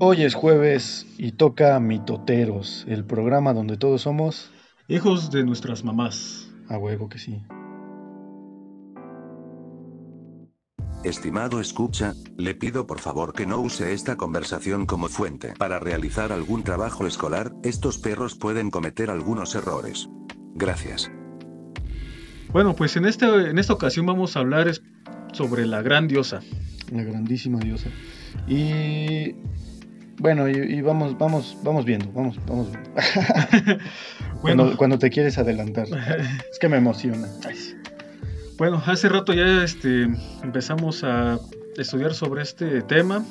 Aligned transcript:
Hoy 0.00 0.22
es 0.22 0.36
jueves 0.36 1.08
y 1.18 1.32
toca 1.32 1.80
Mitoteros, 1.80 2.84
el 2.86 3.04
programa 3.04 3.52
donde 3.52 3.76
todos 3.76 4.02
somos 4.02 4.48
hijos 4.86 5.32
de 5.32 5.42
nuestras 5.42 5.82
mamás. 5.82 6.52
A 6.68 6.78
huevo 6.78 7.08
que 7.08 7.18
sí. 7.18 7.42
Estimado 11.02 11.60
escucha, 11.60 12.14
le 12.36 12.54
pido 12.54 12.86
por 12.86 13.00
favor 13.00 13.32
que 13.32 13.44
no 13.44 13.58
use 13.58 13.92
esta 13.92 14.16
conversación 14.16 14.86
como 14.86 15.08
fuente. 15.08 15.54
Para 15.58 15.80
realizar 15.80 16.30
algún 16.30 16.62
trabajo 16.62 17.04
escolar, 17.04 17.52
estos 17.64 17.98
perros 17.98 18.36
pueden 18.36 18.70
cometer 18.70 19.10
algunos 19.10 19.56
errores. 19.56 20.08
Gracias. 20.54 21.10
Bueno, 22.52 22.76
pues 22.76 22.96
en, 22.96 23.04
este, 23.04 23.26
en 23.26 23.58
esta 23.58 23.72
ocasión 23.72 24.06
vamos 24.06 24.36
a 24.36 24.40
hablar 24.40 24.70
sobre 25.32 25.66
la 25.66 25.82
gran 25.82 26.06
diosa. 26.06 26.40
La 26.92 27.02
grandísima 27.02 27.58
diosa. 27.58 27.90
Y 28.46 29.34
bueno, 30.18 30.48
y, 30.48 30.80
vamos, 30.80 31.16
vamos, 31.16 31.56
vamos 31.62 31.84
viendo, 31.84 32.10
vamos, 32.12 32.38
vamos 32.46 32.68
viendo. 32.70 32.90
bueno, 34.42 34.76
cuando, 34.76 34.98
te 34.98 35.10
quieres 35.10 35.38
adelantar. 35.38 35.86
es 36.50 36.58
que 36.58 36.68
me 36.68 36.76
emociona. 36.76 37.28
Bueno, 38.56 38.82
hace 38.86 39.08
rato 39.08 39.32
ya 39.32 39.62
este, 39.62 40.08
empezamos 40.42 41.04
a 41.04 41.38
estudiar 41.76 42.14
sobre 42.14 42.42
este 42.42 42.82
tema. 42.82 43.24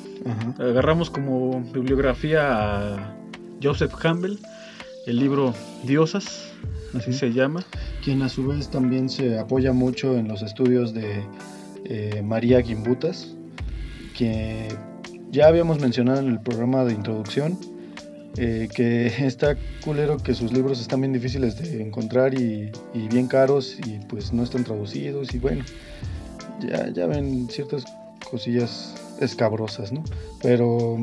Agarramos 0.58 1.10
como 1.10 1.60
bibliografía 1.72 2.94
a 2.94 3.14
Joseph 3.62 3.94
Campbell, 3.94 4.38
el 5.06 5.18
libro 5.18 5.54
Diosas, 5.84 6.50
así 6.94 7.12
se 7.12 7.32
llama. 7.32 7.62
Quien 8.02 8.22
a 8.22 8.30
su 8.30 8.46
vez 8.46 8.70
también 8.70 9.10
se 9.10 9.38
apoya 9.38 9.72
mucho 9.72 10.16
en 10.16 10.28
los 10.28 10.40
estudios 10.40 10.94
de 10.94 11.22
eh, 11.84 12.22
María 12.22 12.62
Gimbutas, 12.62 13.34
que 14.16 14.68
ya 15.30 15.46
habíamos 15.46 15.80
mencionado 15.80 16.20
en 16.20 16.28
el 16.28 16.40
programa 16.40 16.84
de 16.84 16.94
introducción 16.94 17.58
eh, 18.36 18.68
que 18.74 19.06
está 19.26 19.56
culero 19.84 20.18
que 20.18 20.34
sus 20.34 20.52
libros 20.52 20.80
están 20.80 21.00
bien 21.00 21.12
difíciles 21.12 21.56
de 21.56 21.82
encontrar 21.82 22.34
y, 22.34 22.70
bien 23.10 23.26
caros 23.26 23.76
y 23.84 23.98
pues 24.08 24.32
no 24.32 24.42
están 24.42 24.64
traducidos 24.64 25.34
y 25.34 25.38
bueno, 25.38 25.64
ya, 26.60 26.88
ya 26.90 27.06
ven 27.06 27.48
ciertas 27.50 27.84
cosillas 28.30 28.94
escabrosas, 29.20 29.92
¿no? 29.92 30.04
Pero, 30.42 30.98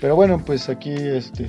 pero 0.00 0.16
bueno, 0.16 0.42
pues 0.44 0.68
aquí 0.68 0.92
este 0.92 1.46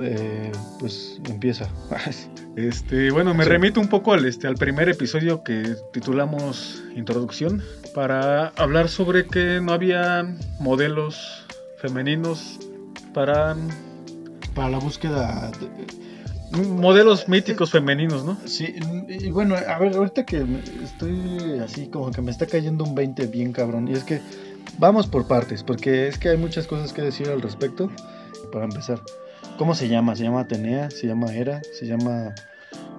eh, 0.00 0.52
pues 0.78 1.20
empieza. 1.28 1.68
este, 2.56 3.10
bueno, 3.10 3.34
me 3.34 3.44
remito 3.44 3.80
un 3.80 3.88
poco 3.88 4.12
al, 4.12 4.24
este, 4.24 4.46
al 4.46 4.56
primer 4.56 4.88
episodio 4.88 5.44
que 5.44 5.76
titulamos 5.92 6.82
Introducción 6.96 7.62
para 7.94 8.48
hablar 8.56 8.88
sobre 8.88 9.26
que 9.26 9.60
no 9.60 9.72
había 9.72 10.26
modelos 10.58 11.46
femeninos 11.78 12.58
para 13.14 13.56
para 14.54 14.70
la 14.70 14.78
búsqueda 14.78 15.50
modelos 16.50 17.28
míticos 17.28 17.70
femeninos, 17.70 18.24
¿no? 18.24 18.36
Sí, 18.44 18.74
y 19.08 19.30
bueno, 19.30 19.54
a 19.54 19.78
ver, 19.78 19.94
ahorita 19.94 20.24
que 20.24 20.44
estoy 20.82 21.60
así 21.62 21.86
como 21.86 22.10
que 22.10 22.22
me 22.22 22.30
está 22.30 22.46
cayendo 22.46 22.84
un 22.84 22.94
20 22.94 23.26
bien 23.26 23.52
cabrón 23.52 23.88
y 23.88 23.92
es 23.92 24.04
que 24.04 24.20
vamos 24.78 25.06
por 25.06 25.28
partes, 25.28 25.62
porque 25.62 26.08
es 26.08 26.18
que 26.18 26.30
hay 26.30 26.36
muchas 26.36 26.66
cosas 26.66 26.92
que 26.92 27.02
decir 27.02 27.28
al 27.28 27.40
respecto 27.40 27.90
para 28.52 28.64
empezar. 28.64 29.00
¿Cómo 29.58 29.74
se 29.74 29.88
llama? 29.88 30.16
¿Se 30.16 30.24
llama 30.24 30.40
Atenea? 30.40 30.90
¿Se 30.90 31.06
llama 31.06 31.32
Hera? 31.32 31.60
¿Se 31.78 31.86
llama 31.86 32.34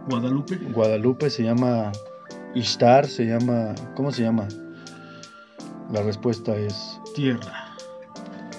Guadalupe? 0.07 0.55
Guadalupe, 0.55 1.29
se 1.29 1.43
llama 1.43 1.91
Ishtar, 2.55 3.07
se 3.07 3.25
llama 3.25 3.75
¿Cómo 3.95 4.11
se 4.11 4.23
llama? 4.23 4.47
La 5.91 6.01
respuesta 6.01 6.55
es 6.55 6.99
Tierra. 7.15 7.75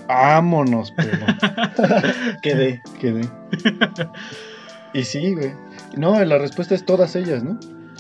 Vámonos, 0.09 0.93
pero. 0.97 1.27
quedé, 2.43 2.83
quedé. 3.01 3.29
y 4.93 5.05
sí, 5.05 5.35
güey. 5.35 5.55
No, 5.97 6.23
la 6.25 6.39
respuesta 6.39 6.75
es 6.75 6.85
todas 6.85 7.17
ellas, 7.17 7.43
¿no? 7.43 7.59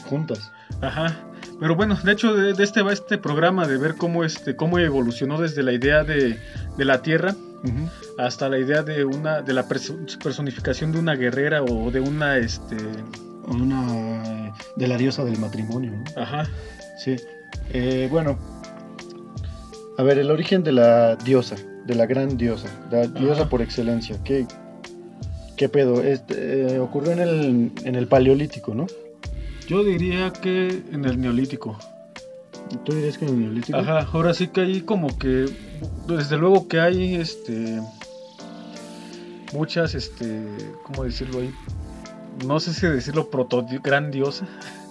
Juntas. 0.09 0.53
Ajá. 0.81 1.17
Pero 1.61 1.77
bueno, 1.77 1.97
de 2.03 2.13
hecho, 2.13 2.35
de, 2.35 2.63
este 2.63 2.83
va 2.83 2.93
este 2.93 3.19
programa 3.19 3.67
de 3.67 3.79
ver 3.79 3.95
cómo, 3.97 4.25
este, 4.25 4.57
cómo 4.57 4.79
evolucionó 4.79 5.41
desde 5.41 5.63
la 5.63 5.73
idea 5.73 6.03
de, 6.03 6.39
de 6.77 6.85
la 6.85 7.03
Tierra 7.03 7.35
hasta 8.19 8.49
la 8.49 8.59
idea 8.59 8.83
de 8.83 9.05
una 9.05 9.43
de 9.43 9.53
la 9.53 9.67
personificación 9.69 10.93
de 10.93 10.99
una 10.99 11.15
guerrera 11.15 11.63
o 11.63 11.91
de 11.91 12.01
una 12.01 12.37
este 12.37 12.77
una 13.47 14.53
de 14.77 14.89
la 14.89 14.97
diosa 14.97 15.25
del 15.25 15.39
matrimonio. 15.39 15.93
¿no? 15.93 16.23
Ajá. 16.23 16.47
Sí. 16.99 17.17
Eh, 17.71 18.09
bueno, 18.11 18.39
a 19.99 20.03
ver, 20.03 20.19
el 20.19 20.31
origen 20.31 20.63
de 20.63 20.73
la 20.73 21.17
diosa, 21.17 21.57
de 21.87 21.95
la 21.95 22.07
gran 22.07 22.37
diosa, 22.37 22.69
la 22.91 23.07
diosa 23.07 23.49
por 23.49 23.63
excelencia. 23.63 24.19
¿Qué, 24.25 24.47
qué 25.57 25.69
pedo? 25.69 26.03
Este, 26.03 26.75
eh, 26.75 26.79
ocurrió 26.79 27.13
en 27.13 27.21
el, 27.21 27.73
en 27.85 27.95
el 27.95 28.07
paleolítico, 28.09 28.75
¿no? 28.75 28.87
Yo 29.69 29.85
diría 29.85 30.33
que 30.33 30.83
en 30.93 31.05
el 31.05 31.21
neolítico. 31.21 31.79
¿Tú 32.85 32.93
dirías 32.95 33.19
que 33.19 33.27
en 33.27 33.35
el 33.35 33.41
neolítico? 33.41 33.79
Ajá, 33.79 34.09
ahora 34.13 34.33
sí 34.33 34.49
que 34.49 34.63
hay 34.63 34.81
como 34.81 35.19
que, 35.19 35.47
desde 36.09 36.39
luego 36.39 36.69
que 36.69 36.81
hay, 36.81 37.17
este, 37.17 37.81
muchas, 39.53 39.95
este, 39.95 40.43
¿cómo 40.85 41.05
decirlo 41.05 41.41
ahí? 41.41 41.51
No 42.47 42.61
sé 42.61 42.73
si 42.73 42.87
decirlo 42.87 43.29
proto 43.29 43.67
gran 43.83 44.11
diosa 44.11 44.47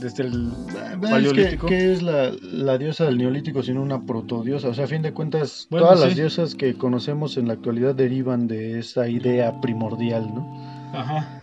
desde 0.00 0.24
el 0.24 0.52
paleolítico. 1.00 1.66
¿Qué 1.66 1.92
es 1.92 2.02
la, 2.02 2.78
diosa 2.78 3.04
del 3.04 3.18
neolítico 3.18 3.62
sino 3.62 3.82
una 3.82 4.02
protodiosa? 4.02 4.68
O 4.68 4.74
sea, 4.74 4.84
a 4.84 4.88
fin 4.88 5.02
de 5.02 5.12
cuentas, 5.12 5.66
todas 5.70 6.00
las 6.00 6.14
diosas 6.14 6.54
que 6.54 6.74
conocemos 6.74 7.36
en 7.36 7.48
la 7.48 7.54
actualidad 7.54 7.94
derivan 7.94 8.46
de 8.46 8.78
esa 8.78 9.08
idea 9.08 9.60
primordial, 9.60 10.34
¿no? 10.34 10.90
Ajá. 10.92 11.42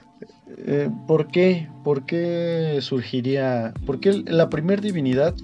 Eh, 0.58 0.90
¿Por 1.08 1.28
qué? 1.28 1.70
¿Por 1.84 2.06
qué 2.06 2.80
surgiría? 2.82 3.74
¿Por 3.86 4.00
qué 4.00 4.24
la 4.26 4.50
primer 4.50 4.82
divinidad? 4.82 5.36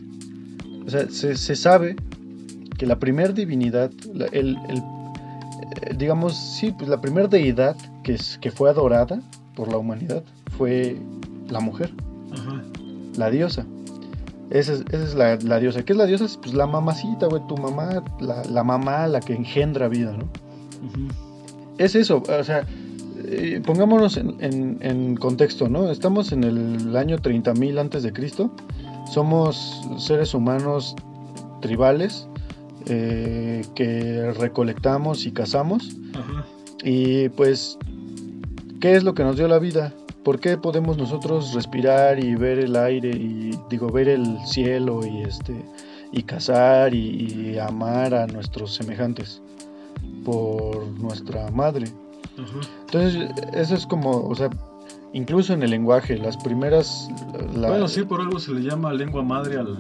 O 0.85 0.89
sea, 0.89 1.09
se, 1.09 1.56
sabe 1.56 1.95
que 2.78 2.85
la 2.85 3.00
primer 3.00 3.34
divinidad, 3.34 3.91
el, 4.31 4.57
eh, 4.57 5.95
digamos, 5.97 6.38
sí, 6.38 6.72
pues 6.72 6.89
la 6.89 7.01
primer 7.01 7.29
deidad 7.29 7.75
que, 8.03 8.13
es, 8.13 8.38
que 8.38 8.51
fue 8.51 8.69
adorada 8.69 9.22
por 9.56 9.69
la 9.69 9.78
humanidad 9.78 10.24
fue 10.57 10.97
la 11.50 11.59
mujer. 11.59 11.91
Ajá 12.31 12.63
la 13.17 13.29
diosa. 13.29 13.66
Esa 14.50 14.73
es, 14.91 15.13
la, 15.13 15.38
diosa. 15.59 15.83
¿Qué 15.83 15.94
es 15.94 15.97
la 15.97 16.05
diosa? 16.05 16.25
Pues 16.41 16.53
la 16.53 16.67
mamacita, 16.67 17.28
güey, 17.28 17.41
tu 17.47 17.57
mamá, 17.57 18.03
la, 18.19 18.63
mamá, 18.63 19.07
la 19.07 19.19
que 19.19 19.33
engendra 19.33 19.88
vida, 19.89 20.16
¿no? 20.16 20.29
Es 21.77 21.95
eso, 21.95 22.23
o 22.27 22.44
sea, 22.44 22.66
eh, 23.25 23.61
pongámonos 23.66 24.17
en, 24.17 25.16
contexto, 25.17 25.67
¿no? 25.67 25.91
Estamos 25.91 26.31
en 26.31 26.44
el 26.44 26.95
año 26.95 27.17
30.000 27.17 27.79
antes 27.79 28.03
de 28.03 28.13
Cristo, 28.13 28.51
somos 29.11 29.81
seres 29.97 30.33
humanos 30.33 30.95
tribales 31.61 32.27
eh, 32.85 33.63
que 33.75 34.31
recolectamos 34.31 35.25
y 35.25 35.31
cazamos. 35.31 35.97
Y 36.83 37.29
pues, 37.29 37.77
¿qué 38.79 38.95
es 38.95 39.03
lo 39.03 39.13
que 39.13 39.23
nos 39.23 39.35
dio 39.35 39.47
la 39.47 39.59
vida? 39.59 39.94
¿Por 40.27 40.41
qué 40.41 40.57
podemos 40.57 40.97
nosotros 40.97 41.53
respirar 41.53 42.21
y 42.21 42.35
ver 42.35 42.59
el 42.59 42.75
aire 42.75 43.11
y 43.11 43.57
digo 43.69 43.89
ver 43.89 44.09
el 44.09 44.38
cielo 44.45 44.99
y 45.05 45.21
este 45.21 45.63
y 46.11 46.23
cazar 46.23 46.93
y, 46.93 47.57
amar 47.57 48.13
a 48.13 48.27
nuestros 48.27 48.75
semejantes 48.75 49.41
por 50.25 50.85
nuestra 50.99 51.49
madre? 51.51 51.89
Entonces 52.88 53.29
eso 53.53 53.73
es 53.73 53.85
como, 53.85 54.27
o 54.27 54.35
sea, 54.35 54.49
incluso 55.13 55.53
en 55.53 55.63
el 55.63 55.69
lenguaje, 55.69 56.17
las 56.17 56.35
primeras... 56.35 57.07
bueno, 57.55 57.88
sí, 57.88 58.03
por 58.03 58.19
algo 58.19 58.38
se 58.38 58.51
le 58.51 58.63
llama 58.69 58.91
lengua 58.91 59.23
madre 59.23 59.57
al, 59.57 59.79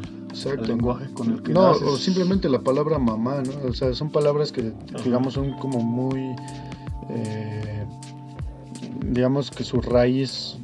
lenguaje 0.65 1.11
con 1.13 1.29
el 1.29 1.43
que 1.43 1.51
No, 1.51 1.71
o 1.71 1.97
simplemente 1.97 2.47
la 2.47 2.59
palabra 2.59 2.97
mamá, 2.97 3.41
¿no? 3.41 3.67
O 3.67 3.73
sea, 3.73 3.93
son 3.93 4.09
palabras 4.11 4.53
que, 4.53 4.71
digamos, 5.03 5.33
son 5.33 5.57
como 5.59 5.79
muy... 5.81 6.21
Eh, 7.09 7.76
digamos 9.07 9.51
que 9.51 9.63
su 9.63 9.81
raíz 9.81 10.57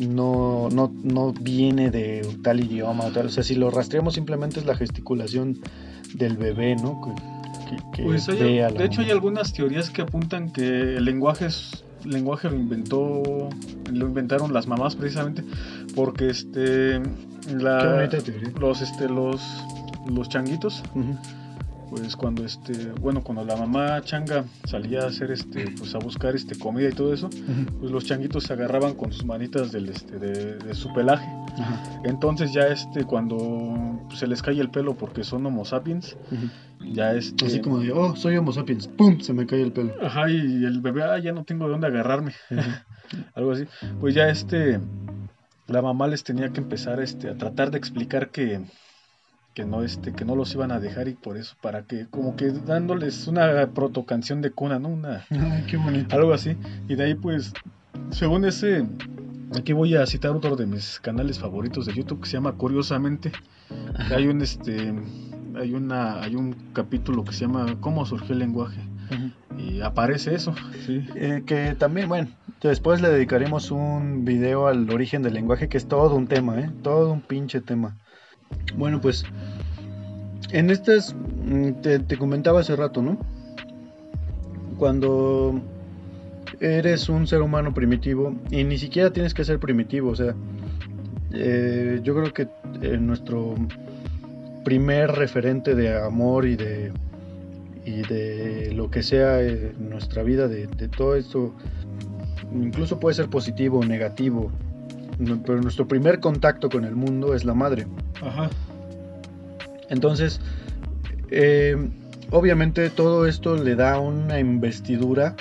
no, 0.00 0.68
no, 0.70 1.32
viene 1.40 1.90
de 1.90 2.26
tal 2.42 2.60
idioma. 2.60 3.04
O, 3.04 3.28
sea, 3.28 3.42
si 3.42 3.54
lo 3.54 3.70
rastreamos 3.70 4.14
simplemente 4.14 4.60
es 4.60 4.66
la 4.66 4.76
gesticulación 4.76 5.58
del 6.14 6.36
bebé, 6.36 6.76
¿no? 6.76 7.00
Pues 8.02 8.26
de 8.26 8.84
hecho 8.84 9.02
hay 9.02 9.10
algunas 9.10 9.52
teorías 9.52 9.90
que 9.90 10.02
apuntan 10.02 10.50
que 10.50 10.96
el 10.96 11.04
lenguaje 11.04 11.46
es, 11.46 11.84
lenguaje 12.04 12.48
lo 12.48 12.56
inventó 12.56 13.22
lo 13.92 14.06
inventaron 14.06 14.54
las 14.54 14.66
mamás 14.66 14.96
precisamente 14.96 15.44
porque 15.94 16.30
este 16.30 17.00
la, 17.54 18.08
los 18.58 18.80
este 18.80 19.08
los 19.08 19.42
los 20.08 20.28
changuitos 20.28 20.82
pues 21.90 22.16
cuando 22.16 22.44
este, 22.44 22.92
bueno, 23.00 23.22
cuando 23.22 23.44
la 23.44 23.56
mamá 23.56 24.00
changa 24.02 24.44
salía 24.64 25.02
a 25.02 25.06
hacer 25.06 25.30
este, 25.30 25.70
pues 25.76 25.94
a 25.94 25.98
buscar 25.98 26.34
este 26.34 26.58
comida 26.58 26.88
y 26.88 26.92
todo 26.92 27.12
eso, 27.12 27.30
pues 27.78 27.90
los 27.90 28.04
changuitos 28.04 28.44
se 28.44 28.52
agarraban 28.52 28.94
con 28.94 29.12
sus 29.12 29.24
manitas 29.24 29.72
del 29.72 29.88
este, 29.88 30.18
de, 30.18 30.74
su 30.74 30.92
pelaje. 30.92 31.28
Entonces 32.04 32.52
ya 32.52 32.68
este, 32.68 33.04
cuando 33.04 34.06
se 34.14 34.26
les 34.26 34.42
cae 34.42 34.60
el 34.60 34.70
pelo 34.70 34.96
porque 34.96 35.24
son 35.24 35.44
homo 35.46 35.64
sapiens, 35.64 36.16
ya 36.92 37.12
este. 37.12 37.46
Así 37.46 37.60
como 37.60 37.80
de, 37.80 37.92
oh, 37.92 38.16
soy 38.16 38.36
homo 38.36 38.52
sapiens, 38.52 38.88
pum, 38.88 39.20
se 39.20 39.32
me 39.32 39.46
cae 39.46 39.62
el 39.62 39.72
pelo. 39.72 39.94
Ajá, 40.02 40.30
y 40.30 40.64
el 40.64 40.80
bebé, 40.80 41.02
ah, 41.02 41.18
ya 41.18 41.32
no 41.32 41.44
tengo 41.44 41.66
de 41.66 41.72
dónde 41.72 41.86
agarrarme. 41.86 42.34
Algo 43.34 43.52
así. 43.52 43.64
Pues 44.00 44.14
ya 44.14 44.28
este, 44.28 44.80
la 45.66 45.82
mamá 45.82 46.06
les 46.06 46.24
tenía 46.24 46.50
que 46.50 46.60
empezar 46.60 47.00
este, 47.00 47.28
a 47.28 47.36
tratar 47.36 47.70
de 47.70 47.78
explicar 47.78 48.30
que 48.30 48.60
que 49.58 49.64
no 49.64 49.82
este 49.82 50.12
que 50.12 50.24
no 50.24 50.36
los 50.36 50.54
iban 50.54 50.70
a 50.70 50.78
dejar 50.78 51.08
y 51.08 51.14
por 51.14 51.36
eso 51.36 51.56
para 51.60 51.82
que 51.82 52.06
como 52.06 52.36
que 52.36 52.52
dándoles 52.52 53.26
una 53.26 53.66
proto 53.66 54.04
canción 54.04 54.40
de 54.40 54.52
cuna 54.52 54.78
no 54.78 54.88
una 54.88 55.24
qué 55.68 55.76
bonito. 55.76 56.14
algo 56.14 56.32
así. 56.32 56.56
Y 56.88 56.94
de 56.94 57.06
ahí 57.06 57.14
pues 57.16 57.52
según 58.10 58.44
ese 58.44 58.86
aquí 59.58 59.72
voy 59.72 59.96
a 59.96 60.06
citar 60.06 60.30
otro 60.30 60.54
de 60.54 60.66
mis 60.66 61.00
canales 61.00 61.40
favoritos 61.40 61.86
de 61.86 61.94
YouTube 61.94 62.20
que 62.20 62.28
se 62.28 62.34
llama 62.34 62.52
curiosamente. 62.52 63.32
Hay 64.14 64.28
un 64.28 64.42
este 64.42 64.94
hay 65.56 65.74
una 65.74 66.22
hay 66.22 66.36
un 66.36 66.54
capítulo 66.72 67.24
que 67.24 67.32
se 67.32 67.40
llama 67.40 67.78
cómo 67.80 68.06
surgió 68.06 68.34
el 68.34 68.38
lenguaje 68.38 68.80
y 69.58 69.80
aparece 69.80 70.36
eso 70.36 70.54
sí. 70.86 71.04
Eh, 71.16 71.42
que 71.44 71.74
también 71.74 72.08
bueno 72.08 72.28
después 72.62 73.00
le 73.00 73.08
dedicaremos 73.08 73.72
un 73.72 74.24
video 74.24 74.68
al 74.68 74.88
origen 74.90 75.22
del 75.22 75.34
lenguaje 75.34 75.68
que 75.68 75.78
es 75.78 75.88
todo 75.88 76.14
un 76.14 76.28
tema 76.28 76.60
eh 76.60 76.70
todo 76.82 77.10
un 77.10 77.22
pinche 77.22 77.60
tema 77.60 77.96
bueno, 78.76 79.00
pues 79.00 79.24
en 80.50 80.70
estas, 80.70 81.14
mm, 81.14 81.72
te, 82.06 82.16
comentaba 82.16 82.60
hace 82.60 82.76
rato, 82.76 83.02
¿no? 83.02 83.18
Cuando 84.76 85.60
eres 86.60 87.08
un 87.08 87.26
ser 87.26 87.42
humano 87.42 87.74
primitivo 87.74 88.34
y 88.50 88.64
ni 88.64 88.78
siquiera 88.78 89.12
tienes 89.12 89.34
que 89.34 89.44
ser 89.44 89.58
primitivo, 89.58 90.10
o 90.10 90.16
sea, 90.16 90.34
eh, 91.32 92.00
yo 92.02 92.14
creo 92.14 92.32
que 92.32 92.48
nuestro 92.98 93.54
primer 94.64 95.12
referente 95.12 95.74
de 95.74 95.96
amor 96.00 96.46
y 96.46 96.56
de 96.56 96.92
y 97.84 98.02
de 98.02 98.72
lo 98.74 98.90
que 98.90 99.02
sea 99.02 99.40
en 99.40 99.88
nuestra 99.88 100.22
vida, 100.22 100.46
de, 100.46 100.66
de 100.66 100.88
todo 100.88 101.16
esto, 101.16 101.54
incluso 102.52 103.00
puede 103.00 103.14
ser 103.14 103.28
positivo 103.28 103.78
o 103.78 103.84
negativo, 103.84 104.50
pero 105.18 105.60
nuestro 105.60 105.88
primer 105.88 106.20
contacto 106.20 106.68
con 106.68 106.84
el 106.84 106.94
mundo 106.94 107.34
es 107.34 107.44
la 107.44 107.54
madre. 107.54 107.86
Ajá. 108.22 108.50
Entonces, 109.88 110.40
eh, 111.30 111.76
obviamente 112.30 112.90
todo 112.90 113.26
esto 113.26 113.56
le 113.56 113.74
da 113.74 113.98
una 113.98 114.38
investidura 114.38 115.34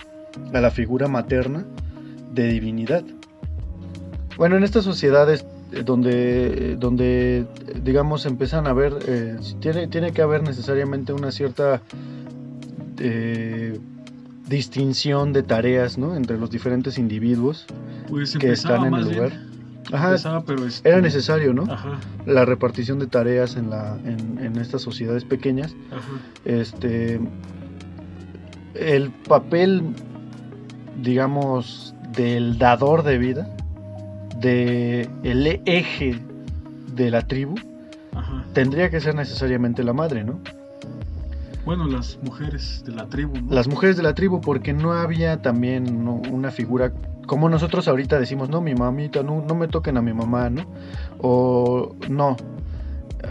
a 0.53 0.61
la 0.61 0.71
figura 0.71 1.07
materna 1.07 1.65
de 2.33 2.47
divinidad. 2.47 3.03
Bueno, 4.37 4.57
en 4.57 4.63
estas 4.63 4.83
sociedades 4.83 5.45
eh, 5.71 5.83
donde, 5.83 6.75
donde 6.77 7.45
digamos, 7.83 8.25
empiezan 8.25 8.67
a 8.67 8.73
ver, 8.73 8.93
eh, 9.07 9.37
tiene, 9.59 9.87
tiene 9.87 10.11
que 10.11 10.21
haber 10.21 10.43
necesariamente 10.43 11.13
una 11.13 11.31
cierta 11.31 11.81
distinción 14.47 15.33
de 15.33 15.43
tareas 15.43 15.99
¿no? 15.99 16.15
entre 16.15 16.39
los 16.39 16.49
diferentes 16.49 16.97
individuos 16.97 17.67
pues 18.09 18.35
que 18.37 18.51
están 18.51 18.85
en 18.85 18.93
el 18.95 19.03
lugar. 19.03 19.46
Ajá, 19.91 20.43
pero 20.45 20.65
este, 20.65 20.89
era 20.89 21.01
necesario, 21.01 21.53
¿no? 21.53 21.63
Ajá. 21.71 21.99
La 22.25 22.45
repartición 22.45 22.99
de 22.99 23.07
tareas 23.07 23.55
en, 23.55 23.69
la, 23.69 23.97
en, 24.05 24.57
estas 24.57 24.81
sociedades 24.81 25.23
pequeñas. 25.23 25.75
Ajá. 25.91 26.11
Este, 26.45 27.19
el 28.75 29.11
papel, 29.11 29.93
digamos, 31.01 31.93
del 32.15 32.57
dador 32.57 33.03
de 33.03 33.17
vida, 33.17 33.55
de 34.39 35.09
el 35.23 35.61
eje 35.65 36.19
de 36.93 37.11
la 37.11 37.27
tribu, 37.27 37.55
tendría 38.53 38.89
que 38.89 38.99
ser 38.99 39.15
necesariamente 39.15 39.83
la 39.83 39.93
madre, 39.93 40.23
¿no? 40.23 40.39
Bueno, 41.65 41.85
las 41.85 42.17
mujeres 42.23 42.83
de 42.85 42.93
la 42.93 43.07
tribu. 43.07 43.35
¿no? 43.41 43.53
Las 43.53 43.67
mujeres 43.67 43.97
de 43.97 44.03
la 44.03 44.15
tribu, 44.15 44.39
porque 44.39 44.73
no 44.73 44.93
había 44.93 45.41
también 45.41 46.07
una 46.07 46.49
figura 46.49 46.93
como 47.27 47.49
nosotros 47.49 47.87
ahorita 47.87 48.19
decimos, 48.19 48.49
no, 48.49 48.61
mi 48.61 48.73
mamita, 48.73 49.21
no, 49.21 49.41
no 49.41 49.53
me 49.53 49.67
toquen 49.67 49.97
a 49.97 50.01
mi 50.01 50.13
mamá, 50.13 50.49
¿no? 50.49 50.65
O 51.19 51.95
no. 52.09 52.35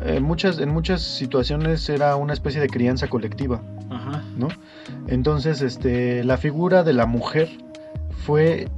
En 0.05 0.23
muchas, 0.23 0.59
en 0.59 0.69
muchas 0.69 1.01
situaciones 1.01 1.89
era 1.89 2.15
una 2.17 2.33
especie 2.35 2.61
de 2.61 2.69
crianza 2.69 3.09
colectiva, 3.09 3.63
Ajá. 3.91 4.23
¿no? 4.37 4.49
Entonces, 5.07 5.63
este, 5.63 6.23
la 6.25 6.37
figura 6.37 6.83
de 6.83 6.93
la 6.93 7.07
mujer 7.07 7.49
fue 8.25 8.69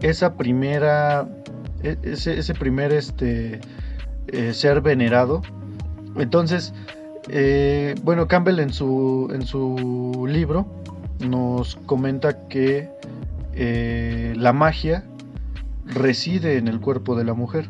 esa 0.00 0.34
primera, 0.34 1.26
e, 1.82 1.96
ese, 2.02 2.38
ese 2.38 2.54
primer, 2.54 2.92
este, 2.92 3.60
eh, 4.28 4.52
ser 4.52 4.80
venerado. 4.80 5.42
Entonces, 6.16 6.72
eh, 7.28 7.94
bueno, 8.04 8.28
Campbell 8.28 8.60
en 8.60 8.72
su, 8.72 9.28
en 9.32 9.46
su 9.46 10.26
libro 10.28 10.66
nos 11.26 11.76
comenta 11.86 12.46
que 12.46 12.90
eh, 13.60 14.34
la 14.36 14.52
magia 14.52 15.04
reside 15.84 16.58
en 16.58 16.68
el 16.68 16.78
cuerpo 16.78 17.16
de 17.16 17.24
la 17.24 17.34
mujer. 17.34 17.68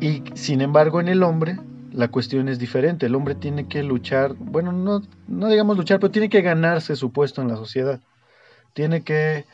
Y 0.00 0.22
sin 0.32 0.62
embargo 0.62 0.98
en 0.98 1.08
el 1.08 1.22
hombre 1.22 1.58
la 1.92 2.08
cuestión 2.08 2.48
es 2.48 2.58
diferente. 2.58 3.04
El 3.04 3.14
hombre 3.14 3.34
tiene 3.34 3.68
que 3.68 3.82
luchar, 3.82 4.34
bueno, 4.38 4.72
no, 4.72 5.02
no 5.28 5.48
digamos 5.48 5.76
luchar, 5.76 6.00
pero 6.00 6.10
tiene 6.10 6.30
que 6.30 6.40
ganarse 6.40 6.96
su 6.96 7.12
puesto 7.12 7.42
en 7.42 7.48
la 7.48 7.56
sociedad. 7.56 8.00
Tiene 8.72 9.02
que, 9.02 9.44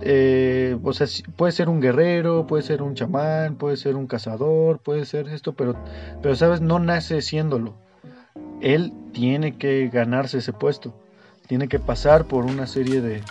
eh, 0.00 0.76
o 0.82 0.92
sea, 0.92 1.06
puede 1.36 1.52
ser 1.52 1.68
un 1.68 1.80
guerrero, 1.80 2.48
puede 2.48 2.64
ser 2.64 2.82
un 2.82 2.96
chamán, 2.96 3.54
puede 3.54 3.76
ser 3.76 3.94
un 3.94 4.08
cazador, 4.08 4.80
puede 4.80 5.04
ser 5.04 5.28
esto, 5.28 5.52
pero, 5.52 5.76
pero 6.20 6.34
sabes, 6.34 6.60
no 6.60 6.80
nace 6.80 7.22
siéndolo. 7.22 7.76
Él 8.60 8.92
tiene 9.12 9.56
que 9.56 9.88
ganarse 9.88 10.38
ese 10.38 10.52
puesto. 10.52 10.92
Tiene 11.46 11.68
que 11.68 11.78
pasar 11.78 12.24
por 12.24 12.46
una 12.46 12.66
serie 12.66 13.00
de, 13.00 13.22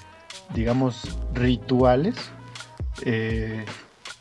digamos, 0.54 1.18
rituales 1.34 2.16
eh, 3.06 3.66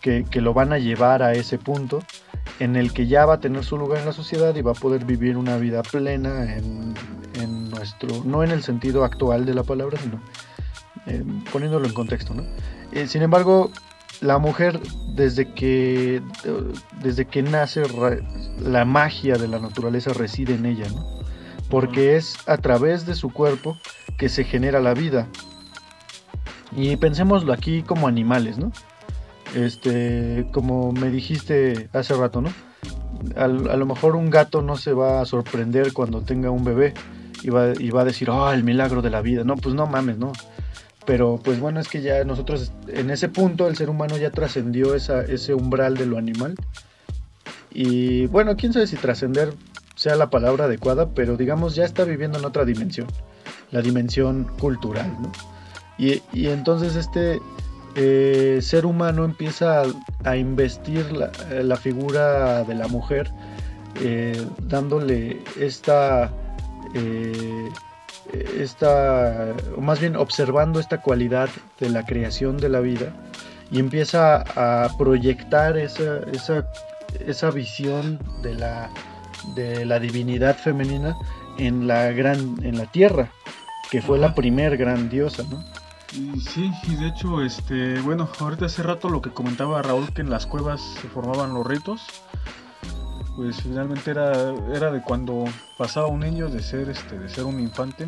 que, 0.00 0.24
lo 0.40 0.54
van 0.54 0.72
a 0.72 0.78
llevar 0.78 1.22
a 1.22 1.32
ese 1.32 1.58
punto 1.58 2.00
en 2.60 2.76
el 2.76 2.92
que 2.92 3.06
ya 3.06 3.26
va 3.26 3.34
a 3.34 3.40
tener 3.40 3.64
su 3.64 3.76
lugar 3.76 4.00
en 4.00 4.06
la 4.06 4.12
sociedad 4.12 4.54
y 4.54 4.62
va 4.62 4.72
a 4.72 4.74
poder 4.74 5.04
vivir 5.04 5.36
una 5.36 5.56
vida 5.58 5.82
plena 5.82 6.56
en, 6.56 6.94
nuestro, 7.70 8.24
no 8.24 8.42
en 8.42 8.50
el 8.50 8.62
sentido 8.62 9.04
actual 9.04 9.44
de 9.44 9.54
la 9.54 9.62
palabra, 9.62 9.98
sino 9.98 10.20
eh, 11.06 11.22
poniéndolo 11.52 11.86
en 11.86 11.92
contexto. 11.92 12.34
¿no? 12.34 12.42
Eh, 12.92 13.06
sin 13.06 13.22
embargo, 13.22 13.70
la 14.20 14.38
mujer 14.38 14.80
desde 15.14 15.52
que, 15.52 16.22
desde 17.02 17.26
que 17.26 17.42
nace, 17.42 17.82
la 18.60 18.84
magia 18.84 19.36
de 19.36 19.46
la 19.46 19.60
naturaleza 19.60 20.12
reside 20.12 20.54
en 20.54 20.66
ella, 20.66 20.88
¿no? 20.88 21.18
porque 21.68 22.16
es 22.16 22.36
a 22.46 22.56
través 22.56 23.06
de 23.06 23.14
su 23.14 23.30
cuerpo 23.30 23.78
que 24.16 24.28
se 24.28 24.44
genera 24.44 24.80
la 24.80 24.94
vida. 24.94 25.28
Y 26.76 26.96
pensémoslo 26.96 27.52
aquí 27.52 27.82
como 27.82 28.08
animales, 28.08 28.58
¿no? 28.58 28.72
Este, 29.54 30.46
como 30.52 30.92
me 30.92 31.10
dijiste 31.10 31.88
hace 31.92 32.14
rato, 32.14 32.40
¿no? 32.40 32.50
A, 33.36 33.48
lo 33.48 33.86
mejor 33.86 34.16
un 34.16 34.30
gato 34.30 34.62
no 34.62 34.76
se 34.76 34.92
va 34.92 35.20
a 35.20 35.24
sorprender 35.24 35.92
cuando 35.92 36.20
tenga 36.20 36.50
un 36.50 36.64
bebé 36.64 36.94
y 37.42 37.50
va, 37.50 37.72
y 37.78 37.90
va 37.90 38.02
a 38.02 38.04
decir, 38.04 38.30
oh, 38.30 38.52
el 38.52 38.64
milagro 38.64 39.02
de 39.02 39.10
la 39.10 39.22
vida. 39.22 39.44
No, 39.44 39.56
pues 39.56 39.74
no 39.74 39.86
mames, 39.86 40.18
¿no? 40.18 40.32
Pero 41.06 41.40
pues 41.42 41.58
bueno, 41.58 41.80
es 41.80 41.88
que 41.88 42.02
ya 42.02 42.22
nosotros 42.24 42.70
en 42.88 43.10
ese 43.10 43.28
punto 43.28 43.66
el 43.66 43.76
ser 43.76 43.88
humano 43.88 44.18
ya 44.18 44.30
trascendió 44.30 44.94
ese 44.94 45.54
umbral 45.54 45.96
de 45.96 46.04
lo 46.04 46.18
animal. 46.18 46.54
Y 47.72 48.26
bueno, 48.26 48.56
quién 48.56 48.72
sabe 48.74 48.86
si 48.86 48.96
trascender 48.96 49.54
sea 49.94 50.16
la 50.16 50.30
palabra 50.30 50.66
adecuada, 50.66 51.08
pero 51.14 51.36
digamos 51.36 51.74
ya 51.74 51.84
está 51.84 52.04
viviendo 52.04 52.38
en 52.38 52.44
otra 52.44 52.64
dimensión, 52.64 53.08
la 53.70 53.80
dimensión 53.82 54.44
cultural, 54.60 55.16
¿no? 55.20 55.32
Y, 55.98 56.22
entonces 56.32 56.94
este 56.94 57.40
eh, 57.96 58.60
ser 58.62 58.86
humano 58.86 59.24
empieza 59.24 59.82
a, 60.24 60.36
investir 60.36 61.10
la, 61.12 61.76
figura 61.76 62.62
de 62.62 62.74
la 62.74 62.86
mujer, 62.86 63.30
eh, 64.00 64.46
dándole 64.62 65.42
esta, 65.58 66.30
eh, 66.94 67.68
esta, 68.56 69.54
o 69.76 69.80
más 69.80 69.98
bien 69.98 70.14
observando 70.14 70.78
esta 70.78 71.00
cualidad 71.00 71.48
de 71.80 71.90
la 71.90 72.06
creación 72.06 72.58
de 72.58 72.68
la 72.68 72.80
vida 72.80 73.12
y 73.70 73.80
empieza 73.80 74.44
a 74.56 74.88
proyectar 74.96 75.76
esa, 75.76 76.20
esa, 76.32 76.70
esa 77.26 77.50
visión 77.50 78.20
de 78.42 78.54
la, 78.54 78.90
de 79.56 79.84
la 79.84 79.98
divinidad 79.98 80.56
femenina 80.56 81.16
en 81.58 81.86
la 81.86 82.12
gran 82.12 82.56
en 82.62 82.78
la 82.78 82.86
tierra 82.86 83.30
que 83.90 84.00
fue 84.00 84.18
la 84.18 84.34
primer 84.34 84.76
gran 84.76 85.08
diosa 85.08 85.42
¿no? 85.50 85.64
Sí, 86.10 86.72
y 86.84 86.94
de 86.96 87.08
hecho, 87.08 87.42
este, 87.42 88.00
bueno, 88.00 88.28
ahorita 88.40 88.66
hace 88.66 88.82
rato 88.82 89.10
lo 89.10 89.20
que 89.20 89.30
comentaba 89.30 89.82
Raúl, 89.82 90.12
que 90.14 90.22
en 90.22 90.30
las 90.30 90.46
cuevas 90.46 90.80
se 91.00 91.08
formaban 91.08 91.52
los 91.52 91.66
ritos. 91.66 92.00
pues 93.36 93.60
finalmente 93.60 94.10
era, 94.10 94.54
era 94.74 94.90
de 94.90 95.02
cuando 95.02 95.44
pasaba 95.76 96.06
un 96.06 96.20
niño 96.20 96.48
de 96.48 96.62
ser 96.62 96.88
este 96.88 97.18
de 97.18 97.28
ser 97.28 97.44
un 97.44 97.60
infante 97.60 98.06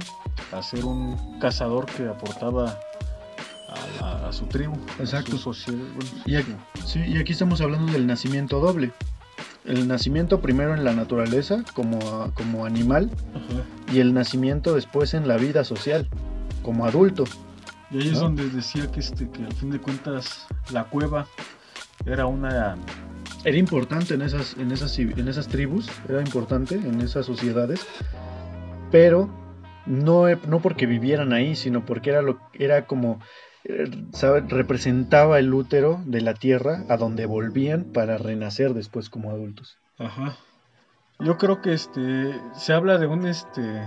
a 0.51 0.63
ser 0.63 0.85
un 0.85 1.39
cazador 1.39 1.87
que 1.87 2.09
aportaba 2.09 2.79
a, 4.01 4.33
su 4.33 4.47
tribu 4.47 4.75
exacto. 4.99 5.37
y, 6.27 6.37
aquí, 6.37 6.57
sí, 6.85 7.01
y 7.07 7.19
aquí 7.19 7.33
estamos 7.33 7.61
hablando 7.61 7.93
del 7.93 8.07
nacimiento 8.07 8.61
doble. 8.61 8.93
El 9.65 9.87
nacimiento 9.87 10.41
primero 10.41 10.75
en 10.75 10.85
la 10.85 10.95
naturaleza 10.95 11.63
como, 11.75 12.33
como 12.35 12.65
animal 12.65 13.11
y 13.93 14.01
el 14.01 14.15
nacimiento 14.15 14.75
después 14.75 15.13
en 15.15 15.29
la 15.29 15.37
vida 15.37 15.65
social 15.65 16.09
como 16.63 16.87
adulto 16.87 17.25
y 17.91 17.99
ahí 17.99 18.09
es 18.09 18.21
donde 18.21 18.49
decía 18.49 18.91
que 18.91 19.01
este 19.01 19.29
que 19.31 19.45
al 19.45 19.53
fin 19.53 19.71
de 19.71 19.81
cuentas 19.81 20.47
la 20.73 20.85
cueva 20.85 21.27
era 22.07 22.27
una 22.27 22.77
era 23.45 23.57
importante 23.57 24.15
en 24.15 24.23
esas, 24.23 24.57
en 24.59 24.71
esas, 24.71 24.99
en 24.99 25.29
esas 25.29 25.49
tribus, 25.49 25.89
era 26.09 26.21
importante 26.21 26.75
en 26.75 27.01
esas 27.01 27.25
sociedades, 27.25 27.87
pero 28.91 29.31
no, 29.87 30.25
no 30.47 30.61
porque 30.61 30.87
vivieran 30.87 31.33
ahí, 31.33 31.57
sino 31.57 31.85
porque 31.87 32.11
era, 32.11 32.23
lo, 32.23 32.39
era 32.53 32.87
como, 32.87 33.21
eh, 33.65 33.91
representaba 34.49 35.39
el 35.39 35.53
útero 35.55 36.03
de 36.05 36.21
la 36.21 36.35
tierra 36.35 36.85
a 36.89 36.97
donde 36.97 37.27
volvían 37.27 37.85
para 37.85 38.19
renacer 38.19 38.75
después 38.75 39.09
como 39.09 39.31
adultos. 39.31 39.79
Ajá. 39.99 40.37
Yo 41.19 41.37
creo 41.37 41.61
que 41.61 41.75
este 41.75 42.35
se 42.55 42.73
habla 42.73 42.99
de 42.99 43.07
un 43.07 43.27
este 43.27 43.83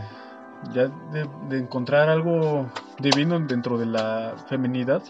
ya 0.74 0.90
de, 1.12 1.58
encontrar 1.58 2.10
algo 2.10 2.68
divino 3.00 3.40
dentro 3.40 3.78
de 3.78 3.86
la 3.86 4.36
feminidad. 4.48 5.02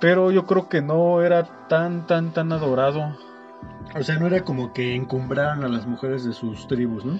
Pero 0.00 0.30
yo 0.30 0.46
creo 0.46 0.68
que 0.68 0.82
no 0.82 1.22
era 1.22 1.44
tan, 1.68 2.06
tan, 2.06 2.32
tan 2.32 2.52
adorado. 2.52 3.16
O 3.94 4.02
sea, 4.02 4.18
no 4.18 4.26
era 4.26 4.44
como 4.44 4.72
que 4.72 4.94
encumbraran 4.94 5.64
a 5.64 5.68
las 5.68 5.86
mujeres 5.86 6.24
de 6.24 6.32
sus 6.32 6.66
tribus, 6.66 7.04
¿no? 7.04 7.18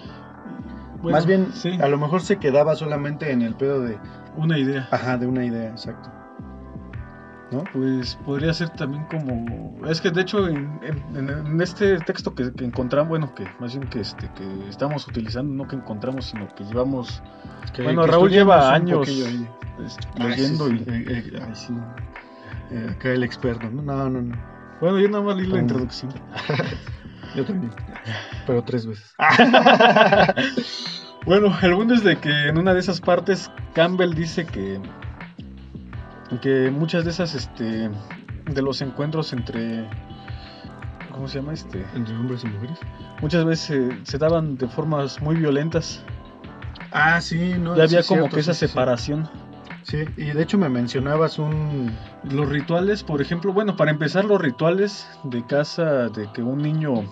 Más 1.03 1.27
bien, 1.27 1.49
a 1.81 1.89
lo 1.89 1.99
mejor 1.99 2.23
se 2.23 2.39
quedaba 2.39 2.75
solamente 2.77 3.31
en 3.31 3.43
el 3.43 3.55
pedo 3.55 3.81
de... 3.81 3.99
Una 4.37 4.59
idea. 4.59 4.89
Ajá, 4.91 5.17
de 5.17 5.27
una 5.27 5.45
idea, 5.45 5.71
exacto. 5.71 6.11
¿No? 7.55 7.63
Pues 7.73 8.17
podría 8.27 8.53
ser 8.53 8.71
también 8.71 9.05
como... 9.05 9.87
Es 9.87 10.01
que 10.01 10.11
de 10.11 10.23
hecho 10.23 10.49
en, 10.49 11.61
este 11.61 11.99
texto 12.01 12.35
que, 12.35 12.51
encontramos, 12.59 13.09
bueno, 13.09 13.33
que 13.35 13.47
más 13.61 13.77
bien 13.77 13.89
que, 13.89 14.01
este, 14.01 14.29
que 14.35 14.69
estamos 14.69 15.07
utilizando, 15.07 15.55
no 15.55 15.69
que 15.69 15.77
encontramos, 15.77 16.27
sino 16.27 16.53
que 16.55 16.65
llevamos... 16.65 17.23
bueno, 17.79 18.07
Raúl 18.07 18.31
lleva 18.31 18.75
años 18.75 19.09
ah, 20.19 20.27
leyendo 20.27 20.69
y... 20.69 20.79
Eh, 20.79 20.85
eh, 20.89 21.43
sí. 21.55 21.73
Eh, 22.73 22.89
acá 22.91 23.13
el 23.13 23.23
experto, 23.23 23.71
¿no? 23.71 23.83
No, 23.83 24.11
no, 24.11 24.21
no. 24.21 24.37
Bueno, 24.81 24.99
yo 24.99 25.09
nada 25.09 25.23
más 25.23 25.37
leí 25.37 25.47
la 25.47 25.61
introducción. 25.61 26.13
yo 27.37 27.45
también. 27.45 27.73
Pero 28.47 28.65
tres 28.65 28.85
veces. 28.85 29.15
bueno, 31.25 31.57
el 31.63 31.75
punto 31.75 31.95
es 31.95 32.03
de 32.03 32.17
que 32.17 32.49
en 32.49 32.59
una 32.59 32.75
de 32.75 32.81
esas 32.81 33.01
partes 33.01 33.49
Campbell 33.75 34.15
dice 34.15 34.45
que 34.45 34.81
que 36.41 36.71
muchas 36.71 37.05
de 37.05 37.11
esas 37.11 37.35
este 37.35 37.91
de 38.47 38.63
los 38.63 38.83
encuentros 38.83 39.33
entre 39.33 39.89
¿cómo 41.15 41.29
se 41.29 41.39
llama 41.39 41.53
este? 41.53 41.87
Entre 41.95 42.15
hombres 42.15 42.45
y 42.45 42.49
mujeres. 42.49 42.79
Muchas 43.21 43.45
veces 43.45 43.85
se, 44.03 44.19
daban 44.19 44.57
de 44.57 44.69
formas 44.69 45.23
muy 45.23 45.37
violentas. 45.37 46.03
Ah, 46.93 47.21
sí, 47.21 47.55
no. 47.59 47.77
Ya 47.77 47.85
había 47.85 48.03
como 48.03 48.29
que 48.29 48.41
esa 48.41 48.55
separación. 48.55 49.29
Sí, 49.83 50.05
y 50.17 50.33
de 50.33 50.43
hecho 50.43 50.59
me 50.59 50.69
mencionabas 50.69 51.39
un... 51.39 51.95
Los 52.25 52.49
rituales, 52.49 53.03
por 53.05 53.21
ejemplo, 53.21 53.53
bueno, 53.53 53.77
para 53.77 53.91
empezar 53.91 54.25
los 54.25 54.41
rituales 54.41 55.07
de 55.25 55.45
casa, 55.47 56.09
de 56.09 56.31
que 56.33 56.43
un 56.43 56.63
niño 56.63 57.05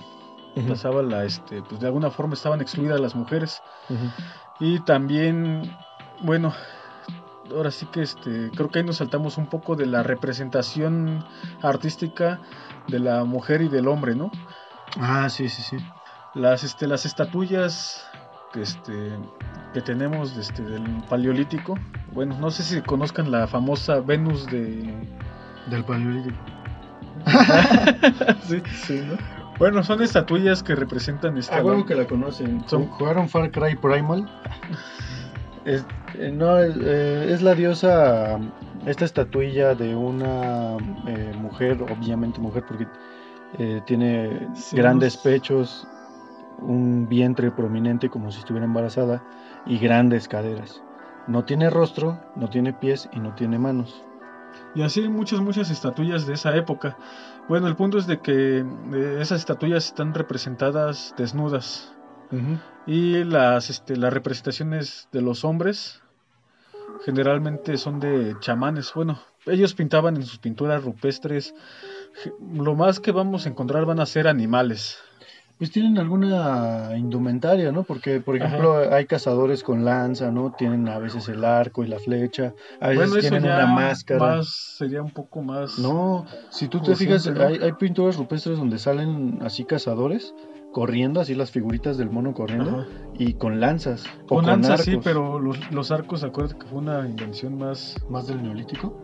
pasaba 0.68 1.02
la, 1.02 1.24
este, 1.24 1.62
pues 1.62 1.80
de 1.80 1.86
alguna 1.86 2.10
forma 2.10 2.34
estaban 2.34 2.60
excluidas 2.60 2.98
las 2.98 3.14
mujeres. 3.14 3.62
Y 4.58 4.80
también, 4.80 5.70
bueno, 6.22 6.54
ahora 7.54 7.70
sí 7.70 7.86
que 7.86 8.02
este, 8.02 8.50
creo 8.54 8.70
que 8.70 8.80
ahí 8.80 8.84
nos 8.84 8.96
saltamos 8.96 9.38
un 9.38 9.46
poco 9.46 9.76
de 9.76 9.86
la 9.86 10.02
representación 10.02 11.24
artística 11.62 12.40
de 12.88 12.98
la 12.98 13.24
mujer 13.24 13.62
y 13.62 13.68
del 13.68 13.88
hombre, 13.88 14.14
¿no? 14.14 14.30
Ah, 15.00 15.28
sí, 15.28 15.48
sí, 15.48 15.62
sí. 15.62 15.76
Las, 16.34 16.64
este, 16.64 16.86
las 16.86 17.06
estatuillas 17.06 18.06
que, 18.52 18.62
este, 18.62 19.10
que 19.72 19.80
tenemos 19.80 20.36
este, 20.36 20.62
del 20.62 20.84
Paleolítico. 21.08 21.78
Bueno, 22.12 22.36
no 22.38 22.50
sé 22.50 22.62
si 22.62 22.80
conozcan 22.82 23.30
la 23.30 23.46
famosa 23.46 24.00
Venus 24.00 24.46
de... 24.46 25.08
Del 25.68 25.84
Paleolítico. 25.84 26.36
sí, 28.42 28.62
sí, 28.84 29.02
¿no? 29.06 29.16
Bueno, 29.58 29.82
son 29.84 30.02
estatuillas 30.02 30.62
que 30.62 30.74
representan 30.74 31.36
esta... 31.38 31.58
Ah, 31.58 31.62
bueno 31.62 31.86
que 31.86 31.94
la 31.94 32.06
conocen. 32.06 32.64
Son... 32.68 32.86
¿Jugaron 32.88 33.28
Far 33.28 33.50
Cry 33.50 33.76
Primal? 33.76 34.28
es, 35.64 35.86
no, 36.32 36.58
eh, 36.60 37.32
es 37.32 37.42
la 37.42 37.54
diosa, 37.54 38.38
esta 38.86 39.04
estatuilla 39.04 39.74
de 39.74 39.94
una 39.94 40.76
eh, 41.06 41.32
mujer, 41.36 41.82
obviamente 41.82 42.40
mujer 42.40 42.64
porque 42.66 42.86
tiene 43.84 44.48
grandes 44.72 45.18
pechos, 45.18 45.86
un 46.58 47.06
vientre 47.06 47.50
prominente 47.50 48.08
como 48.08 48.30
si 48.30 48.38
estuviera 48.38 48.64
embarazada 48.64 49.22
y 49.66 49.78
grandes 49.78 50.26
caderas. 50.26 50.82
No 51.26 51.44
tiene 51.44 51.70
rostro, 51.70 52.18
no 52.34 52.48
tiene 52.48 52.72
pies 52.72 53.08
y 53.12 53.20
no 53.20 53.34
tiene 53.34 53.58
manos. 53.58 54.02
Y 54.74 54.82
así 54.82 55.08
muchas, 55.08 55.40
muchas 55.40 55.70
estatuillas 55.70 56.26
de 56.26 56.34
esa 56.34 56.56
época. 56.56 56.96
Bueno, 57.48 57.66
el 57.68 57.76
punto 57.76 57.98
es 57.98 58.06
de 58.06 58.20
que 58.20 58.58
eh, 58.58 59.18
esas 59.20 59.40
estatuillas 59.40 59.86
están 59.86 60.14
representadas 60.14 61.14
desnudas. 61.16 61.94
Y 62.86 63.24
las, 63.24 63.68
este, 63.68 63.94
las 63.94 64.10
representaciones 64.10 65.06
de 65.12 65.20
los 65.20 65.44
hombres 65.44 66.01
generalmente 67.04 67.76
son 67.76 68.00
de 68.00 68.36
chamanes. 68.40 68.92
Bueno, 68.94 69.20
ellos 69.46 69.74
pintaban 69.74 70.16
en 70.16 70.24
sus 70.24 70.38
pinturas 70.38 70.82
rupestres. 70.84 71.54
Lo 72.54 72.74
más 72.74 73.00
que 73.00 73.12
vamos 73.12 73.46
a 73.46 73.48
encontrar 73.48 73.84
van 73.84 74.00
a 74.00 74.06
ser 74.06 74.28
animales 74.28 74.98
pues 75.62 75.70
tienen 75.70 75.96
alguna 75.96 76.90
indumentaria, 76.96 77.70
¿no? 77.70 77.84
Porque, 77.84 78.18
por 78.18 78.36
ejemplo, 78.36 78.92
hay 78.92 79.06
cazadores 79.06 79.62
con 79.62 79.84
lanza, 79.84 80.32
¿no? 80.32 80.50
Tienen 80.58 80.88
a 80.88 80.98
veces 80.98 81.28
el 81.28 81.44
arco 81.44 81.84
y 81.84 81.86
la 81.86 82.00
flecha, 82.00 82.52
a 82.80 82.88
veces 82.88 83.20
tienen 83.20 83.44
una 83.44 83.66
máscara. 83.66 84.42
sería 84.42 85.00
un 85.02 85.12
poco 85.12 85.40
más. 85.40 85.78
No, 85.78 86.26
si 86.50 86.66
tú 86.66 86.80
te 86.80 86.96
fijas, 86.96 87.28
hay, 87.28 87.60
hay, 87.62 87.72
pinturas 87.74 88.16
rupestres 88.16 88.58
donde 88.58 88.80
salen 88.80 89.38
así 89.42 89.64
cazadores 89.64 90.34
corriendo, 90.72 91.20
así 91.20 91.34
las 91.34 91.50
figuritas 91.50 91.98
del 91.98 92.10
mono 92.10 92.34
corriendo, 92.34 92.86
y 93.18 93.34
con 93.34 93.60
lanzas. 93.60 94.04
Con, 94.26 94.46
lanzas, 94.46 94.82
sí, 94.82 94.98
pero 95.02 95.38
los, 95.38 95.70
los 95.70 95.90
arcos, 95.90 96.24
acuérdate 96.24 96.58
que 96.58 96.66
fue 96.66 96.78
una 96.78 97.06
invención 97.06 97.58
más. 97.58 97.96
¿Más 98.08 98.26
del 98.26 98.42
neolítico? 98.42 98.96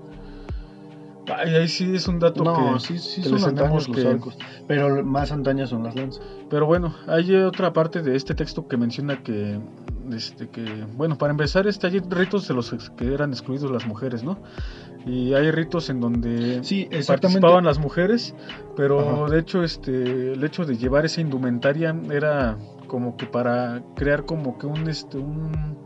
ahí 1.34 1.68
sí 1.68 1.94
es 1.94 2.08
un 2.08 2.18
dato 2.18 2.44
que, 2.44 2.80
sí, 2.80 2.98
sí 2.98 3.22
son 3.22 3.42
antaños 3.44 3.88
los 3.88 4.04
arcos, 4.04 4.38
pero 4.66 5.04
más 5.04 5.32
antañas 5.32 5.70
son 5.70 5.82
las 5.82 5.94
lanzas. 5.94 6.22
Pero 6.48 6.66
bueno, 6.66 6.94
hay 7.06 7.34
otra 7.34 7.72
parte 7.72 8.02
de 8.02 8.16
este 8.16 8.34
texto 8.34 8.66
que 8.68 8.76
menciona 8.76 9.22
que, 9.22 9.60
este, 10.12 10.48
que 10.48 10.86
bueno, 10.96 11.18
para 11.18 11.32
empezar, 11.32 11.66
este, 11.66 11.86
hay 11.86 12.00
ritos 12.00 12.48
de 12.48 12.54
los 12.54 12.70
que 12.96 13.12
eran 13.12 13.30
excluidos 13.30 13.70
las 13.70 13.86
mujeres, 13.86 14.22
¿no? 14.22 14.38
Y 15.06 15.34
hay 15.34 15.50
ritos 15.50 15.88
en 15.90 16.00
donde 16.00 16.62
sí, 16.64 16.88
participaban 17.06 17.64
las 17.64 17.78
mujeres, 17.78 18.34
pero 18.76 19.28
de 19.28 19.38
hecho, 19.38 19.62
este, 19.62 20.32
el 20.32 20.44
hecho 20.44 20.64
de 20.64 20.76
llevar 20.76 21.06
esa 21.06 21.20
indumentaria 21.20 21.96
era 22.10 22.58
como 22.88 23.16
que 23.16 23.26
para 23.26 23.82
crear 23.94 24.26
como 24.26 24.58
que 24.58 24.66
un, 24.66 24.88
este, 24.88 25.18
un 25.18 25.78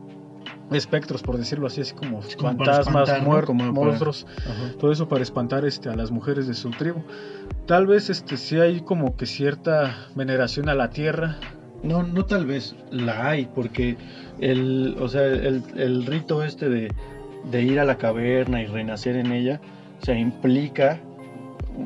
espectros, 0.77 1.23
por 1.23 1.37
decirlo 1.37 1.67
así, 1.67 1.81
así 1.81 1.95
como, 1.95 2.23
fantasmas, 2.23 3.23
muertos, 3.23 3.55
monstruos, 3.55 4.27
todo 4.79 4.93
eso 4.93 5.09
para 5.09 5.23
espantar 5.23 5.65
este, 5.65 5.89
a 5.89 5.97
las 5.97 6.11
mujeres 6.11 6.47
de 6.47 6.55
su 6.55 6.71
tribu. 6.71 7.03
Tal 7.67 7.87
vez 7.87 8.11
este, 8.11 8.37
sí 8.37 8.59
hay 8.59 8.81
como 8.81 9.17
que 9.17 9.27
cierta 9.27 10.09
veneración 10.15 10.69
a 10.69 10.75
la 10.75 10.91
tierra. 10.91 11.39
No, 11.83 12.03
no 12.03 12.25
tal 12.25 12.47
vez, 12.47 12.77
la 12.91 13.29
hay, 13.29 13.47
porque 13.47 13.97
el, 14.41 14.97
o 15.01 15.09
sea, 15.09 15.25
el, 15.25 16.07
rito 16.07 16.43
este 16.43 16.69
de, 16.69 16.93
de, 17.51 17.63
ir 17.63 17.81
a 17.81 17.85
la 17.85 17.99
caverna 17.99 18.63
y 18.63 18.67
renacer 18.67 19.17
en 19.17 19.33
ella, 19.33 19.61
o 20.01 20.05
sea, 20.05 20.19
implica, 20.19 21.01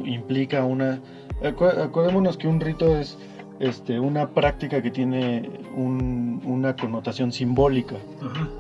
implica 0.05 0.65
una... 0.65 1.01
acordémonos 1.43 2.37
que 2.37 2.49
un 2.49 2.61
rito 2.61 2.97
es 2.97 3.19
este, 3.59 3.99
una 3.99 4.29
práctica 4.31 4.83
que 4.83 4.91
tiene 4.91 5.49
una 5.75 6.77
connotación 6.77 7.33
simbólica, 7.33 7.97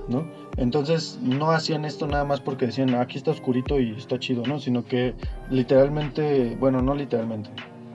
¿no? 0.08 0.26
Entonces 0.56 1.18
no 1.22 1.50
hacían 1.50 1.84
esto 1.84 2.06
nada 2.06 2.24
más 2.24 2.40
porque 2.40 2.66
decían, 2.66 2.94
aquí 2.94 3.18
está 3.18 3.30
oscurito 3.30 3.78
y 3.78 3.92
está 3.92 4.18
chido, 4.18 4.42
¿no? 4.46 4.58
Sino 4.58 4.84
que 4.86 5.14
literalmente, 5.50 6.56
bueno, 6.58 6.80
no 6.80 6.94
literalmente, 6.94 7.50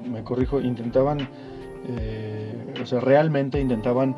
me 0.07 0.23
corrijo, 0.23 0.61
intentaban, 0.61 1.27
eh, 1.87 2.75
o 2.81 2.85
sea, 2.85 2.99
realmente 2.99 3.59
intentaban 3.59 4.15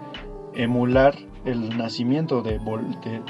emular 0.56 1.16
el 1.46 1.78
nacimiento 1.78 2.42
de, 2.42 2.60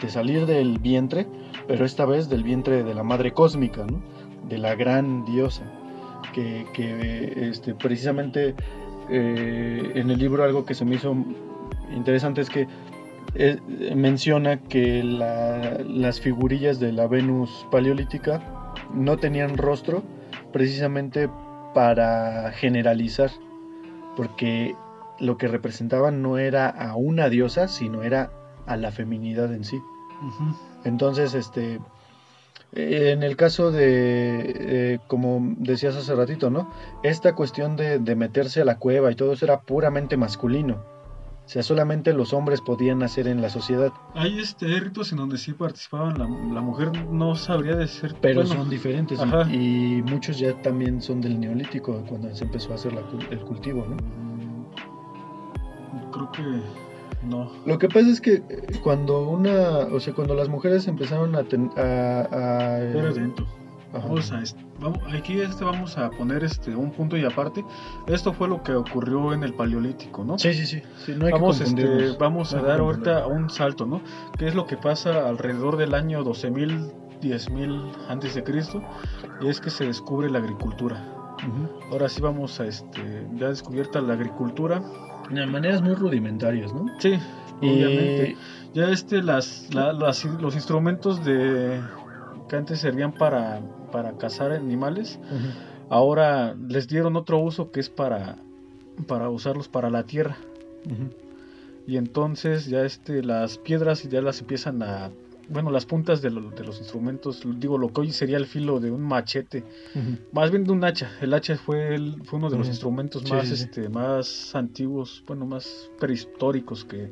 salir 0.08 0.46
del 0.46 0.80
vientre, 0.80 1.28
pero 1.68 1.86
esta 1.86 2.06
vez 2.06 2.30
del 2.30 2.44
vientre 2.44 2.84
de 2.84 2.94
la 2.94 3.04
madre 3.04 3.34
cósmica. 3.34 3.86
De 4.48 4.58
la 4.58 4.76
gran 4.76 5.24
diosa, 5.24 5.64
que, 6.34 6.66
que 6.74 7.48
este, 7.50 7.74
precisamente 7.74 8.56
eh, 9.10 9.92
en 9.96 10.10
el 10.12 10.20
libro 10.20 10.44
algo 10.44 10.66
que 10.66 10.74
se 10.74 10.84
me 10.84 10.96
hizo 10.96 11.16
interesante 11.96 12.42
es 12.42 12.50
que 12.50 12.68
eh, 13.36 13.58
menciona 13.96 14.60
que 14.60 15.02
las 15.04 16.20
figurillas 16.20 16.80
de 16.80 16.92
la 16.92 17.08
Venus 17.08 17.66
paleolítica 17.72 18.74
no 18.94 19.18
tenían 19.18 19.58
rostro 19.58 20.04
precisamente 20.52 21.30
para 21.74 22.52
generalizar, 22.52 23.32
porque 24.16 24.76
lo 25.20 25.38
que 25.38 25.48
representaban 25.48 26.22
no 26.22 26.38
era 26.38 26.70
a 26.70 26.96
una 26.96 27.30
diosa, 27.30 27.68
sino 27.68 28.04
era 28.04 28.32
a 28.66 28.78
la 28.78 28.92
feminidad 28.92 29.54
en 29.54 29.64
sí. 29.64 29.82
Entonces, 30.84 31.34
este, 31.34 31.80
en 32.74 33.24
el 33.24 33.36
caso 33.36 33.72
de, 33.72 34.54
eh, 34.56 35.00
como 35.08 35.56
decías 35.58 35.96
hace 35.96 36.16
ratito, 36.16 36.50
¿no? 36.50 36.72
Esta 37.04 37.36
cuestión 37.36 37.76
de, 37.76 38.00
de, 38.00 38.16
meterse 38.16 38.62
a 38.62 38.66
la 38.66 38.80
cueva 38.80 39.12
y 39.12 39.16
todo 39.16 39.34
eso 39.34 39.46
era 39.46 39.62
puramente 39.62 40.18
masculino. 40.18 40.94
O 41.46 41.50
sea, 41.50 41.62
solamente 41.62 42.14
los 42.14 42.32
hombres 42.32 42.62
podían 42.62 43.04
hacer 43.04 43.28
en 43.28 43.42
la 43.42 43.50
sociedad. 43.50 43.92
Hay 44.16 44.40
este 44.40 44.66
ritos 44.80 45.12
en 45.12 45.18
donde 45.18 45.38
sí 45.38 45.52
participaban, 45.52 46.18
la, 46.18 46.26
la 46.26 46.62
mujer 46.62 47.06
no 47.08 47.36
sabría 47.36 47.76
decir. 47.76 48.16
Pero 48.22 48.46
son 48.46 48.70
diferentes 48.70 49.20
y, 49.52 50.02
muchos 50.04 50.40
ya 50.40 50.54
también 50.62 51.02
son 51.02 51.20
del 51.20 51.40
neolítico, 51.40 52.02
cuando 52.08 52.34
se 52.34 52.46
empezó 52.46 52.72
a 52.72 52.76
hacer 52.76 52.94
el 53.30 53.40
cultivo, 53.42 53.86
¿no? 53.86 54.33
Creo 56.14 56.32
que 56.32 56.42
no. 57.26 57.52
Lo 57.66 57.78
que 57.78 57.88
pasa 57.88 58.10
es 58.10 58.22
que 58.22 58.42
cuando 58.84 59.30
una, 59.30 59.88
o 59.92 60.00
sea, 60.00 60.14
cuando 60.14 60.36
las 60.36 60.50
mujeres 60.50 60.88
empezaron 60.88 61.36
a... 61.36 61.40
a, 61.40 62.22
a 62.32 62.80
Vamos 63.94 64.32
a, 64.32 64.42
vamos, 64.80 65.00
aquí 65.14 65.40
este 65.40 65.64
vamos 65.64 66.00
a 66.00 66.10
poner 66.10 66.44
este 66.44 66.76
un 66.76 66.90
punto 66.90 67.16
y 67.16 67.24
aparte. 67.26 67.64
Esto 68.08 68.34
fue 68.34 68.48
lo 68.48 68.64
que 68.64 68.74
ocurrió 68.74 69.34
en 69.34 69.44
el 69.44 69.54
Paleolítico, 69.54 70.24
¿no? 70.24 70.40
Sí, 70.40 70.52
sí, 70.54 70.66
sí. 70.66 71.14
vamos 71.14 71.62
este, 71.62 72.12
vamos 72.18 72.56
a 72.56 72.62
dar 72.62 72.80
ahorita 72.80 73.28
un 73.28 73.52
salto, 73.52 73.86
¿no? 73.86 74.02
¿Qué 74.40 74.48
es 74.48 74.56
lo 74.56 74.66
que 74.66 74.78
pasa 74.78 75.30
alrededor 75.30 75.78
del 75.78 75.94
año 75.94 76.24
12.000, 76.24 76.92
10.000 77.22 77.92
antes 78.10 78.34
de 78.34 78.44
Cristo? 78.44 78.82
Y 79.42 79.48
es 79.48 79.62
que 79.62 79.70
se 79.70 79.86
descubre 79.86 80.28
la 80.28 80.40
agricultura. 80.40 81.14
Ahora 81.92 82.10
sí 82.10 82.20
vamos 82.20 82.60
a 82.60 82.66
este 82.66 83.28
ya 83.36 83.50
descubierta 83.50 84.02
la 84.02 84.14
agricultura 84.14 84.82
de 85.30 85.46
maneras 85.46 85.82
muy 85.82 85.96
rudimentarias, 85.96 86.74
¿no? 86.74 86.86
Sí, 87.00 87.20
obviamente. 87.60 88.38
Ya 88.74 88.90
este 88.90 89.22
las, 89.22 89.70
los 89.74 90.56
instrumentos 90.56 91.24
de 91.24 91.80
que 92.50 92.56
antes 92.56 92.80
servían 92.80 93.12
para 93.14 93.62
para 93.94 94.18
cazar 94.18 94.52
animales, 94.52 95.20
ahora 95.88 96.56
les 96.68 96.88
dieron 96.88 97.16
otro 97.16 97.38
uso 97.38 97.70
que 97.70 97.80
es 97.80 97.92
para, 97.92 98.38
para 99.08 99.30
usarlos 99.30 99.68
para 99.68 99.92
la 99.92 100.04
tierra. 100.04 100.36
Y 101.86 101.98
entonces 101.98 102.66
ya 102.66 102.84
este, 102.84 103.22
las 103.22 103.60
piedras 103.60 104.02
ya 104.10 104.22
las 104.22 104.42
empiezan 104.42 104.82
a... 104.82 105.12
Bueno, 105.54 105.72
las 105.72 105.86
puntas 105.86 106.22
de, 106.22 106.30
de 106.30 106.64
los 106.64 106.80
instrumentos, 106.80 107.44
digo, 107.58 107.78
lo 107.78 107.94
que 107.94 108.02
hoy 108.02 108.12
sería 108.12 108.38
el 108.38 108.46
filo 108.46 108.80
de 108.80 108.92
un 108.92 109.02
machete, 109.02 109.64
más 110.32 110.52
bien 110.52 110.64
de 110.64 110.72
un 110.72 110.84
hacha. 110.84 111.12
El 111.22 111.34
hacha 111.34 111.58
fue, 111.58 111.96
el, 111.96 112.22
fue 112.24 112.40
uno 112.40 112.50
de 112.50 112.58
los 112.58 112.68
instrumentos 112.68 113.30
más, 113.30 113.52
este, 113.52 113.90
más 113.90 114.56
antiguos, 114.56 115.24
bueno, 115.28 115.46
más 115.46 115.90
prehistóricos 116.00 116.84
que, 116.84 117.10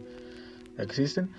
existen. 0.78 1.30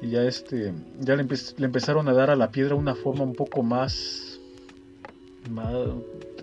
Y 0.00 0.10
ya 0.10 0.22
este 0.22 0.72
ya 1.00 1.16
le, 1.16 1.24
le, 1.24 1.64
empezaron 1.66 2.08
a 2.08 2.14
dar 2.14 2.30
a 2.30 2.36
la 2.36 2.50
piedra 2.50 2.76
una 2.76 2.94
forma 2.94 3.24
un 3.24 3.34
poco 3.34 3.62
más 3.62 4.36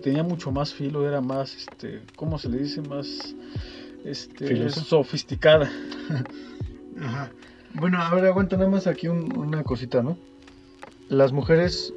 tenía 0.02 0.22
mucho 0.22 0.50
más 0.50 0.72
filo, 0.72 1.06
era 1.06 1.20
más, 1.20 1.54
este, 1.56 2.02
¿cómo 2.16 2.38
se 2.38 2.48
le 2.48 2.58
dice? 2.58 2.80
Más 2.82 3.34
este, 4.04 4.70
sofisticada. 4.70 5.70
Bueno, 7.74 8.00
ahora 8.00 8.28
aguanta 8.28 8.56
nada 8.56 8.70
más 8.70 8.86
aquí 8.86 9.08
una 9.08 9.64
cosita, 9.64 10.02
¿no? 10.02 10.16
Las 11.08 11.32
mujeres, 11.32 11.92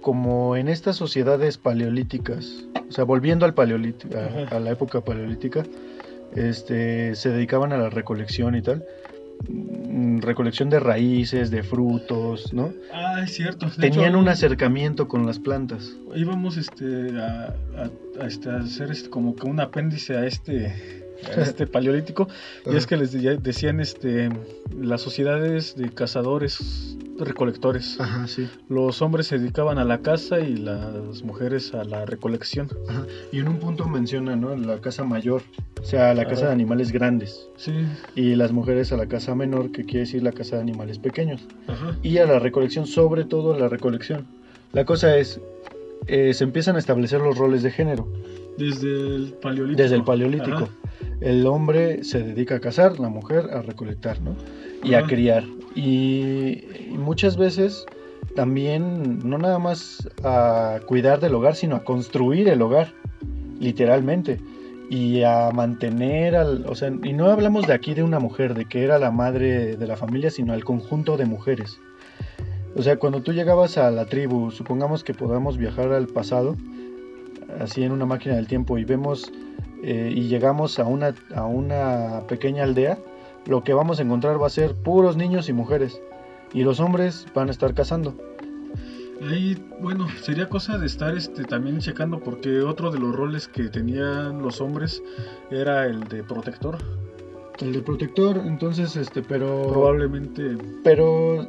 como 0.00 0.56
en 0.56 0.68
estas 0.68 0.96
sociedades 0.96 1.58
paleolíticas, 1.58 2.64
o 2.88 2.92
sea, 2.92 3.04
volviendo 3.04 3.44
al 3.44 3.54
paleolítico, 3.54 4.16
a, 4.50 4.58
la 4.58 4.70
época 4.70 5.02
paleolítica, 5.02 5.64
este, 6.34 7.14
se 7.14 7.30
dedicaban 7.30 7.72
a 7.72 7.78
la 7.78 7.90
recolección 7.90 8.54
y 8.54 8.62
tal. 8.62 8.84
Mm, 9.48 10.20
recolección 10.20 10.68
de 10.68 10.80
raíces, 10.80 11.50
de 11.50 11.62
frutos, 11.62 12.52
¿no? 12.52 12.72
Ah, 12.92 13.20
es 13.22 13.34
cierto. 13.34 13.68
Tenían 13.78 14.16
un 14.16 14.28
acercamiento 14.28 15.06
con 15.06 15.26
las 15.26 15.38
plantas. 15.38 15.92
Íbamos 16.14 16.56
este, 16.56 17.10
a, 17.20 17.54
este, 18.26 18.50
hacer 18.50 18.90
este, 18.90 19.10
como 19.10 19.36
que 19.36 19.46
un 19.46 19.60
apéndice 19.60 20.16
a 20.16 20.26
este, 20.26 21.06
este 21.36 21.66
paleolítico 21.66 22.28
y 22.66 22.76
es 22.76 22.86
que 22.86 22.96
les 22.96 23.12
decían 23.42 23.80
este 23.80 24.28
las 24.76 25.00
sociedades 25.00 25.76
de 25.76 25.90
cazadores 25.90 26.96
recolectores. 27.18 28.00
Ajá, 28.00 28.26
sí. 28.26 28.48
Los 28.68 29.02
hombres 29.02 29.26
se 29.26 29.38
dedicaban 29.38 29.78
a 29.78 29.84
la 29.84 30.02
caza 30.02 30.40
y 30.40 30.56
las 30.56 31.22
mujeres 31.22 31.74
a 31.74 31.84
la 31.84 32.06
recolección. 32.06 32.68
Ajá. 32.88 33.06
Y 33.32 33.40
en 33.40 33.48
un 33.48 33.58
punto 33.58 33.86
menciona, 33.88 34.36
¿no? 34.36 34.54
La 34.56 34.80
caza 34.80 35.04
mayor, 35.04 35.42
o 35.80 35.84
sea, 35.84 36.14
la 36.14 36.26
caza 36.26 36.46
de 36.46 36.52
animales 36.52 36.92
grandes. 36.92 37.48
Sí. 37.56 37.72
Y 38.14 38.34
las 38.36 38.52
mujeres 38.52 38.92
a 38.92 38.96
la 38.96 39.06
caza 39.06 39.34
menor, 39.34 39.72
que 39.72 39.84
quiere 39.84 40.00
decir 40.00 40.22
la 40.22 40.32
caza 40.32 40.56
de 40.56 40.62
animales 40.62 40.98
pequeños. 40.98 41.42
Ajá. 41.66 41.96
Y 42.02 42.18
a 42.18 42.26
la 42.26 42.38
recolección, 42.38 42.86
sobre 42.86 43.24
todo 43.24 43.54
a 43.54 43.58
la 43.58 43.68
recolección. 43.68 44.26
La 44.72 44.84
cosa 44.84 45.16
es, 45.16 45.40
eh, 46.06 46.34
se 46.34 46.44
empiezan 46.44 46.76
a 46.76 46.78
establecer 46.78 47.20
los 47.20 47.36
roles 47.36 47.62
de 47.62 47.70
género. 47.70 48.08
Desde 48.56 48.88
el 48.88 49.34
paleolítico. 49.40 49.82
Desde 49.82 49.96
el 49.96 50.04
paleolítico. 50.04 50.68
El 51.20 51.46
hombre 51.46 52.04
se 52.04 52.22
dedica 52.22 52.56
a 52.56 52.60
cazar, 52.60 53.00
la 53.00 53.08
mujer 53.08 53.50
a 53.52 53.62
recolectar, 53.62 54.20
¿no? 54.20 54.36
Y 54.84 54.94
a 54.94 55.02
criar. 55.04 55.44
Y, 55.74 56.64
muchas 56.90 57.36
veces 57.36 57.84
también 58.34 59.18
no 59.28 59.38
nada 59.38 59.58
más 59.58 60.08
a 60.22 60.80
cuidar 60.86 61.20
del 61.20 61.34
hogar, 61.34 61.56
sino 61.56 61.76
a 61.76 61.84
construir 61.84 62.48
el 62.48 62.62
hogar, 62.62 62.92
literalmente. 63.58 64.38
Y 64.90 65.22
a 65.22 65.50
mantener 65.52 66.34
al, 66.36 66.64
o 66.66 66.74
sea, 66.74 66.90
y 67.02 67.12
no 67.12 67.26
hablamos 67.26 67.66
de 67.66 67.74
aquí 67.74 67.94
de 67.94 68.02
una 68.02 68.20
mujer, 68.20 68.54
de 68.54 68.64
que 68.64 68.84
era 68.84 68.98
la 68.98 69.10
madre 69.10 69.76
de 69.76 69.86
la 69.86 69.96
familia, 69.96 70.30
sino 70.30 70.52
al 70.52 70.64
conjunto 70.64 71.16
de 71.16 71.26
mujeres. 71.26 71.78
O 72.76 72.82
sea, 72.82 72.96
cuando 72.96 73.22
tú 73.22 73.32
llegabas 73.32 73.76
a 73.76 73.90
la 73.90 74.06
tribu, 74.06 74.50
supongamos 74.50 75.02
que 75.02 75.12
podamos 75.12 75.58
viajar 75.58 75.92
al 75.92 76.06
pasado, 76.06 76.56
así 77.60 77.82
en 77.82 77.92
una 77.92 78.06
máquina 78.06 78.36
del 78.36 78.46
tiempo, 78.46 78.78
y 78.78 78.84
vemos 78.84 79.32
eh, 79.82 80.12
y 80.14 80.28
llegamos 80.28 80.78
a 80.78 80.84
una, 80.84 81.14
a 81.34 81.44
una 81.44 82.22
pequeña 82.26 82.64
aldea, 82.64 82.98
lo 83.46 83.62
que 83.62 83.72
vamos 83.74 83.98
a 83.98 84.02
encontrar 84.02 84.40
va 84.40 84.46
a 84.46 84.50
ser 84.50 84.74
puros 84.74 85.16
niños 85.16 85.48
y 85.48 85.52
mujeres. 85.52 86.00
Y 86.52 86.62
los 86.62 86.80
hombres 86.80 87.26
van 87.34 87.48
a 87.48 87.50
estar 87.50 87.74
cazando. 87.74 88.14
Ahí, 89.22 89.60
bueno, 89.80 90.06
sería 90.22 90.48
cosa 90.48 90.78
de 90.78 90.86
estar 90.86 91.16
este, 91.16 91.44
también 91.44 91.78
checando 91.80 92.20
porque 92.20 92.60
otro 92.60 92.90
de 92.90 93.00
los 93.00 93.14
roles 93.14 93.48
que 93.48 93.68
tenían 93.68 94.42
los 94.42 94.60
hombres 94.60 95.02
era 95.50 95.86
el 95.86 96.04
de 96.04 96.22
protector. 96.22 96.78
El 97.58 97.72
de 97.72 97.80
protector, 97.82 98.40
entonces, 98.46 98.94
este, 98.94 99.20
pero... 99.22 99.66
Probablemente... 99.68 100.56
Pero 100.84 101.44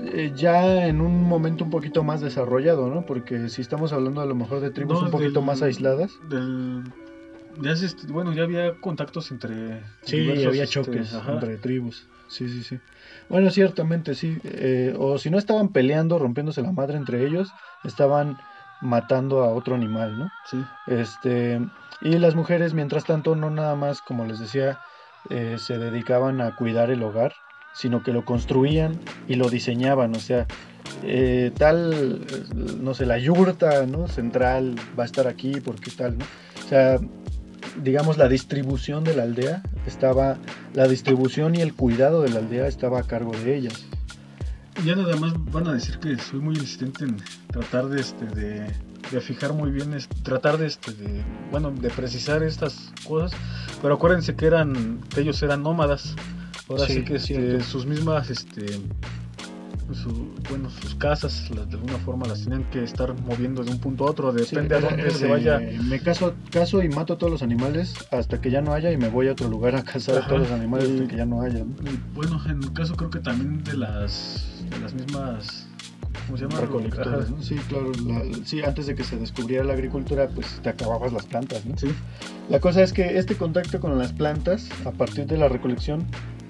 eh, 0.00 0.32
ya 0.34 0.88
en 0.88 1.00
un 1.00 1.22
momento 1.22 1.62
un 1.62 1.70
poquito 1.70 2.02
más 2.02 2.20
desarrollado, 2.20 2.88
¿no? 2.92 3.06
Porque 3.06 3.48
si 3.48 3.62
estamos 3.62 3.92
hablando 3.92 4.20
a 4.20 4.26
lo 4.26 4.34
mejor 4.34 4.58
de 4.60 4.70
tribus 4.70 5.00
un 5.00 5.12
poquito 5.12 5.42
más 5.42 5.62
aisladas. 5.62 6.18
Del 6.28 6.82
ya 7.60 7.74
bueno, 8.08 8.32
ya 8.32 8.42
había 8.42 8.74
contactos 8.80 9.30
entre... 9.30 9.82
Sí, 10.02 10.30
había 10.30 10.64
este, 10.64 10.74
choques 10.74 11.12
entre 11.12 11.56
tribus. 11.58 12.06
Sí, 12.28 12.48
sí, 12.48 12.62
sí. 12.62 12.80
Bueno, 13.28 13.50
ciertamente 13.50 14.14
sí. 14.14 14.38
Eh, 14.44 14.94
o 14.98 15.18
si 15.18 15.30
no 15.30 15.38
estaban 15.38 15.68
peleando, 15.68 16.18
rompiéndose 16.18 16.62
la 16.62 16.72
madre 16.72 16.96
entre 16.96 17.26
ellos, 17.26 17.52
estaban 17.84 18.38
matando 18.80 19.42
a 19.44 19.52
otro 19.52 19.74
animal, 19.74 20.18
¿no? 20.18 20.30
Sí. 20.50 20.64
Este, 20.86 21.60
y 22.00 22.18
las 22.18 22.34
mujeres, 22.34 22.74
mientras 22.74 23.04
tanto, 23.04 23.36
no 23.36 23.50
nada 23.50 23.76
más, 23.76 24.02
como 24.02 24.26
les 24.26 24.38
decía, 24.38 24.80
eh, 25.30 25.56
se 25.58 25.78
dedicaban 25.78 26.40
a 26.40 26.54
cuidar 26.56 26.90
el 26.90 27.02
hogar, 27.02 27.34
sino 27.72 28.02
que 28.02 28.12
lo 28.12 28.24
construían 28.24 28.98
y 29.28 29.36
lo 29.36 29.48
diseñaban. 29.48 30.14
O 30.14 30.20
sea, 30.20 30.46
eh, 31.02 31.52
tal, 31.56 32.26
no 32.80 32.94
sé, 32.94 33.06
la 33.06 33.18
yurta, 33.18 33.86
¿no? 33.86 34.08
Central 34.08 34.76
va 34.98 35.04
a 35.04 35.06
estar 35.06 35.26
aquí 35.26 35.60
porque 35.60 35.90
tal, 35.90 36.18
¿no? 36.18 36.24
O 36.64 36.68
sea, 36.68 36.98
digamos, 37.82 38.18
la 38.18 38.28
distribución 38.28 39.04
de 39.04 39.16
la 39.16 39.24
aldea 39.24 39.62
estaba, 39.86 40.38
la 40.74 40.86
distribución 40.88 41.54
y 41.54 41.60
el 41.60 41.74
cuidado 41.74 42.22
de 42.22 42.30
la 42.30 42.38
aldea 42.38 42.66
estaba 42.66 43.00
a 43.00 43.02
cargo 43.02 43.32
de 43.32 43.56
ellas. 43.56 43.84
Ya 44.84 44.96
nada 44.96 45.16
más 45.16 45.32
van 45.52 45.68
a 45.68 45.74
decir 45.74 45.98
que 45.98 46.16
soy 46.18 46.40
muy 46.40 46.56
insistente 46.56 47.04
en 47.04 47.16
tratar 47.48 47.86
de, 47.86 48.00
este, 48.00 48.26
de, 48.26 49.20
fijar 49.20 49.52
muy 49.52 49.70
bien, 49.70 49.96
tratar 50.24 50.58
de, 50.58 50.66
este, 50.66 50.92
de, 50.92 51.22
bueno, 51.50 51.70
de 51.70 51.90
precisar 51.90 52.42
estas 52.42 52.92
cosas, 53.06 53.38
pero 53.80 53.94
acuérdense 53.94 54.34
que 54.34 54.46
eran, 54.46 55.00
que 55.14 55.20
ellos 55.20 55.40
eran 55.42 55.62
nómadas, 55.62 56.16
ahora 56.68 56.86
sí, 56.86 57.04
que 57.04 57.16
este, 57.16 57.60
sus 57.62 57.86
mismas, 57.86 58.30
este, 58.30 58.66
bueno, 60.48 60.70
sus 60.70 60.94
casas, 60.94 61.50
de 61.50 61.76
alguna 61.76 61.98
forma 61.98 62.26
las 62.26 62.42
tenían 62.42 62.64
que 62.70 62.82
estar 62.82 63.14
moviendo 63.22 63.62
de 63.62 63.70
un 63.70 63.78
punto 63.78 64.06
a 64.06 64.10
otro, 64.10 64.32
depende 64.32 64.76
a 64.76 64.80
dónde 64.80 65.10
se 65.10 65.28
vaya. 65.28 65.58
Me 65.88 66.00
caso, 66.00 66.34
caso 66.50 66.82
y 66.82 66.88
mato 66.88 67.14
a 67.14 67.18
todos 67.18 67.30
los 67.32 67.42
animales 67.42 67.94
hasta 68.10 68.40
que 68.40 68.50
ya 68.50 68.62
no 68.62 68.72
haya 68.72 68.90
y 68.90 68.96
me 68.96 69.08
voy 69.08 69.28
a 69.28 69.32
otro 69.32 69.48
lugar 69.48 69.76
a 69.76 69.82
cazar 69.82 70.18
a 70.18 70.26
todos 70.26 70.40
los 70.40 70.50
animales 70.50 70.90
hasta 70.90 71.06
que 71.08 71.16
ya 71.16 71.26
no 71.26 71.42
haya. 71.42 71.64
bueno, 72.14 72.40
en 72.46 72.62
el 72.62 72.72
caso 72.72 72.94
creo 72.94 73.10
que 73.10 73.20
también 73.20 73.62
de 73.64 73.76
las, 73.76 74.64
de 74.70 74.78
las 74.78 74.94
mismas 74.94 75.66
¿cómo 76.26 76.38
se 76.38 76.44
llama? 76.44 76.60
Recolectoras, 76.60 77.26
Sí, 77.40 77.56
claro. 77.68 77.92
sí, 78.44 78.62
antes 78.62 78.86
de 78.86 78.94
que 78.94 79.04
se 79.04 79.16
descubriera 79.16 79.64
la 79.64 79.74
agricultura, 79.74 80.28
pues 80.28 80.60
te 80.62 80.68
acababas 80.68 81.12
las 81.12 81.26
plantas, 81.26 81.64
¿no? 81.66 81.76
Sí. 81.76 81.88
La 82.48 82.60
cosa 82.60 82.82
es 82.82 82.92
que 82.92 83.18
este 83.18 83.36
contacto 83.36 83.80
con 83.80 83.96
las 83.98 84.12
plantas, 84.12 84.68
a 84.84 84.92
partir 84.92 85.26
de 85.26 85.36
la 85.36 85.48
recolección, 85.48 86.04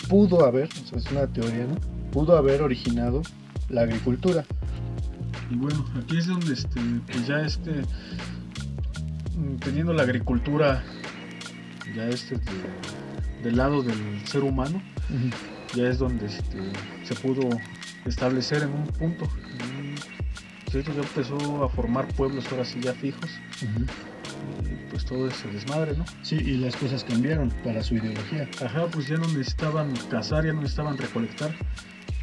pudo 0.08 0.44
haber, 0.44 0.68
o 0.68 0.86
sea, 0.88 0.98
es 0.98 1.10
una 1.10 1.26
teoría, 1.26 1.66
¿no? 1.66 1.93
Pudo 2.14 2.38
haber 2.38 2.62
originado 2.62 3.20
la 3.68 3.82
agricultura. 3.82 4.44
Y 5.50 5.56
bueno, 5.56 5.84
aquí 5.98 6.16
es 6.16 6.26
donde 6.28 6.54
este, 6.54 6.80
pues 7.06 7.26
ya 7.26 7.40
este, 7.40 7.82
mm, 9.36 9.56
teniendo 9.56 9.92
la 9.92 10.04
agricultura 10.04 10.82
ya 11.94 12.08
este 12.08 12.38
del 13.42 13.56
lado 13.56 13.82
del 13.82 14.26
ser 14.26 14.42
humano, 14.42 14.80
ya 15.74 15.88
es 15.88 15.98
donde 15.98 16.26
este, 16.26 16.58
se 17.02 17.14
pudo 17.16 17.50
establecer 18.06 18.62
en 18.62 18.70
un 18.70 18.86
punto. 18.86 19.28
¿cierto? 20.70 20.92
Ya 20.92 21.02
empezó 21.02 21.64
a 21.64 21.68
formar 21.68 22.08
pueblos 22.14 22.46
ahora 22.50 22.64
sí 22.64 22.80
ya 22.80 22.92
fijos. 22.94 23.30
Pues 24.90 25.04
todo 25.04 25.28
ese 25.28 25.48
desmadre, 25.48 25.96
¿no? 25.96 26.04
Sí, 26.22 26.36
y 26.36 26.56
las 26.56 26.76
cosas 26.76 27.04
cambiaron 27.04 27.50
para 27.62 27.82
su 27.82 27.94
ideología. 27.94 28.48
Ajá, 28.64 28.86
pues 28.86 29.08
ya 29.08 29.16
no 29.16 29.26
necesitaban 29.28 29.92
cazar, 30.10 30.44
ya 30.44 30.52
no 30.52 30.60
necesitaban 30.62 30.96
recolectar. 30.96 31.54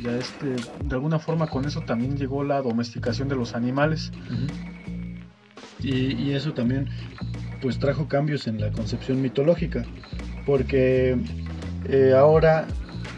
Ya 0.02 0.18
este, 0.18 0.56
de 0.84 0.96
alguna 0.96 1.20
forma 1.20 1.48
con 1.48 1.66
eso 1.66 1.82
también 1.82 2.18
llegó 2.18 2.44
la 2.44 2.62
domesticación 2.62 3.28
de 3.28 3.36
los 3.36 3.56
animales. 3.56 4.12
y, 5.80 6.32
eso 6.32 6.54
también 6.54 6.88
pues 7.62 7.80
trajo 7.80 8.08
cambios 8.08 8.48
en 8.48 8.60
la 8.60 8.72
concepción 8.72 9.22
mitológica. 9.22 9.84
Porque 10.46 11.18
eh, 11.86 12.14
ahora 12.18 12.66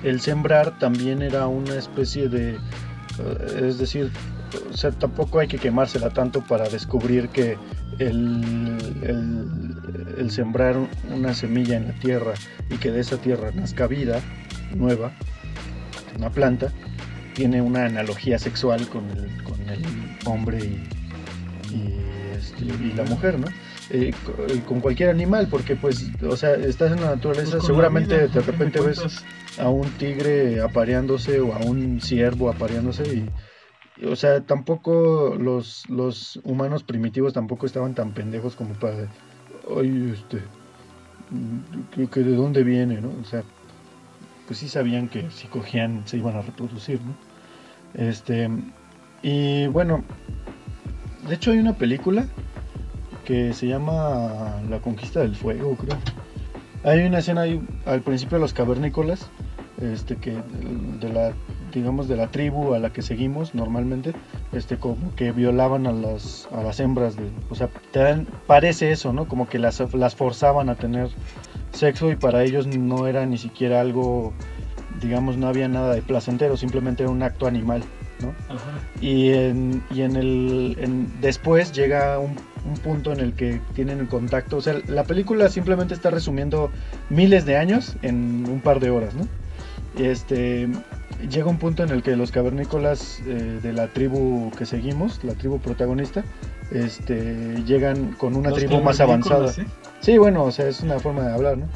el 0.03 0.19
sembrar 0.19 0.77
también 0.79 1.21
era 1.21 1.47
una 1.47 1.75
especie 1.75 2.27
de, 2.27 2.55
eh, 2.55 3.61
es 3.61 3.77
decir, 3.77 4.11
o 4.71 4.77
sea, 4.77 4.91
tampoco 4.91 5.39
hay 5.39 5.47
que 5.47 5.57
quemársela 5.57 6.09
tanto 6.09 6.41
para 6.41 6.67
descubrir 6.69 7.29
que 7.29 7.57
el, 7.99 8.77
el, 10.17 10.31
sembrar 10.31 10.75
una 11.13 11.33
semilla 11.33 11.77
en 11.77 11.87
la 11.87 11.93
tierra 11.93 12.33
y 12.69 12.77
que 12.77 12.91
de 12.91 13.01
esa 13.01 13.17
tierra 13.17 13.51
nazca 13.51 13.87
vida 13.87 14.21
nueva, 14.75 15.11
una 16.17 16.29
planta, 16.29 16.71
tiene 17.33 17.61
una 17.61 17.85
analogía 17.85 18.37
sexual 18.39 18.87
con 18.87 19.09
el, 19.09 19.43
con 19.43 19.59
el 19.69 19.81
hombre 20.25 20.59
y, 20.59 21.75
y, 21.75 21.99
este, 22.35 22.65
y 22.65 22.93
la 22.93 23.03
mujer, 23.03 23.39
¿no? 23.39 23.47
Eh, 23.89 24.13
eh, 24.47 24.61
con 24.65 24.79
cualquier 24.79 25.09
animal, 25.09 25.47
porque 25.49 25.75
pues, 25.75 26.09
o 26.23 26.37
sea, 26.37 26.53
estás 26.55 26.93
en 26.93 27.01
la 27.01 27.15
naturaleza, 27.15 27.57
pues 27.57 27.65
seguramente 27.65 28.27
de 28.27 28.41
repente 28.41 28.79
ves 28.79 29.23
a 29.59 29.69
un 29.69 29.89
tigre 29.91 30.61
apareándose 30.61 31.39
o 31.41 31.53
a 31.53 31.59
un 31.59 31.99
ciervo 31.99 32.49
apareándose 32.49 33.03
y, 33.03 34.05
o 34.05 34.15
sea, 34.15 34.41
tampoco 34.41 35.35
los, 35.37 35.87
los 35.89 36.39
humanos 36.43 36.83
primitivos 36.83 37.33
tampoco 37.33 37.65
estaban 37.65 37.93
tan 37.93 38.13
pendejos 38.13 38.55
como 38.55 38.73
para, 38.73 39.09
oye, 39.67 40.13
este, 40.13 40.39
que, 41.93 42.07
que 42.07 42.19
de 42.21 42.35
dónde 42.35 42.63
viene, 42.63 43.01
¿no? 43.01 43.11
O 43.21 43.25
sea, 43.25 43.43
pues 44.47 44.59
sí 44.59 44.69
sabían 44.69 45.09
que 45.09 45.29
si 45.31 45.47
cogían 45.47 46.03
se 46.05 46.17
iban 46.17 46.35
a 46.35 46.41
reproducir, 46.41 46.99
¿no? 47.01 47.13
Este, 47.93 48.49
y 49.21 49.67
bueno, 49.67 50.03
de 51.27 51.35
hecho 51.35 51.51
hay 51.51 51.59
una 51.59 51.73
película 51.73 52.25
que 53.25 53.53
se 53.53 53.67
llama 53.67 54.61
La 54.69 54.79
Conquista 54.79 55.21
del 55.21 55.35
Fuego, 55.35 55.75
creo. 55.75 55.97
Hay 56.83 57.05
una 57.05 57.19
escena 57.19 57.41
ahí 57.41 57.61
al 57.85 58.01
principio 58.01 58.37
de 58.37 58.41
los 58.41 58.53
cavernícolas, 58.53 59.29
este 59.81 60.17
que 60.17 60.37
de 60.99 61.09
la 61.09 61.33
digamos 61.73 62.07
de 62.07 62.15
la 62.15 62.27
tribu 62.27 62.73
a 62.73 62.79
la 62.79 62.91
que 62.91 63.01
seguimos 63.01 63.55
normalmente, 63.55 64.13
este 64.51 64.77
como 64.77 65.15
que 65.15 65.31
violaban 65.31 65.87
a 65.87 65.91
las 65.91 66.47
a 66.51 66.61
las 66.61 66.79
hembras 66.79 67.15
de, 67.15 67.29
o 67.49 67.55
sea, 67.55 67.69
te 67.91 68.25
parece 68.45 68.91
eso, 68.91 69.13
¿no? 69.13 69.27
Como 69.27 69.47
que 69.47 69.59
las 69.59 69.81
las 69.93 70.15
forzaban 70.15 70.69
a 70.69 70.75
tener 70.75 71.09
sexo 71.73 72.11
y 72.11 72.15
para 72.15 72.43
ellos 72.43 72.67
no 72.67 73.07
era 73.07 73.25
ni 73.25 73.37
siquiera 73.37 73.81
algo 73.81 74.33
digamos 75.01 75.37
no 75.37 75.47
había 75.47 75.67
nada 75.67 75.93
de 75.93 76.01
placentero, 76.01 76.55
simplemente 76.55 77.03
era 77.03 77.11
un 77.11 77.23
acto 77.23 77.47
animal, 77.47 77.83
¿no? 78.21 78.33
Y 79.01 79.31
en, 79.31 79.83
y 79.91 80.01
en 80.01 80.15
el 80.15 80.77
en, 80.79 81.11
después 81.19 81.73
llega 81.73 82.19
un 82.19 82.37
un 82.65 82.75
punto 82.75 83.11
en 83.11 83.19
el 83.19 83.33
que 83.33 83.61
tienen 83.73 83.99
el 83.99 84.07
contacto. 84.07 84.57
O 84.57 84.61
sea, 84.61 84.79
la 84.87 85.03
película 85.03 85.49
simplemente 85.49 85.93
está 85.93 86.09
resumiendo 86.09 86.71
miles 87.09 87.45
de 87.45 87.57
años 87.57 87.95
en 88.01 88.45
un 88.49 88.61
par 88.61 88.79
de 88.79 88.89
horas, 88.89 89.13
¿no? 89.15 89.27
Este, 89.97 90.67
llega 91.29 91.45
un 91.47 91.57
punto 91.57 91.83
en 91.83 91.89
el 91.89 92.01
que 92.01 92.15
los 92.15 92.31
cavernícolas 92.31 93.21
eh, 93.27 93.59
de 93.61 93.73
la 93.73 93.87
tribu 93.87 94.51
que 94.57 94.65
seguimos, 94.65 95.23
la 95.23 95.33
tribu 95.33 95.59
protagonista, 95.59 96.23
este, 96.71 97.61
llegan 97.65 98.13
con 98.13 98.35
una 98.35 98.51
tribu 98.51 98.81
más 98.81 98.99
avanzada. 98.99 99.49
¿sí? 99.49 99.63
Bueno, 100.17 100.43
o 100.43 100.51
sea, 100.51 100.67
es 100.67 100.81
una 100.81 100.99
forma 100.99 101.23
de 101.23 101.33
hablar, 101.33 101.57
¿no? 101.57 101.67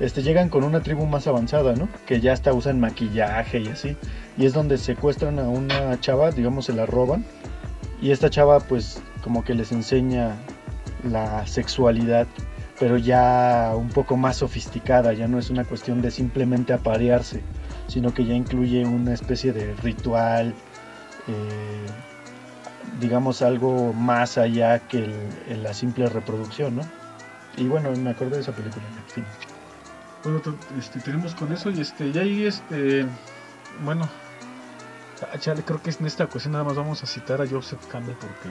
Este, 0.00 0.22
llegan 0.22 0.48
con 0.48 0.64
una 0.64 0.80
tribu 0.82 1.06
más 1.06 1.26
avanzada, 1.26 1.74
¿no? 1.74 1.88
Que 2.06 2.20
ya 2.20 2.32
hasta 2.32 2.52
usan 2.52 2.80
maquillaje 2.80 3.60
y 3.60 3.68
así. 3.68 3.96
Y 4.36 4.46
es 4.46 4.52
donde 4.52 4.78
secuestran 4.78 5.38
a 5.38 5.48
una 5.48 5.98
chava, 6.00 6.30
digamos, 6.30 6.66
se 6.66 6.72
la 6.72 6.86
roban. 6.86 7.24
Y 8.00 8.10
esta 8.10 8.28
chava, 8.28 8.60
pues, 8.60 9.00
como 9.22 9.44
que 9.44 9.54
les 9.54 9.72
enseña 9.72 10.36
la 11.04 11.46
sexualidad, 11.46 12.26
pero 12.78 12.98
ya 12.98 13.72
un 13.74 13.88
poco 13.88 14.16
más 14.16 14.36
sofisticada, 14.36 15.12
ya 15.12 15.28
no 15.28 15.38
es 15.38 15.50
una 15.50 15.64
cuestión 15.64 16.02
de 16.02 16.10
simplemente 16.10 16.72
aparearse, 16.72 17.42
sino 17.88 18.12
que 18.12 18.24
ya 18.24 18.34
incluye 18.34 18.84
una 18.84 19.14
especie 19.14 19.52
de 19.52 19.74
ritual, 19.82 20.54
eh, 21.28 21.86
digamos 23.00 23.40
algo 23.42 23.92
más 23.92 24.36
allá 24.36 24.78
que 24.80 25.10
la 25.62 25.72
simple 25.72 26.06
reproducción, 26.08 26.76
¿no? 26.76 26.82
Y 27.56 27.68
bueno, 27.68 27.90
me 27.92 28.10
acordé 28.10 28.36
de 28.36 28.42
esa 28.42 28.52
película, 28.52 28.84
Bueno, 30.22 30.42
este, 30.78 31.00
tenemos 31.00 31.34
con 31.34 31.52
eso 31.52 31.70
y 31.70 31.80
este, 31.80 32.08
y 32.08 32.18
ahí 32.18 32.44
este, 32.44 33.06
bueno, 33.84 34.08
ah, 35.22 35.38
creo 35.64 35.82
que 35.82 35.90
en 35.90 36.06
esta 36.06 36.24
ocasión 36.24 36.52
nada 36.52 36.64
más 36.64 36.76
vamos 36.76 37.02
a 37.02 37.06
citar 37.06 37.40
a 37.40 37.48
Joseph 37.48 37.80
Campbell 37.90 38.16
porque 38.16 38.50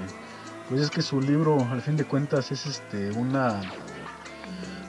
pues 0.70 0.82
es 0.82 0.90
que 0.90 1.02
su 1.02 1.22
libro 1.22 1.58
al 1.72 1.82
fin 1.82 1.96
de 1.96 2.06
cuentas 2.06 2.52
es 2.52 2.66
este 2.66 3.12
una 3.12 3.62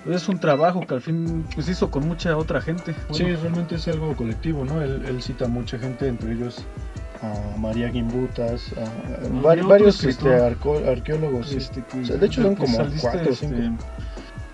pues 0.07 0.23
es 0.23 0.29
un 0.29 0.39
trabajo 0.39 0.87
que 0.87 0.95
al 0.95 1.03
fin 1.03 1.45
pues 1.55 1.69
hizo 1.69 1.91
con 1.91 2.07
mucha 2.07 2.37
otra 2.37 2.61
gente. 2.61 2.95
sí, 3.11 3.25
realmente 3.25 3.75
es 3.75 3.89
algo 3.89 4.15
colectivo, 4.15 4.65
¿no? 4.65 4.81
Él, 4.81 5.21
cita 5.21 5.47
a 5.47 5.49
mucha 5.49 5.79
gente, 5.79 6.07
entre 6.07 6.33
ellos 6.33 6.65
a 7.33 7.57
María 7.59 7.91
Gimbutas, 7.91 8.73
a, 8.73 9.29
varios 9.67 10.03
este, 10.05 10.35
arqueólogos. 10.35 11.53
Este, 11.53 11.83
de 11.93 12.27
hecho 12.27 12.43
son 12.43 12.55
como 12.55 12.77
cuatro 13.01 13.31
o 13.31 13.35
cinco. 13.35 13.55
Este, 13.55 13.71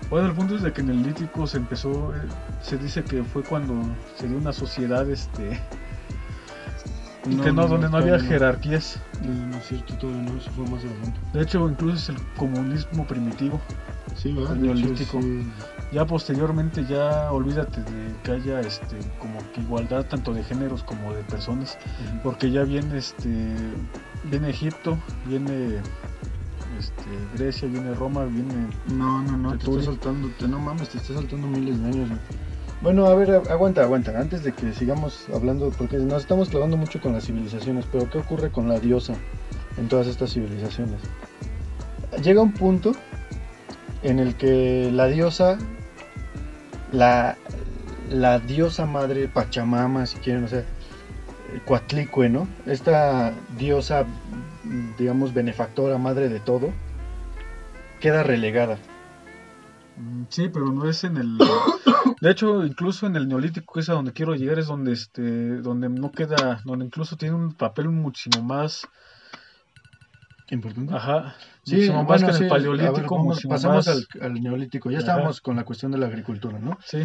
bueno, 0.09 0.27
el 0.27 0.33
punto 0.33 0.55
es 0.55 0.61
de 0.61 0.71
que 0.71 0.81
en 0.81 0.89
el 0.89 1.03
lítico 1.03 1.47
se 1.47 1.57
empezó, 1.57 2.13
eh, 2.15 2.19
se 2.61 2.77
dice 2.77 3.03
que 3.03 3.23
fue 3.23 3.43
cuando 3.43 3.73
se 4.15 4.27
dio 4.27 4.37
una 4.37 4.53
sociedad 4.53 5.09
este 5.09 5.59
que 7.43 7.51
no, 7.51 7.67
donde 7.67 7.89
no, 7.89 7.97
había 7.97 8.19
jerarquías. 8.19 8.99
No 9.23 9.57
es 9.57 9.67
cierto, 9.67 9.95
todo 9.95 10.11
no, 10.11 10.37
eso 10.37 10.51
fue 10.51 10.65
más 10.65 10.83
adelante. 10.83 11.19
De 11.33 11.41
hecho, 11.41 11.69
incluso 11.69 11.97
es 11.97 12.09
el 12.09 12.17
comunismo 12.35 13.07
primitivo. 13.07 13.59
Sí, 14.15 14.33
¿verdad? 14.33 14.55
neolítico. 14.55 15.19
Ya 15.93 16.05
posteriormente, 16.05 16.85
ya 16.85 17.31
olvídate 17.31 17.81
de 17.81 18.15
que 18.23 18.31
haya 18.31 18.59
este, 18.61 18.97
como 19.19 19.37
que 19.53 19.61
igualdad 19.61 20.05
tanto 20.05 20.33
de 20.33 20.43
géneros 20.43 20.83
como 20.83 21.13
de 21.13 21.21
personas. 21.23 21.77
Porque 22.23 22.49
ya 22.49 22.63
viene 22.63 22.97
este 22.97 23.29
viene 24.23 24.49
Egipto, 24.49 24.97
viene 25.25 25.79
este, 26.79 27.03
Grecia, 27.35 27.67
viene 27.67 27.93
Roma, 27.93 28.25
viene. 28.25 28.69
No, 28.87 29.21
no, 29.21 29.37
no, 29.37 29.57
te 29.57 29.69
estás 29.69 29.85
saltando, 29.85 30.29
no 30.47 30.59
mames, 30.59 30.89
te 30.89 30.97
estás 30.97 31.15
saltando 31.15 31.47
miles 31.47 31.79
de 31.81 31.87
años. 31.87 32.09
Bueno, 32.81 33.05
a 33.05 33.15
ver, 33.15 33.41
aguanta, 33.49 33.83
aguanta. 33.83 34.19
Antes 34.19 34.43
de 34.43 34.51
que 34.51 34.73
sigamos 34.73 35.27
hablando, 35.33 35.69
porque 35.77 35.97
nos 35.97 36.23
estamos 36.23 36.49
clavando 36.49 36.75
mucho 36.75 36.99
con 36.99 37.13
las 37.13 37.25
civilizaciones, 37.25 37.85
pero 37.91 38.09
¿qué 38.09 38.17
ocurre 38.17 38.51
con 38.51 38.67
la 38.67 38.79
diosa 38.79 39.13
en 39.77 39.87
todas 39.87 40.07
estas 40.07 40.33
civilizaciones? 40.33 40.99
Llega 42.21 42.41
un 42.41 42.51
punto 42.51 42.91
en 44.03 44.19
el 44.19 44.35
que 44.35 44.91
la 44.91 45.07
diosa, 45.07 45.57
la, 46.93 47.37
la 48.09 48.39
diosa 48.39 48.85
madre 48.85 49.27
Pachamama, 49.27 50.05
si 50.05 50.19
quieren, 50.19 50.45
o 50.45 50.47
sea, 50.47 50.63
Coatlicue, 51.65 52.29
¿no? 52.29 52.47
Esta 52.65 53.33
diosa, 53.57 54.05
digamos, 54.97 55.33
benefactora, 55.33 55.97
madre 55.97 56.29
de 56.29 56.39
todo, 56.39 56.71
queda 57.99 58.23
relegada. 58.23 58.77
Mm, 59.97 60.23
sí, 60.29 60.49
pero 60.49 60.67
no 60.67 60.89
es 60.89 61.03
en 61.03 61.17
el 61.17 61.37
De 62.21 62.31
hecho, 62.31 62.65
incluso 62.65 63.05
en 63.05 63.15
el 63.15 63.27
neolítico, 63.27 63.73
que 63.73 63.81
es 63.81 63.89
a 63.89 63.93
donde 63.93 64.13
quiero 64.13 64.35
llegar, 64.35 64.57
es 64.57 64.67
donde 64.67 64.93
este, 64.93 65.57
donde 65.57 65.89
no 65.89 66.11
queda, 66.11 66.61
donde 66.63 66.85
incluso 66.85 67.17
tiene 67.17 67.35
un 67.35 67.53
papel 67.53 67.89
muchísimo 67.89 68.43
más 68.43 68.87
importante. 70.49 70.93
Ajá. 70.93 71.35
Sí, 71.63 71.75
muchísimo 71.75 72.03
bueno, 72.03 72.09
más 72.09 72.23
que 72.23 72.29
en 72.31 72.37
sí, 72.37 72.43
el 72.43 72.49
paleolítico. 72.49 72.89
a 72.89 72.99
ver, 72.99 73.05
vamos- 73.09 73.25
muchísimo 73.25 73.53
pasamos 73.53 73.87
más- 73.87 74.07
al, 74.19 74.21
al 74.21 74.33
neolítico. 74.41 74.89
Ya 74.91 74.97
Ajá. 74.97 75.05
estábamos 75.07 75.41
con 75.41 75.55
la 75.55 75.63
cuestión 75.63 75.91
de 75.91 75.97
la 75.97 76.07
agricultura, 76.07 76.59
¿no? 76.59 76.77
Sí, 76.85 76.99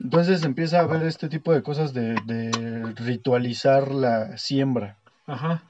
Entonces 0.00 0.44
empieza 0.44 0.78
a 0.80 0.82
haber 0.82 1.02
este 1.04 1.28
tipo 1.28 1.52
de 1.52 1.62
cosas 1.62 1.94
de, 1.94 2.14
de 2.26 2.92
ritualizar 2.96 3.92
la 3.92 4.36
siembra 4.36 4.98
ajá, 5.26 5.62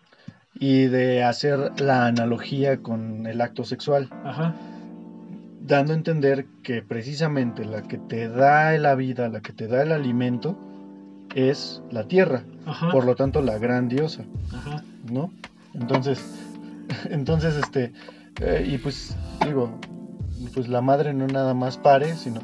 y 0.55 0.85
de 0.87 1.22
hacer 1.22 1.81
la 1.81 2.07
analogía 2.07 2.79
con 2.79 3.27
el 3.27 3.40
acto 3.40 3.64
sexual, 3.64 4.09
ajá. 4.24 4.55
dando 5.61 5.92
a 5.92 5.96
entender 5.96 6.46
que 6.62 6.83
precisamente 6.83 7.64
la 7.64 7.83
que 7.83 7.98
te 7.98 8.29
da 8.29 8.77
la 8.79 8.94
vida, 8.94 9.29
la 9.29 9.40
que 9.40 9.53
te 9.53 9.68
da 9.68 9.83
el 9.83 9.92
alimento, 9.92 10.59
es 11.35 11.83
la 11.90 12.05
tierra, 12.09 12.44
Ajá, 12.66 12.90
por 12.90 13.05
lo 13.05 13.14
tanto 13.16 13.42
la 13.42 13.59
gran 13.59 13.88
diosa. 13.88 14.24
ajá. 14.53 14.83
¿no? 15.11 15.31
Entonces, 15.74 16.22
entonces, 17.11 17.55
este, 17.57 17.92
eh, 18.40 18.64
y 18.66 18.79
pues, 18.79 19.16
digo, 19.44 19.79
pues 20.55 20.68
la 20.68 20.81
madre 20.81 21.14
no 21.14 21.27
nada 21.29 21.55
más 21.55 21.77
pare, 21.79 22.16
sino, 22.16 22.40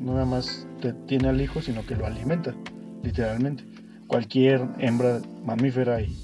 no 0.00 0.12
nada 0.14 0.26
más 0.26 0.66
te- 0.80 0.94
tiene 1.06 1.28
al 1.28 1.40
hijo, 1.40 1.60
sino 1.62 1.84
que 1.84 1.96
lo 1.96 2.06
alimenta, 2.06 2.54
literalmente. 3.02 3.64
Cualquier 4.06 4.66
hembra 4.78 5.20
mamífera 5.44 6.00
y, 6.02 6.16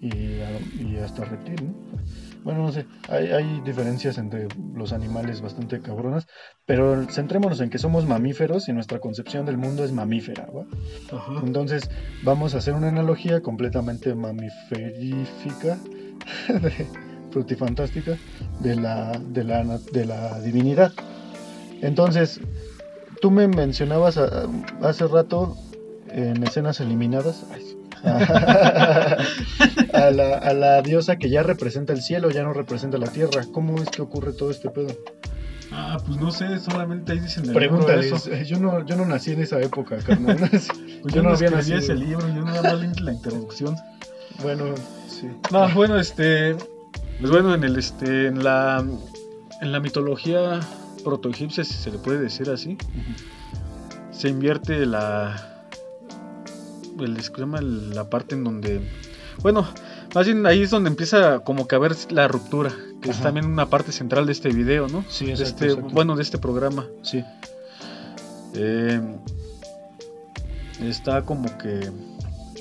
y, 0.00 0.36
y 0.80 0.96
hasta 0.98 1.24
reptil, 1.24 1.66
¿no? 1.68 1.74
Bueno, 2.44 2.62
no 2.62 2.72
sé, 2.72 2.86
hay, 3.08 3.26
hay 3.32 3.60
diferencias 3.60 4.16
entre 4.16 4.48
los 4.74 4.92
animales 4.92 5.42
bastante 5.42 5.80
cabronas, 5.80 6.26
pero 6.66 7.04
centrémonos 7.10 7.60
en 7.60 7.68
que 7.68 7.78
somos 7.78 8.06
mamíferos 8.06 8.68
y 8.68 8.72
nuestra 8.72 9.00
concepción 9.00 9.44
del 9.44 9.58
mundo 9.58 9.84
es 9.84 9.92
mamífera, 9.92 10.46
¿va? 10.46 10.64
Entonces 11.44 11.88
vamos 12.22 12.54
a 12.54 12.58
hacer 12.58 12.74
una 12.74 12.88
analogía 12.88 13.40
completamente 13.40 14.14
mamiferífica, 14.14 15.78
de- 16.48 16.86
frutifantástica, 17.30 18.16
de 18.60 18.74
la, 18.76 19.12
de, 19.32 19.44
la, 19.44 19.78
de 19.92 20.04
la 20.06 20.40
divinidad. 20.40 20.92
Entonces, 21.82 22.40
tú 23.20 23.30
me 23.30 23.46
mencionabas 23.48 24.16
a- 24.18 24.46
hace 24.82 25.06
rato 25.06 25.56
en 26.10 26.42
escenas 26.42 26.80
eliminadas 26.80 27.44
ay, 27.52 27.62
a, 29.92 30.10
la, 30.10 30.38
a 30.38 30.52
la 30.54 30.82
diosa 30.82 31.16
que 31.16 31.28
ya 31.30 31.42
representa 31.42 31.92
el 31.92 32.00
cielo, 32.02 32.30
ya 32.30 32.42
no 32.42 32.52
representa 32.52 32.96
la 32.98 33.08
tierra. 33.08 33.44
¿Cómo 33.52 33.80
es 33.82 33.88
que 33.90 34.02
ocurre 34.02 34.32
todo 34.32 34.50
este 34.50 34.70
pedo? 34.70 34.88
Ah, 35.70 35.98
pues 36.06 36.18
no 36.18 36.30
sé, 36.30 36.58
solamente 36.58 37.12
ahí 37.12 37.18
dicen 37.20 37.44
el 37.44 37.50
libro 37.50 37.58
Pregúntales, 37.84 38.26
eso. 38.26 38.30
yo 38.46 38.58
no, 38.58 38.86
yo 38.86 38.96
no 38.96 39.04
nací 39.04 39.32
en 39.32 39.42
esa 39.42 39.60
época, 39.60 39.98
carnal. 39.98 40.38
Pues 41.02 41.14
yo 41.14 41.20
yo 41.20 41.22
no 41.22 41.28
no 41.30 41.34
había 41.36 41.50
nacido. 41.50 41.78
ese 41.78 41.94
libro, 41.94 42.26
yo 42.34 42.42
nada 42.42 42.62
más 42.62 42.80
leí 42.80 42.90
la 43.04 43.12
introducción. 43.12 43.76
bueno, 44.42 44.74
sí. 45.20 45.28
No, 45.50 45.68
bueno, 45.74 45.98
este, 45.98 46.56
pues 47.20 47.30
bueno, 47.30 47.54
en 47.54 47.64
el, 47.64 47.76
este, 47.76 48.26
en 48.26 48.42
la, 48.44 48.84
en 49.60 49.72
la 49.72 49.80
mitología 49.80 50.60
protoegipcia, 51.04 51.64
si 51.64 51.74
se 51.74 51.90
le 51.90 51.98
puede 51.98 52.18
decir 52.18 52.50
así, 52.50 52.76
se 54.10 54.28
invierte 54.28 54.84
la, 54.86 55.62
el, 57.00 57.14
¿cómo 57.14 57.22
se 57.22 57.40
llama? 57.40 57.60
la 57.60 58.10
parte 58.10 58.34
en 58.34 58.44
donde, 58.44 58.80
bueno, 59.42 59.66
más 60.14 60.26
bien 60.26 60.44
ahí 60.46 60.62
es 60.62 60.70
donde 60.70 60.90
empieza 60.90 61.40
como 61.40 61.66
que 61.68 61.76
a 61.76 61.78
ver 61.78 61.94
la 62.10 62.28
ruptura, 62.28 62.72
que 63.00 63.10
es 63.10 63.20
también 63.20 63.46
una 63.46 63.70
parte 63.70 63.92
central 63.92 64.26
de 64.26 64.32
este 64.32 64.48
video, 64.48 64.88
¿no? 64.88 65.04
Sí, 65.08 65.26
De 65.26 65.32
exacto, 65.32 65.50
este, 65.50 65.66
exacto. 65.66 65.94
bueno, 65.94 66.16
de 66.16 66.22
este 66.22 66.38
programa. 66.38 66.86
Sí. 67.02 67.24
Eh, 68.54 69.00
está 70.82 71.22
como 71.22 71.58
que 71.58 71.90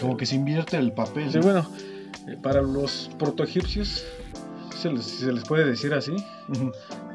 Como 0.02 0.18
que 0.18 0.26
se 0.26 0.36
invierte 0.36 0.78
el 0.78 0.92
papel. 0.92 1.32
Sí, 1.32 1.38
¿no? 1.38 1.44
bueno, 1.44 1.68
eh, 2.28 2.38
para 2.42 2.62
los 2.62 3.10
protoegipcios, 3.20 4.06
si 4.72 4.78
se 4.78 4.90
les, 4.92 5.06
se 5.06 5.32
les 5.32 5.44
puede 5.44 5.66
decir 5.66 5.94
así, 5.94 6.16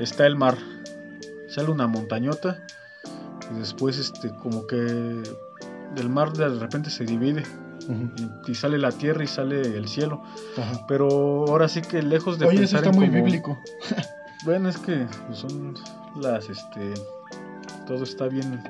está 0.01 0.27
el 0.27 0.37
mar. 0.37 0.57
Sale 1.48 1.70
una 1.70 1.87
montañota 1.87 2.64
y 3.55 3.59
después 3.59 3.98
este 3.98 4.31
como 4.42 4.66
que 4.66 4.77
del 4.77 6.09
mar 6.09 6.33
de 6.33 6.48
repente 6.48 6.88
se 6.88 7.05
divide 7.05 7.42
y, 8.46 8.51
y 8.51 8.55
sale 8.55 8.79
la 8.79 8.90
tierra 8.90 9.22
y 9.22 9.27
sale 9.27 9.61
el 9.61 9.87
cielo. 9.87 10.22
Ajá. 10.57 10.85
Pero 10.88 11.09
ahora 11.48 11.68
sí 11.68 11.83
que 11.83 12.03
lejos 12.03 12.38
de 12.38 12.46
Oye, 12.46 12.64
eso 12.64 12.77
pensar 12.77 12.79
está 12.79 12.90
en 12.90 12.96
muy 12.96 13.09
como- 13.09 13.25
bíblico. 13.25 13.59
Bueno, 14.44 14.68
es 14.70 14.79
que 14.79 15.07
son 15.33 15.75
las 16.20 16.48
este 16.48 16.94
todo 17.87 18.03
está 18.05 18.27
bien 18.29 18.62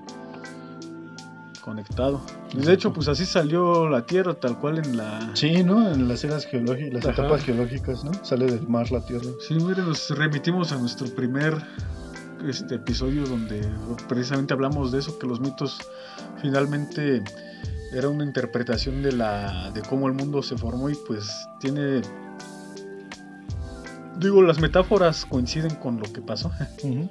conectado. 1.62 2.20
Y 2.52 2.58
de 2.58 2.74
hecho, 2.74 2.92
pues 2.92 3.08
así 3.08 3.24
salió 3.24 3.88
la 3.88 4.04
tierra 4.04 4.34
tal 4.34 4.58
cual 4.58 4.78
en 4.78 4.96
la 4.98 5.30
Sí, 5.34 5.62
¿no? 5.64 5.90
En 5.90 6.08
las 6.08 6.22
eras 6.24 6.44
geológicas, 6.44 6.92
las 6.92 7.06
Ajá. 7.06 7.22
etapas 7.22 7.44
geológicas, 7.44 8.04
¿no? 8.04 8.12
Sale 8.22 8.46
del 8.46 8.68
mar 8.68 8.90
la 8.92 9.00
tierra. 9.06 9.30
Sí, 9.46 9.54
mire, 9.54 9.82
nos 9.82 10.10
remitimos 10.10 10.72
a 10.72 10.76
nuestro 10.76 11.06
primer 11.14 11.54
este 12.46 12.74
episodio 12.74 13.24
donde 13.24 13.66
precisamente 14.08 14.52
hablamos 14.52 14.92
de 14.92 14.98
eso, 14.98 15.18
que 15.18 15.26
los 15.26 15.40
mitos 15.40 15.78
finalmente 16.42 17.22
era 17.92 18.08
una 18.08 18.24
interpretación 18.24 19.02
de 19.02 19.12
la 19.12 19.70
de 19.70 19.80
cómo 19.82 20.08
el 20.08 20.14
mundo 20.14 20.42
se 20.42 20.56
formó 20.56 20.90
y 20.90 20.94
pues 21.06 21.30
tiene 21.60 22.00
digo 24.18 24.42
las 24.42 24.60
metáforas 24.60 25.24
coinciden 25.24 25.74
con 25.76 25.98
lo 25.98 26.12
que 26.12 26.20
pasó. 26.20 26.50
Ujú. 26.82 27.08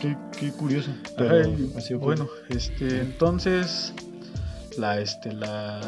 Qué, 0.00 0.16
qué 0.38 0.50
curioso. 0.52 0.90
Ajá, 0.90 1.14
Pero 1.18 1.48
y, 1.48 1.72
así 1.76 1.94
ocurre. 1.94 2.16
bueno, 2.16 2.28
este 2.48 3.00
entonces 3.00 3.92
la 4.78 5.00
este 5.00 5.32
la, 5.32 5.80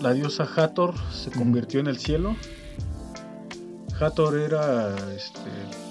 la 0.00 0.12
diosa 0.12 0.48
Hathor 0.56 0.94
se 1.12 1.30
convirtió 1.30 1.80
en 1.80 1.86
el 1.88 1.98
cielo. 1.98 2.34
Hathor 4.00 4.38
era 4.38 4.94
este 5.14 5.40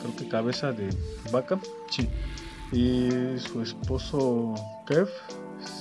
creo 0.02 0.16
que 0.16 0.28
cabeza 0.28 0.72
de 0.72 0.90
vaca. 1.32 1.60
Sí, 1.92 2.08
Y 2.72 3.38
su 3.40 3.62
esposo 3.62 4.56
Kev, 4.88 5.08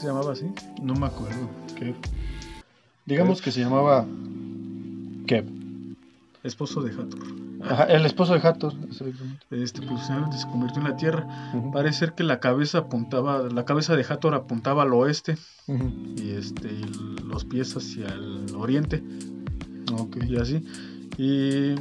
¿se 0.01 0.07
llamaba 0.09 0.33
así? 0.33 0.47
no 0.83 0.95
me 0.95 1.07
acuerdo. 1.07 1.49
Kev. 1.79 1.95
Digamos 3.07 3.41
que 3.41 3.51
se 3.53 3.61
llamaba 3.61 4.05
Kev. 5.27 5.47
Esposo 6.43 6.83
de 6.83 6.91
Hathor. 6.93 7.46
Ajá, 7.71 7.85
el 7.85 8.07
esposo 8.07 8.35
de 8.35 8.47
Hathor. 8.47 8.75
Este, 9.51 9.83
pues 9.83 10.03
se 10.07 10.47
convirtió 10.49 10.81
en 10.83 10.89
la 10.89 10.97
tierra. 10.97 11.27
Parece 11.73 11.99
ser 12.01 12.13
que 12.15 12.23
la 12.25 12.41
cabeza 12.41 12.79
apuntaba, 12.79 13.43
la 13.51 13.65
cabeza 13.65 13.97
de 13.97 14.05
Hathor 14.09 14.35
apuntaba 14.35 14.83
al 14.83 14.93
oeste 14.95 15.37
y 15.69 16.31
este 16.31 16.69
y 16.69 16.85
los 17.25 17.45
pies 17.45 17.77
hacia 17.77 18.07
el 18.07 18.47
oriente 18.57 19.03
Ok. 19.93 20.19
y 20.29 20.37
así. 20.37 20.65
Y 21.19 21.75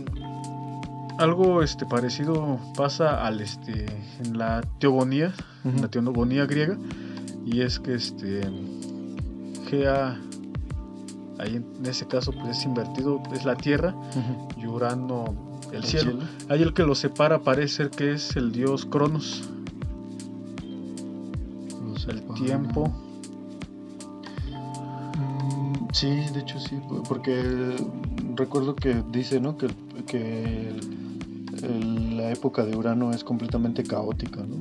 algo 1.19 1.61
este 1.63 1.85
parecido 1.85 2.59
pasa 2.75 3.25
al 3.25 3.39
este 3.41 3.85
en 4.23 4.37
la 4.37 4.61
teogonía, 4.79 5.33
en 5.63 5.81
la 5.81 5.87
teogonía 5.87 6.45
griega 6.45 6.77
y 7.45 7.61
es 7.61 7.79
que 7.79 7.95
este 7.95 8.41
Gea 9.69 10.19
ahí 11.39 11.55
en 11.55 11.85
ese 11.85 12.05
caso 12.07 12.31
pues 12.31 12.57
es 12.57 12.65
invertido 12.65 13.21
es 13.33 13.45
la 13.45 13.55
tierra 13.55 13.93
Ujú. 13.95 14.47
y 14.61 14.67
Urano 14.67 15.54
el, 15.75 15.83
El 15.83 15.89
cielo. 15.89 16.11
cielo. 16.11 16.25
Ahí 16.49 16.61
el 16.61 16.73
que 16.73 16.83
lo 16.83 16.95
separa 16.95 17.39
parece 17.43 17.75
ser 17.75 17.89
que 17.91 18.13
es 18.13 18.35
el 18.35 18.51
dios 18.51 18.85
Cronos, 18.85 19.43
Los 21.87 22.07
el 22.07 22.19
separa. 22.19 22.39
tiempo. 22.39 22.93
Mm, 25.17 25.87
Sí, 25.93 26.07
de 26.33 26.39
hecho 26.41 26.59
sí, 26.59 26.75
po- 26.89 27.03
porque 27.03 27.75
recuerdo 28.35 28.75
que 28.75 29.01
dice, 29.11 29.39
¿no? 29.39 29.57
Que, 29.57 29.67
que 30.07 30.69
el- 30.69 31.63
el- 31.63 32.17
la 32.17 32.31
época 32.31 32.65
de 32.65 32.75
Urano 32.75 33.11
es 33.11 33.23
completamente 33.23 33.83
caótica, 33.83 34.41
¿no? 34.43 34.57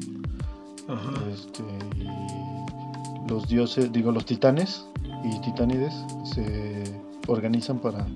Ajá. 0.94 1.12
Este, 1.32 1.62
y 1.98 3.28
los 3.28 3.48
dioses, 3.48 3.90
digo, 3.90 4.12
los 4.12 4.24
titanes 4.26 4.84
y 5.24 5.40
titánides 5.40 5.92
se 6.24 6.84
organizan 7.26 7.78
para, 7.80 8.06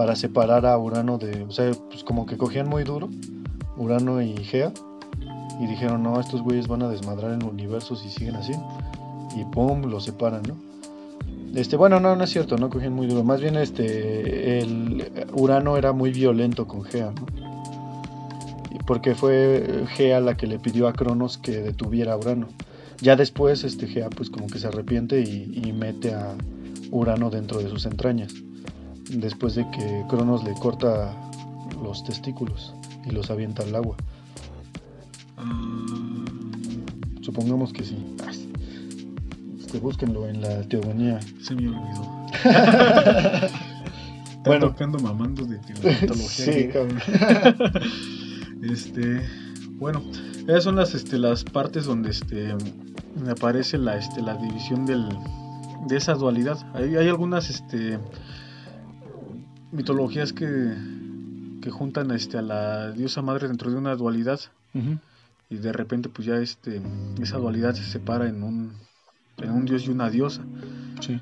para 0.00 0.16
separar 0.16 0.64
a 0.64 0.78
Urano 0.78 1.18
de, 1.18 1.42
o 1.42 1.50
sea, 1.50 1.72
pues 1.90 2.04
como 2.04 2.24
que 2.24 2.38
cogían 2.38 2.66
muy 2.66 2.84
duro 2.84 3.10
Urano 3.76 4.22
y 4.22 4.34
Gea 4.34 4.72
y 5.60 5.66
dijeron, 5.66 6.02
no, 6.02 6.18
estos 6.18 6.40
güeyes 6.40 6.68
van 6.68 6.82
a 6.82 6.88
desmadrar 6.88 7.32
el 7.32 7.44
universo 7.44 7.94
si 7.96 8.08
siguen 8.08 8.36
así 8.36 8.54
y 9.36 9.44
pum, 9.52 9.82
los 9.82 10.04
separan, 10.04 10.40
¿no? 10.48 10.56
Este, 11.54 11.76
bueno, 11.76 12.00
no, 12.00 12.16
no 12.16 12.24
es 12.24 12.30
cierto, 12.30 12.56
no 12.56 12.70
cogían 12.70 12.94
muy 12.94 13.08
duro, 13.08 13.24
más 13.24 13.42
bien 13.42 13.56
este, 13.56 14.60
el 14.60 15.26
Urano 15.34 15.76
era 15.76 15.92
muy 15.92 16.12
violento 16.12 16.66
con 16.66 16.82
Gea, 16.82 17.12
¿no? 17.12 17.26
Porque 18.86 19.14
fue 19.14 19.84
Gea 19.96 20.20
la 20.20 20.34
que 20.34 20.46
le 20.46 20.58
pidió 20.58 20.88
a 20.88 20.94
Cronos 20.94 21.36
que 21.36 21.60
detuviera 21.60 22.14
a 22.14 22.16
Urano. 22.16 22.48
Ya 23.02 23.16
después, 23.16 23.64
este 23.64 23.86
Gea 23.86 24.08
pues 24.08 24.30
como 24.30 24.46
que 24.46 24.58
se 24.58 24.66
arrepiente 24.66 25.20
y 25.20 25.74
mete 25.74 26.14
a 26.14 26.34
Urano 26.90 27.28
dentro 27.28 27.58
de 27.58 27.68
sus 27.68 27.84
entrañas. 27.84 28.32
Después 29.10 29.54
de 29.54 29.68
que 29.70 30.04
Cronos 30.08 30.44
le 30.44 30.54
corta 30.54 31.14
los 31.82 32.04
testículos 32.04 32.74
y 33.04 33.10
los 33.10 33.30
avienta 33.30 33.62
al 33.62 33.74
agua. 33.74 33.96
Ah, 35.36 36.24
Supongamos 37.22 37.72
que 37.72 37.84
sí. 37.84 37.96
este, 39.58 39.78
búsquenlo 39.78 40.26
en 40.26 40.40
la 40.40 40.62
teogonía. 40.62 41.20
Se 41.42 41.54
me 41.54 41.68
olvidó. 41.68 42.26
Bueno. 44.42 44.68
tocando 44.68 44.98
mamando 44.98 45.44
de 45.44 45.58
mitología. 45.58 46.52
Sí, 46.52 46.68
cabrón. 46.68 46.98
Este, 48.62 49.22
bueno, 49.76 50.02
esas 50.46 50.64
son 50.64 50.76
las, 50.76 50.94
este, 50.94 51.18
las 51.18 51.44
partes 51.44 51.86
donde 51.86 52.10
este, 52.10 52.54
aparece 53.30 53.78
la, 53.78 53.96
este, 53.96 54.20
la 54.20 54.34
división 54.36 54.84
del, 54.84 55.08
de 55.86 55.96
esa 55.96 56.12
dualidad. 56.14 56.58
Hay, 56.74 56.94
hay 56.96 57.08
algunas 57.08 57.48
este, 57.48 57.98
mitologías 59.72 60.32
que, 60.32 60.74
que 61.62 61.70
juntan 61.70 62.10
este, 62.10 62.38
a 62.38 62.42
la 62.42 62.92
diosa 62.92 63.22
madre 63.22 63.48
dentro 63.48 63.70
de 63.70 63.76
una 63.76 63.94
dualidad 63.96 64.40
y 65.48 65.56
de 65.56 65.72
repente 65.72 66.08
pues 66.08 66.26
ya 66.26 66.36
este, 66.36 66.80
esa 67.20 67.38
dualidad 67.38 67.74
se 67.74 67.84
separa 67.84 68.28
en 68.28 68.42
un, 68.42 68.72
en 69.38 69.50
un 69.50 69.64
dios 69.64 69.86
y 69.86 69.90
una 69.90 70.08
diosa. 70.08 70.42
Sí. 71.00 71.20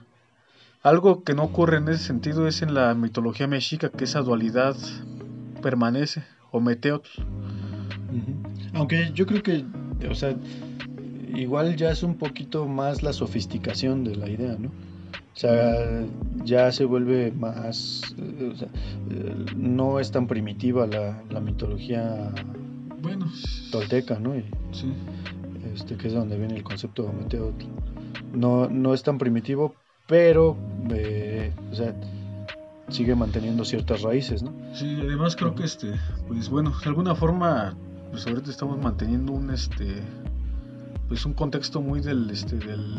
Algo 0.82 1.24
que 1.24 1.34
no 1.34 1.44
ocurre 1.44 1.78
en 1.78 1.88
ese 1.88 2.04
sentido 2.04 2.46
es 2.46 2.62
en 2.62 2.74
la 2.74 2.94
mitología 2.94 3.46
mexica 3.46 3.88
que 3.88 4.04
esa 4.04 4.20
dualidad 4.20 4.76
permanece, 5.62 6.22
o 6.50 6.60
meteotl. 6.60 7.08
Ujú. 7.20 8.74
Aunque 8.74 9.10
yo 9.14 9.26
creo 9.26 9.42
que, 9.42 9.64
o 10.08 10.14
sea, 10.14 10.36
igual 11.34 11.76
ya 11.76 11.90
es 11.90 12.02
un 12.02 12.16
poquito 12.16 12.66
más 12.66 13.02
la 13.02 13.12
sofisticación 13.12 14.04
de 14.04 14.16
la 14.16 14.28
idea, 14.28 14.56
¿no? 14.58 14.70
O 15.34 15.40
sea, 15.40 16.04
ya 16.44 16.72
se 16.72 16.84
vuelve 16.84 17.30
más, 17.30 18.02
eh, 18.18 18.50
o 18.52 18.56
sea, 18.56 18.68
eh, 19.10 19.46
no 19.56 20.00
es 20.00 20.10
tan 20.10 20.26
primitiva 20.26 20.86
la, 20.86 21.22
la 21.30 21.40
mitología 21.40 22.32
Bueno, 23.00 23.30
tolteca, 23.70 24.18
¿no? 24.18 24.34
Y, 24.34 24.44
sí. 24.72 24.92
este, 25.74 25.96
que 25.96 26.08
es 26.08 26.14
donde 26.14 26.36
viene 26.36 26.56
el 26.56 26.64
concepto 26.64 27.04
de 27.04 27.12
Meteotl. 27.12 27.66
No, 28.32 28.68
no 28.68 28.94
es 28.94 29.02
tan 29.04 29.18
primitivo, 29.18 29.74
pero, 30.08 30.56
eh, 30.90 31.52
o 31.70 31.74
sea, 31.74 31.94
sigue 32.88 33.14
manteniendo 33.14 33.64
ciertas 33.64 34.02
raíces, 34.02 34.42
¿no? 34.42 34.52
Sí, 34.72 34.98
además 35.00 35.36
creo 35.36 35.54
que 35.54 35.64
este, 35.64 35.92
pues 36.26 36.48
bueno, 36.48 36.72
de 36.82 36.88
alguna 36.88 37.14
forma, 37.14 37.76
pues 38.10 38.26
ahorita 38.26 38.50
estamos 38.50 38.78
manteniendo 38.82 39.32
un 39.32 39.50
este, 39.50 40.02
pues 41.08 41.24
un 41.26 41.34
contexto 41.34 41.80
muy 41.80 42.00
del 42.00 42.30
este, 42.30 42.56
del, 42.56 42.96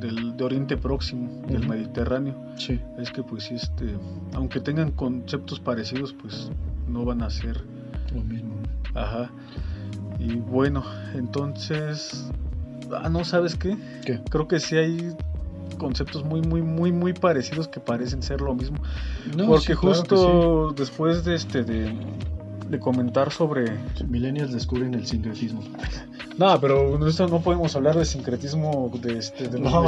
del 0.00 0.36
de 0.36 0.44
Oriente 0.44 0.76
Próximo, 0.76 1.42
del. 1.46 1.68
Mediterráneo. 1.68 2.34
Sí. 2.56 2.80
Es 2.98 3.10
que 3.10 3.22
pues 3.22 3.44
sí, 3.44 3.54
este, 3.54 3.94
aunque 4.34 4.60
tengan 4.60 4.90
conceptos 4.92 5.60
parecidos, 5.60 6.14
pues 6.14 6.50
no 6.88 7.04
van 7.04 7.22
a 7.22 7.30
ser, 7.30 7.62
Lo 8.14 8.22
mismo. 8.22 8.54
ajá. 8.94 9.30
Y 10.18 10.36
bueno, 10.36 10.84
entonces, 11.14 12.30
ah, 13.02 13.08
no 13.08 13.24
sabes 13.24 13.54
qué, 13.56 13.76
¿Qué? 14.04 14.20
creo 14.28 14.48
que 14.48 14.60
sí 14.60 14.76
hay 14.76 15.14
conceptos 15.78 16.24
muy 16.24 16.42
muy 16.42 16.60
muy 16.60 16.92
muy 16.92 17.12
parecidos 17.14 17.68
que 17.68 17.80
parecen 17.80 18.22
ser 18.22 18.40
lo 18.42 18.54
mismo 18.54 18.76
No, 19.34 19.46
porque 19.46 19.66
sí, 19.68 19.74
claro 19.74 19.94
justo 19.96 20.74
después 20.76 21.24
de 21.24 21.36
este 21.36 21.62
de, 21.64 21.94
de 22.70 22.78
comentar 22.78 23.32
sobre. 23.32 23.64
Millennials 24.08 24.52
descubren 24.52 24.94
el 24.94 25.06
sincretismo. 25.06 25.62
no 26.38 26.60
pero 26.60 27.06
esto 27.06 27.26
no 27.26 27.40
podemos 27.40 27.74
hablar 27.76 27.96
de 27.96 28.04
sincretismo 28.04 28.90
de 29.02 29.18
este 29.18 29.48
de 29.48 29.58
los 29.58 29.72
No, 29.72 29.82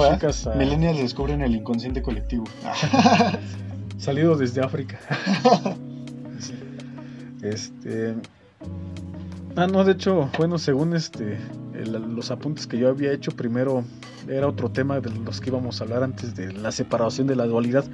Millennials 0.56 0.98
descubren 0.98 1.42
el 1.42 1.54
inconsciente 1.54 2.02
colectivo. 2.02 2.44
salido 3.98 4.36
desde 4.36 4.60
África 4.60 4.98
Sí. 6.40 6.54
este 7.42 8.16
ah 9.54 9.68
no 9.68 9.84
de 9.84 9.92
hecho 9.92 10.28
bueno 10.36 10.58
según 10.58 10.96
este 10.96 11.38
el- 11.82 12.14
los 12.14 12.30
apuntes 12.30 12.66
que 12.66 12.78
yo 12.78 12.88
había 12.88 13.12
hecho 13.12 13.32
primero 13.32 13.84
era 14.28 14.46
otro 14.48 14.70
tema 14.70 15.00
de 15.00 15.10
los 15.10 15.40
que 15.40 15.50
íbamos 15.50 15.80
a 15.80 15.84
hablar 15.84 16.02
antes 16.02 16.34
de 16.34 16.52
la 16.52 16.70
separación 16.72 17.26
de 17.26 17.36
la 17.36 17.46
dualidad 17.46 17.84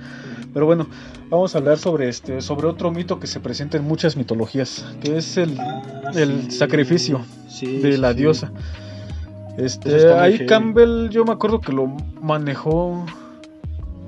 pero 0.52 0.66
bueno 0.66 0.86
vamos 1.30 1.54
a 1.54 1.58
hablar 1.58 1.78
sobre 1.78 2.08
este 2.08 2.40
sobre 2.40 2.66
otro 2.66 2.90
mito 2.90 3.18
que 3.18 3.26
se 3.26 3.40
presenta 3.40 3.76
en 3.78 3.84
muchas 3.84 4.16
mitologías 4.16 4.84
que 5.00 5.16
es 5.16 5.36
el 5.36 5.58
el 6.14 6.50
sacrificio 6.50 7.20
de 7.82 7.98
la 7.98 8.14
diosa. 8.14 8.52
Este, 9.58 10.12
ahí. 10.12 10.46
Campbell, 10.46 11.08
yo 11.10 11.24
me 11.24 11.32
acuerdo 11.32 11.60
que 11.60 11.72
lo 11.72 11.88
manejó 12.22 13.04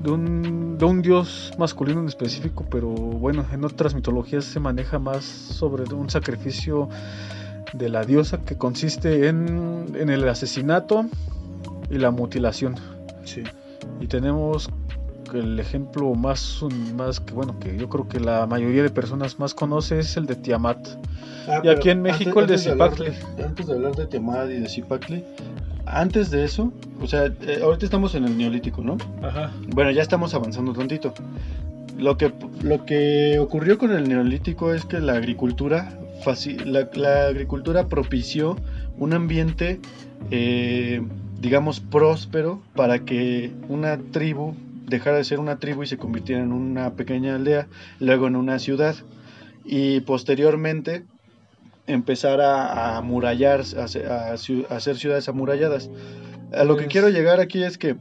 de 0.03 0.11
un, 0.13 0.79
de 0.79 0.85
un 0.85 1.03
dios 1.03 1.53
masculino 1.59 2.01
en 2.01 2.07
específico, 2.07 2.65
pero 2.71 2.89
bueno, 2.89 3.45
en 3.53 3.65
otras 3.65 3.95
mitologías 3.95 4.45
se 4.45 4.61
maneja 4.61 4.99
más 5.01 5.25
sobre 5.25 5.83
un 5.93 6.09
sacrificio 6.09 6.89
de 7.73 7.89
la 7.89 8.05
diosa 8.05 8.39
que 8.45 8.57
consiste 8.57 9.29
en, 9.29 9.87
en 9.95 10.11
el 10.11 10.29
asesinato 10.29 11.07
y 11.91 11.99
la 11.99 12.11
mutilación. 12.11 12.77
Sí. 13.25 13.43
Y 14.01 14.07
tenemos 14.07 14.69
el 15.35 15.61
ejemplo 15.61 16.13
más, 16.15 16.61
más 16.97 17.21
que 17.21 17.33
bueno, 17.35 17.59
que 17.61 17.77
yo 17.77 17.89
creo 17.89 18.09
que 18.09 18.19
la 18.19 18.47
mayoría 18.47 18.83
de 18.83 18.91
personas 18.91 19.39
más 19.39 19.55
conoce 19.55 20.01
es 20.01 20.17
el 20.17 20.27
de 20.27 20.35
Tiamat. 20.35 20.79
Ah, 21.49 21.61
Y 21.63 21.69
aquí 21.69 21.91
en 21.91 22.03
México 22.03 22.41
el 22.41 22.47
de 22.49 22.57
de- 22.57 23.45
Antes 23.45 23.67
de 23.67 23.73
hablar 23.75 23.95
de 23.95 24.07
Tiamat 24.07 24.51
y 24.51 24.61
de 24.61 24.69
Zipacli, 24.69 25.25
antes 25.87 26.31
de 26.31 26.45
eso, 26.45 26.73
o 27.01 27.07
sea, 27.07 27.27
eh, 27.27 27.61
ahorita 27.63 27.85
estamos 27.85 28.15
en 28.15 28.25
el 28.25 28.37
neolítico, 28.37 28.83
¿no? 28.83 28.97
Ajá. 29.23 29.51
Bueno, 29.69 29.91
ya 29.93 30.03
estamos 30.03 30.35
avanzando 30.35 30.73
tantito. 30.73 31.15
Lo 31.97 32.17
que, 32.17 32.33
lo 32.63 32.85
que 32.85 33.39
ocurrió 33.39 33.79
con 33.79 33.93
el 33.93 34.09
neolítico 34.09 34.73
es 34.75 34.85
que 34.85 35.01
la 35.01 35.15
agricultura, 35.15 35.99
la, 36.65 36.89
la 36.95 37.27
agricultura 37.27 37.89
propició 37.89 38.57
un 38.99 39.13
ambiente, 39.13 39.81
eh, 40.31 41.03
digamos, 41.41 41.81
próspero 41.81 42.63
para 42.75 43.01
que 43.01 43.53
una 43.69 43.99
tribu 43.99 44.55
dejara 44.87 45.17
de 45.19 45.25
ser 45.25 45.39
una 45.39 45.59
tribu 45.59 45.83
y 45.83 45.87
se 45.87 45.97
convirtiera 45.97 46.43
en 46.43 46.53
una 46.53 46.91
pequeña 46.95 47.37
aldea, 47.37 47.69
luego 48.01 48.27
en 48.27 48.37
una 48.37 48.59
ciudad 48.59 48.95
y 49.65 50.01
posteriormente 50.01 51.05
empezar 51.87 52.41
a, 52.41 52.97
amurallar, 52.99 53.61
a, 53.61 53.85
hacer- 53.85 54.07
a 54.11 54.35
ciu- 54.35 54.67
a 54.71 54.77
hacer 54.77 54.97
ciudades 54.97 55.29
amuralladas. 55.29 55.91
A 56.53 56.65
lo 56.65 56.77
que 56.77 56.87
quiero 56.87 57.09
llegar 57.09 57.41
aquí 57.41 57.63
es 57.63 57.79
que 57.79 57.97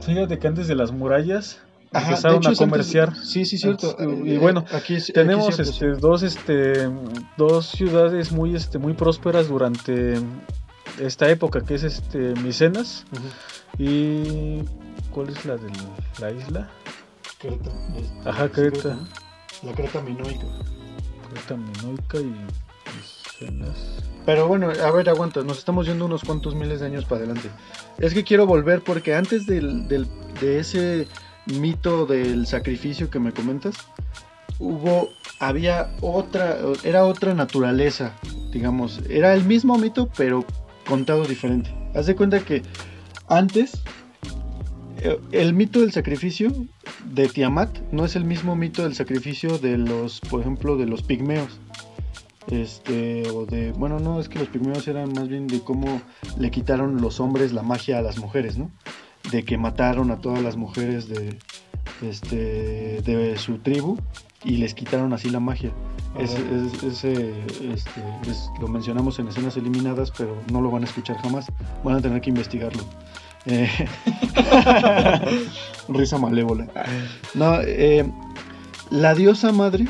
Fíjate 0.00 0.38
que 0.38 0.46
antes 0.46 0.68
de 0.68 0.74
las 0.74 0.92
murallas 0.92 1.60
Ajá, 1.92 2.08
empezaron 2.10 2.38
hecho 2.38 2.48
a 2.48 2.52
es 2.52 2.60
antes- 2.60 2.68
comerciar. 2.70 3.16
sí, 3.24 3.44
sí, 3.44 3.58
cierto. 3.58 3.96
Antes- 3.98 4.26
y 4.26 4.34
Eh, 4.34 4.38
bueno, 4.38 4.64
aquí 4.72 4.94
es- 4.94 5.04
aquí 5.04 5.12
Tenemos 5.12 5.58
es 5.58 5.70
cierto, 5.74 5.94
este, 5.96 6.00
dos, 6.06 6.22
este, 6.22 6.90
dos 7.36 7.66
ciudades 7.66 8.30
muy, 8.32 8.54
este, 8.54 8.78
muy 8.78 8.92
prósperas 8.94 9.48
durante 9.48 10.18
esta 11.00 11.28
época, 11.30 11.62
que 11.62 11.74
es 11.76 11.84
este, 11.84 12.34
Micenas 12.42 13.04
y 13.78 14.62
¿cuál 15.12 15.28
es 15.30 15.44
la 15.44 15.56
de 15.56 15.68
la 16.20 16.30
isla? 16.32 16.68
Creta. 17.38 17.70
este, 17.96 18.28
Ajá, 18.28 18.44
sí, 18.46 18.50
Creta. 18.52 18.94
¿no? 18.94 19.08
La 19.70 19.72
Creta 19.76 20.00
minoica. 20.02 20.46
Creta 21.32 21.56
Minoica 21.56 22.18
y 22.18 22.34
Micenas. 22.96 24.02
Pero 24.26 24.46
bueno, 24.48 24.70
a 24.70 24.90
ver, 24.90 25.08
aguanta, 25.08 25.42
nos 25.42 25.58
estamos 25.58 25.86
yendo 25.86 26.04
unos 26.06 26.22
cuantos 26.24 26.54
miles 26.54 26.80
de 26.80 26.86
años 26.86 27.04
para 27.04 27.18
adelante. 27.22 27.48
Es 27.98 28.12
que 28.12 28.24
quiero 28.24 28.46
volver 28.46 28.82
porque 28.82 29.14
antes 29.14 29.46
del, 29.46 29.88
del- 29.88 30.08
de 30.40 30.58
ese 30.58 31.06
mito 31.54 32.06
del 32.06 32.46
sacrificio 32.46 33.10
que 33.10 33.18
me 33.18 33.32
comentas, 33.32 33.74
hubo, 34.58 35.08
había 35.38 35.90
otra, 36.00 36.58
era 36.84 37.04
otra 37.04 37.34
naturaleza, 37.34 38.12
digamos, 38.52 39.00
era 39.08 39.34
el 39.34 39.44
mismo 39.44 39.78
mito 39.78 40.08
pero 40.16 40.44
contado 40.86 41.24
diferente. 41.24 41.74
Haz 41.94 42.06
de 42.06 42.16
cuenta 42.16 42.40
que 42.40 42.62
antes 43.28 43.82
eh, 45.00 45.18
el 45.32 45.54
mito 45.54 45.80
del 45.80 45.92
sacrificio 45.92 46.52
de 47.04 47.28
Tiamat 47.28 47.78
no 47.92 48.04
es 48.04 48.16
el 48.16 48.24
mismo 48.24 48.56
mito 48.56 48.82
del 48.82 48.94
sacrificio 48.94 49.58
de 49.58 49.78
los, 49.78 50.20
por 50.20 50.40
ejemplo, 50.40 50.76
de 50.76 50.86
los 50.86 51.02
pigmeos. 51.02 51.60
Este, 52.50 53.28
o 53.28 53.44
de, 53.44 53.72
bueno, 53.72 54.00
no, 54.00 54.20
es 54.20 54.28
que 54.28 54.38
los 54.38 54.48
pigmeos 54.48 54.88
eran 54.88 55.12
más 55.12 55.28
bien 55.28 55.46
de 55.46 55.60
cómo 55.60 56.00
le 56.38 56.50
quitaron 56.50 57.00
los 57.00 57.20
hombres 57.20 57.52
la 57.52 57.62
magia 57.62 57.98
a 57.98 58.02
las 58.02 58.18
mujeres, 58.18 58.56
¿no? 58.56 58.70
De 59.30 59.44
que 59.44 59.58
mataron 59.58 60.10
a 60.10 60.18
todas 60.20 60.42
las 60.42 60.56
mujeres 60.56 61.08
de, 61.08 61.38
este, 62.02 63.02
de 63.02 63.36
su 63.38 63.58
tribu 63.58 63.98
y 64.44 64.56
les 64.58 64.74
quitaron 64.74 65.12
así 65.12 65.28
la 65.30 65.40
magia. 65.40 65.70
Es- 66.18 66.34
es- 66.34 66.82
este, 66.84 67.34
es- 67.70 68.50
lo 68.60 68.68
mencionamos 68.68 69.18
en 69.18 69.28
escenas 69.28 69.56
eliminadas, 69.56 70.10
pero 70.16 70.36
no 70.52 70.60
lo 70.60 70.70
van 70.70 70.82
a 70.82 70.86
escuchar 70.86 71.18
jamás. 71.18 71.46
Van 71.84 71.96
a 71.96 72.00
tener 72.00 72.20
que 72.20 72.30
investigarlo. 72.30 72.82
Eh, 73.46 73.68
risa 75.88 76.18
malévola. 76.18 76.66
No, 77.34 77.60
eh, 77.62 78.10
la 78.90 79.14
diosa 79.14 79.52
madre 79.52 79.86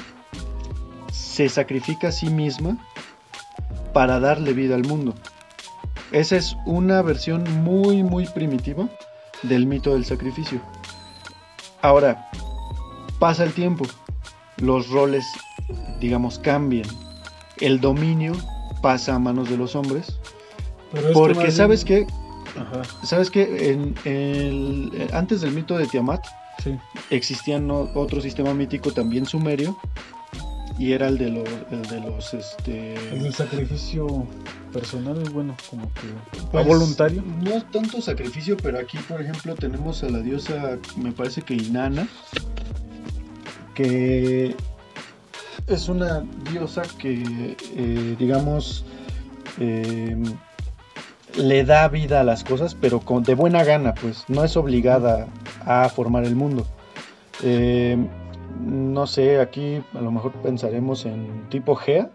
se 1.13 1.49
sacrifica 1.49 2.09
a 2.09 2.13
sí 2.13 2.27
misma 2.31 2.79
para 3.93 4.21
darle 4.21 4.53
vida 4.53 4.75
al 4.75 4.85
mundo. 4.85 5.15
Esa 6.13 6.37
es 6.37 6.57
una 6.67 7.03
versión 7.03 7.45
muy, 7.63 8.03
muy 8.03 8.27
primitiva 8.27 8.89
del 9.43 9.67
mito 9.67 9.95
del 9.95 10.05
sacrificio. 10.05 10.61
Ahora, 11.83 12.29
pasa 13.19 13.45
el 13.45 13.53
tiempo, 13.53 13.85
los 14.59 14.89
roles, 14.91 15.25
digamos, 16.01 16.39
cambian. 16.39 16.89
El 17.61 17.81
dominio 17.81 18.33
pasa 18.83 19.15
a 19.15 19.19
manos 19.19 19.49
de 19.49 19.57
los 19.57 19.75
hombres. 19.77 20.19
Pero 20.93 21.09
que 21.09 21.13
Porque, 21.13 21.51
¿sabes 21.51 21.85
bien- 21.85 22.07
qué? 22.07 22.13
¿Sabes 23.05 23.31
qué? 23.31 23.71
En, 23.71 23.95
el, 24.05 25.09
antes 25.13 25.41
del 25.43 25.53
mito 25.53 25.77
de 25.77 25.87
Tiamat, 25.87 26.25
sí. 26.65 26.77
existían 27.11 27.71
otro 27.71 28.21
sistema 28.21 28.53
mítico 28.55 28.91
también 28.93 29.27
sumerio 29.27 29.79
y 30.79 30.93
era 30.93 31.09
el 31.09 31.19
de 31.19 31.31
los, 31.31 31.49
el 31.71 31.83
de 31.83 32.01
los 32.01 32.35
este 32.35 32.95
el 33.13 33.23
del 33.25 33.35
sacrificio 33.35 34.27
personal 34.73 35.19
bueno 35.33 35.57
como 35.69 35.93
que 35.95 36.07
pues, 36.51 36.67
voluntario. 36.67 37.23
no 37.43 37.51
es 37.51 37.71
tanto 37.71 38.01
sacrificio 38.01 38.57
pero 38.57 38.79
aquí 38.79 38.99
por 39.09 39.21
ejemplo 39.21 39.55
tenemos 39.55 40.03
a 40.03 40.09
la 40.09 40.21
diosa 40.21 40.79
me 40.97 41.13
parece 41.13 41.43
que 41.43 41.55
Inanna 41.55 42.07
que 43.75 44.55
es 45.67 45.89
una 45.89 46.25
diosa 46.51 46.83
que 46.99 47.57
eh, 47.77 48.17
digamos 48.19 48.85
em, 49.59 50.23
le 51.37 51.65
da 51.65 51.89
vida 51.89 52.21
a 52.21 52.25
las 52.25 52.45
cosas 52.45 52.75
pero 52.75 53.01
con, 53.01 53.23
de 53.23 53.35
buena 53.35 53.65
gana 53.65 53.95
pues 53.95 54.25
no 54.29 54.45
es 54.45 54.57
obligada 54.57 55.29
a 55.69 55.89
formar 55.91 56.25
el 56.25 56.35
mundo. 56.35 56.67
Eh, 57.43 57.97
no 58.61 59.07
sé, 59.07 59.41
aquí 59.41 59.83
a 59.95 60.01
lo 60.01 60.11
mejor 60.11 60.33
pensaremos 60.43 61.07
en 61.07 61.49
tipo 61.49 61.75
Gea, 61.75 62.11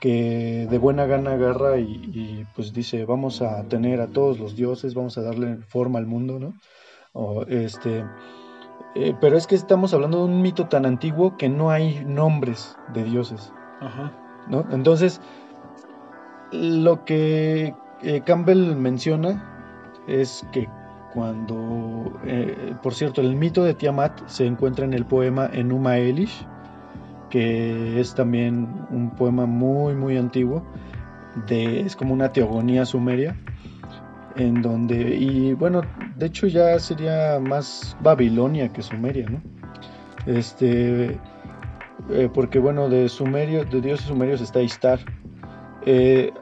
que 0.00 0.66
de 0.70 0.78
buena 0.78 1.06
gana 1.06 1.32
agarra 1.32 1.78
y, 1.78 2.46
pues 2.54 2.72
dice, 2.72 3.04
vamos 3.04 3.40
a 3.40 3.62
tener 3.64 4.00
a 4.00 4.08
todos 4.08 4.38
los 4.38 4.54
dioses, 4.56 4.94
vamos 4.94 5.16
a 5.16 5.22
darle 5.22 5.56
forma 5.68 5.98
al 5.98 6.06
mundo, 6.06 6.38
¿no? 6.38 6.54
este, 7.48 8.04
eh, 8.96 9.14
pero 9.20 9.36
es 9.36 9.46
que 9.46 9.54
estamos 9.54 9.94
hablando 9.94 10.18
de 10.18 10.24
un 10.24 10.42
mito 10.42 10.66
tan 10.66 10.84
antiguo 10.84 11.36
que 11.36 11.48
no 11.48 11.70
hay 11.70 12.04
nombres 12.04 12.76
de 12.92 13.04
dioses, 13.04 13.52
¿no? 14.48 14.66
Entonces, 14.72 15.20
lo 16.52 17.04
que 17.04 17.74
eh, 18.02 18.20
Campbell 18.26 18.76
menciona 18.76 20.02
es 20.06 20.46
que 20.52 20.68
cuando, 21.14 22.20
eh, 22.26 22.74
por 22.82 22.92
cierto, 22.92 23.20
el 23.20 23.36
mito 23.36 23.62
de 23.62 23.74
Tiamat 23.74 24.26
se 24.26 24.46
encuentra 24.46 24.84
en 24.84 24.92
el 24.92 25.06
poema 25.06 25.48
Enuma 25.52 25.96
Elish, 25.96 26.46
que 27.30 28.00
es 28.00 28.14
también 28.14 28.68
un 28.90 29.10
poema 29.10 29.46
muy, 29.46 29.94
muy 29.94 30.16
antiguo, 30.16 30.64
es 31.48 31.96
como 31.96 32.14
una 32.14 32.32
teogonía 32.32 32.84
sumeria, 32.84 33.36
en 34.36 34.62
donde, 34.62 35.16
y 35.16 35.52
bueno, 35.52 35.82
de 36.16 36.26
hecho 36.26 36.46
ya 36.46 36.78
sería 36.78 37.38
más 37.40 37.96
Babilonia 38.00 38.68
que 38.68 38.82
Sumeria, 38.82 39.28
¿no? 39.28 39.40
Este, 40.26 41.18
eh, 42.10 42.28
porque 42.32 42.58
bueno, 42.58 42.88
de 42.88 43.08
Sumerio, 43.08 43.64
de 43.64 43.80
dioses 43.80 44.06
sumerios 44.06 44.40
está 44.40 44.60
Istar. 44.60 44.98
Eh, 45.86 46.32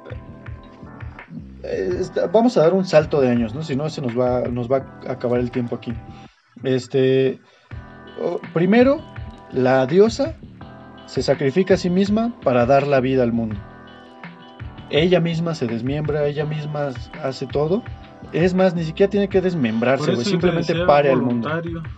vamos 2.33 2.57
a 2.57 2.63
dar 2.63 2.75
un 2.75 2.85
salto 2.85 3.21
de 3.21 3.31
años, 3.31 3.55
¿no? 3.55 3.63
Si 3.63 3.77
no, 3.77 3.89
se 3.89 4.03
nos 4.03 4.19
va, 4.19 4.43
nos 4.43 4.71
va 4.71 4.85
a 5.07 5.13
acabar 5.13 5.41
el 5.41 5.51
tiempo 5.51 5.77
aquí. 5.77 5.93
Este, 6.65 7.41
primero, 8.53 9.01
la 9.53 9.87
diosa 9.87 10.35
se 11.07 11.23
sacrifica 11.23 11.75
a 11.75 11.77
sí 11.77 11.91
misma 11.91 12.35
para 12.43 12.67
dar 12.67 12.87
la 12.87 13.01
vida 13.01 13.23
al 13.23 13.33
mundo. 13.33 13.57
Ella 14.91 15.21
misma 15.21 15.55
se 15.55 15.67
desmiembra, 15.67 16.27
ella 16.27 16.45
misma 16.45 16.91
hace 17.23 17.47
todo. 17.47 17.83
Es 18.33 18.55
más, 18.55 18.75
ni 18.75 18.85
siquiera 18.85 19.11
tiene 19.11 19.29
que 19.29 19.41
desmembrarse, 19.41 20.17
simplemente 20.25 20.75
pare 20.85 21.11
al 21.11 21.23
mundo. 21.23 21.49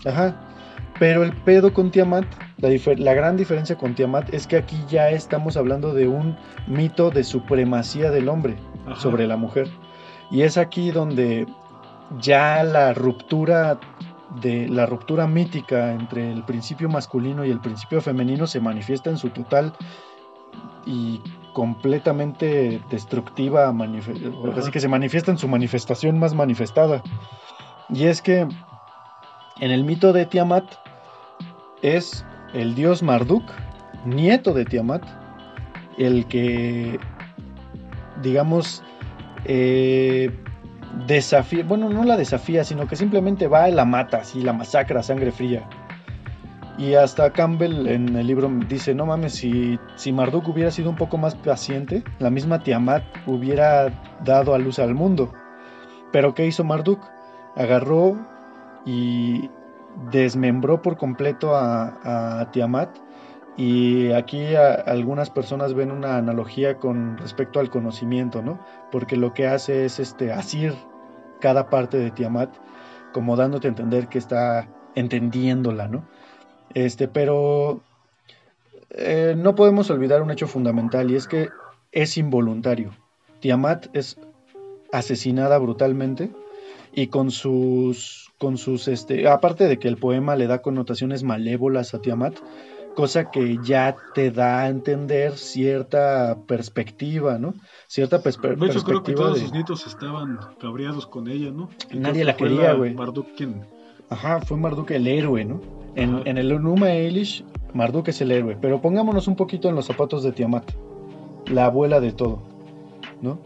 Ajá. 0.05 0.37
Pero 0.99 1.25
el 1.25 1.33
pedo 1.33 1.75
con 1.75 1.91
Tiamat, 1.91 2.25
la, 2.59 2.69
la, 2.97 3.15
gran 3.15 3.37
diferencia 3.37 3.77
con 3.77 3.97
Tiamat 3.97 4.33
es 4.33 4.47
que 4.47 4.57
aquí 4.57 4.77
ya 4.89 5.11
estamos 5.11 5.57
hablando 5.57 5.93
de 5.93 6.07
un 6.07 6.37
mito 6.69 7.11
de 7.11 7.25
supremacía 7.25 8.13
del 8.13 8.29
hombre 8.29 8.57
sobre 8.97 9.27
la 9.27 9.37
mujer. 9.37 9.71
Y 10.31 10.43
es 10.43 10.57
aquí 10.57 10.91
donde 10.91 11.47
ya 12.21 12.63
la 12.65 12.95
ruptura 12.95 13.79
de 14.41 14.69
la 14.69 14.87
ruptura 14.87 15.27
mítica 15.27 15.93
entre 15.93 16.33
el 16.33 16.43
principio 16.43 16.89
masculino 16.89 17.45
y 17.45 17.51
el 17.51 17.61
principio 17.61 18.01
femenino 18.01 18.47
se 18.47 18.61
manifiesta 18.61 19.11
en 19.11 19.19
su 19.19 19.31
total 19.31 19.73
y 20.87 21.21
completamente 21.53 22.83
destructiva, 22.91 23.73
así 24.57 24.71
que 24.71 24.81
se 24.81 24.89
manifiesta 24.89 25.31
en 25.31 25.39
su 25.39 25.47
manifestación 25.47 26.19
más 26.19 26.35
manifestada. 26.35 27.03
Y 27.89 28.05
es 28.07 28.21
que 28.21 28.41
en 29.61 29.71
el 29.71 29.85
mito 29.85 30.13
de 30.13 30.27
Tiamat 30.27 30.65
es 31.83 32.27
el 32.53 32.75
dios 32.75 33.03
Marduk, 33.03 33.45
nieto 34.05 34.53
de 34.53 34.65
Tiamat, 34.65 35.05
el 35.97 36.27
que 36.27 36.99
digamos, 38.25 38.83
eh, 39.45 40.31
desafía, 41.07 41.63
bueno, 41.65 41.89
no 41.89 42.03
la 42.03 42.17
desafía, 42.17 42.65
sino 42.65 42.89
que 42.89 42.97
simplemente 42.97 43.47
va 43.47 43.69
y 43.69 43.73
la 43.73 43.85
mata, 43.85 44.19
así 44.19 44.43
la 44.43 44.53
masacra 44.53 45.03
sangre 45.03 45.31
fría. 45.31 45.69
Y 46.77 46.95
hasta 46.95 47.31
Campbell 47.33 47.87
en 47.87 48.17
el 48.17 48.27
libro 48.27 48.51
dice, 48.69 48.95
no 48.95 49.07
mames, 49.07 49.35
si, 49.35 49.79
si 49.95 50.13
Marduk 50.13 50.49
hubiera 50.49 50.73
sido 50.73 50.91
un 50.91 50.97
poco 50.97 51.19
más 51.19 51.37
paciente, 51.37 52.03
la 52.19 52.31
misma 52.31 52.65
Tiamat 52.65 53.05
hubiera 53.27 53.93
dado 54.25 54.55
a 54.55 54.59
luz 54.59 54.81
al 54.81 54.95
mundo. 54.95 55.33
Pero 56.11 56.35
¿qué 56.35 56.47
hizo 56.47 56.65
Marduk? 56.65 57.01
Agarró 57.55 58.17
y 58.85 59.51
desmembró 60.11 60.83
por 60.83 60.97
completo 60.97 61.55
a, 61.55 62.41
a 62.41 62.51
Tiamat 62.51 63.04
y 63.57 64.11
aquí 64.13 64.55
algunas 64.57 65.31
personas 65.31 65.75
ven 65.75 65.93
una 65.93 66.17
analogía 66.17 66.79
con 66.79 67.17
respecto 67.19 67.61
al 67.61 67.71
conocimiento, 67.71 68.43
¿no? 68.43 68.59
Porque 68.91 69.17
lo 69.17 69.33
que 69.33 69.47
hace 69.47 69.85
es 69.85 70.01
este, 70.01 70.33
asir 70.33 70.75
cada 71.41 71.71
parte 71.71 71.99
de 71.99 72.11
Tiamat, 72.11 72.53
como 73.13 73.37
dándote 73.37 73.69
a 73.69 73.71
entender 73.71 74.09
que 74.09 74.19
está 74.19 74.69
entendiéndola, 74.97 75.87
¿no? 75.87 76.05
Este, 76.75 77.07
pero 77.07 77.81
eh, 78.91 79.35
no 79.37 79.55
podemos 79.55 79.89
olvidar 79.91 80.23
un 80.23 80.33
hecho 80.33 80.49
fundamental 80.49 81.11
y 81.11 81.17
es 81.17 81.29
que 81.29 81.49
es 81.93 82.17
involuntario. 82.17 82.91
Tiamat 83.41 83.87
es 83.93 84.19
asesinada 84.91 85.59
brutalmente 85.59 86.33
y 86.93 87.09
con 87.09 87.31
sus, 87.31 88.33
con 88.39 88.59
sus, 88.59 88.89
este, 88.89 89.29
aparte 89.29 89.69
de 89.69 89.79
que 89.79 89.89
el 89.89 89.97
poema 89.97 90.35
le 90.35 90.47
da 90.47 90.63
connotaciones 90.63 91.23
malévolas 91.23 91.95
a 91.95 92.01
Tiamat, 92.01 92.35
cosa 92.95 93.31
que 93.31 93.59
ya 93.63 93.97
te 94.15 94.31
da 94.31 94.61
a 94.61 94.69
entender 94.69 95.37
cierta 95.37 96.39
perspectiva, 96.47 97.39
¿no? 97.39 97.55
Cierta 97.87 98.23
perspectiva. 98.23 98.67
De 98.67 98.73
hecho, 98.73 98.85
creo 98.85 99.03
que 99.03 99.13
todos 99.13 99.39
sus 99.39 99.53
nietos 99.53 99.87
estaban 99.87 100.39
cabreados 100.61 101.07
con 101.07 101.29
ella, 101.29 101.51
¿no? 101.51 101.69
Nadie 101.93 102.25
la 102.25 102.37
quería, 102.37 102.73
güey. 102.75 102.95
Marduk 102.95 103.35
quien. 103.37 103.67
Ajá, 104.09 104.41
fue 104.41 104.57
Marduk 104.57 104.91
el 104.91 105.07
héroe, 105.07 105.45
¿no? 105.45 105.61
En, 105.95 106.23
en, 106.27 106.39
el 106.39 106.61
Numa 106.63 106.93
Elish, 106.93 107.45
Marduk 107.73 108.09
es 108.09 108.21
el 108.21 108.33
héroe. 108.33 108.57
Pero 108.61 108.81
pongámonos 108.81 109.29
un 109.29 109.37
poquito 109.37 109.69
en 109.69 109.75
los 109.75 109.87
zapatos 109.87 110.23
de 110.23 110.33
Tiamat, 110.33 110.73
la 111.47 111.67
abuela 111.67 112.01
de 112.01 112.13
todo, 112.13 112.43
¿no? 113.21 113.39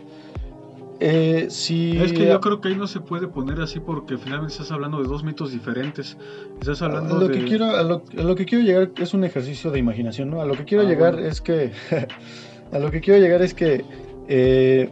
Eh, 1.01 1.47
es 1.49 2.13
que 2.13 2.27
yo 2.27 2.41
creo 2.41 2.61
que 2.61 2.69
ahí 2.69 2.75
no 2.75 2.89
se 2.89 3.01
puede 3.01 3.29
poner 3.29 3.61
así 3.61 3.79
porque 3.79 4.19
finalmente 4.19 4.55
estás 4.55 4.73
hablando 4.73 5.01
de 5.01 5.09
dos 5.09 5.23
mitos 5.23 5.53
diferentes. 5.53 6.17
Estás 6.61 6.83
hablando 6.83 7.17
a 7.17 7.21
lo 7.21 7.29
de... 7.29 7.39
Que 7.39 7.45
quiero, 7.45 7.67
a 7.67 7.83
lo, 7.83 8.35
que 8.35 8.45
quiero 8.45 8.65
llegar 8.65 8.91
es 8.97 9.15
un 9.15 9.23
ejercicio 9.25 9.71
de 9.71 9.79
imaginación, 9.79 10.31
¿no? 10.31 10.41
A 10.41 10.45
lo 10.45 10.55
que 10.55 10.65
quiero 10.65 10.85
ah, 10.85 10.89
llegar 10.89 11.21
es 11.21 11.41
que... 11.41 11.73
a 12.73 12.79
lo 12.79 12.91
que 12.91 13.01
quiero 13.01 13.21
llegar 13.21 13.43
es 13.43 13.55
que 13.55 13.85
eh, 14.27 14.91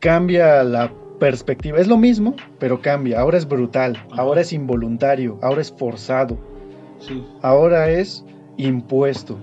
cambia 0.00 0.62
la 0.64 0.92
perspectiva. 1.18 1.78
Es 1.78 1.88
lo 1.88 1.96
mismo, 1.96 2.36
pero 2.58 2.82
cambia. 2.82 3.20
Ahora 3.20 3.38
es 3.38 3.48
brutal, 3.48 4.04
ahora 4.12 4.42
es 4.42 4.52
involuntario, 4.52 5.38
ahora 5.42 5.62
es 5.62 5.72
forzado. 5.72 6.38
Ahora 7.40 7.88
es 7.90 8.24
impuesto. 8.58 9.38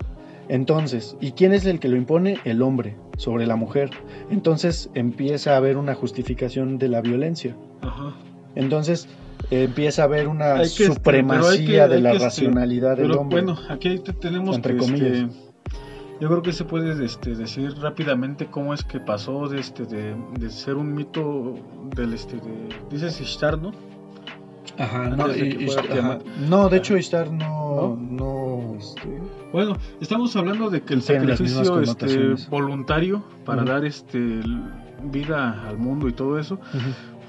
Entonces, 0.48 1.16
¿y 1.20 1.32
quién 1.32 1.52
es 1.52 1.66
el 1.66 1.80
que 1.80 1.88
lo 1.88 1.96
impone? 1.96 2.38
El 2.44 2.62
hombre 2.62 2.96
sobre 3.18 3.46
la 3.46 3.56
mujer. 3.56 3.90
Entonces 4.30 4.88
empieza 4.94 5.52
a 5.52 5.56
haber 5.58 5.76
una 5.76 5.94
justificación 5.94 6.78
de 6.78 6.88
la 6.88 7.02
violencia. 7.02 7.54
Entonces 8.54 9.08
empieza 9.50 10.02
a 10.02 10.04
haber 10.06 10.28
una 10.28 10.64
supremacía 10.64 11.86
de 11.88 12.00
la 12.00 12.12
este, 12.12 12.24
racionalidad 12.24 12.96
del 12.96 13.12
hombre. 13.12 13.42
Bueno, 13.42 13.60
aquí 13.68 13.98
tenemos 14.20 14.56
entre 14.56 14.76
comillas. 14.76 15.30
yo 16.20 16.28
creo 16.28 16.42
que 16.42 16.52
se 16.52 16.64
puede 16.64 17.04
este, 17.04 17.34
decir 17.34 17.74
rápidamente 17.80 18.46
cómo 18.46 18.72
es 18.72 18.84
que 18.84 19.00
pasó 19.00 19.48
de, 19.48 19.60
este, 19.60 19.84
de, 19.84 20.16
de 20.38 20.50
ser 20.50 20.76
un 20.76 20.94
mito 20.94 21.54
del 21.94 22.14
este 22.14 22.36
de 22.36 22.68
dices 22.90 23.20
Ishtar, 23.20 23.58
¿no? 23.58 23.72
Ajá, 24.78 25.10
no, 25.10 25.26
no, 26.48 26.68
de 26.68 26.76
hecho 26.76 26.96
Ishtar 26.96 27.32
no, 27.32 27.96
no, 27.96 28.76
este... 28.78 29.20
Bueno, 29.52 29.76
estamos 30.00 30.36
hablando 30.36 30.70
de 30.70 30.82
que 30.82 30.94
el 30.94 31.02
sacrificio 31.02 31.80
este, 31.80 32.34
voluntario 32.48 33.24
para 33.44 33.64
dar 33.64 33.84
este 33.84 34.40
vida 35.02 35.66
al 35.68 35.78
mundo 35.78 36.08
y 36.08 36.12
todo 36.12 36.38
eso 36.38 36.58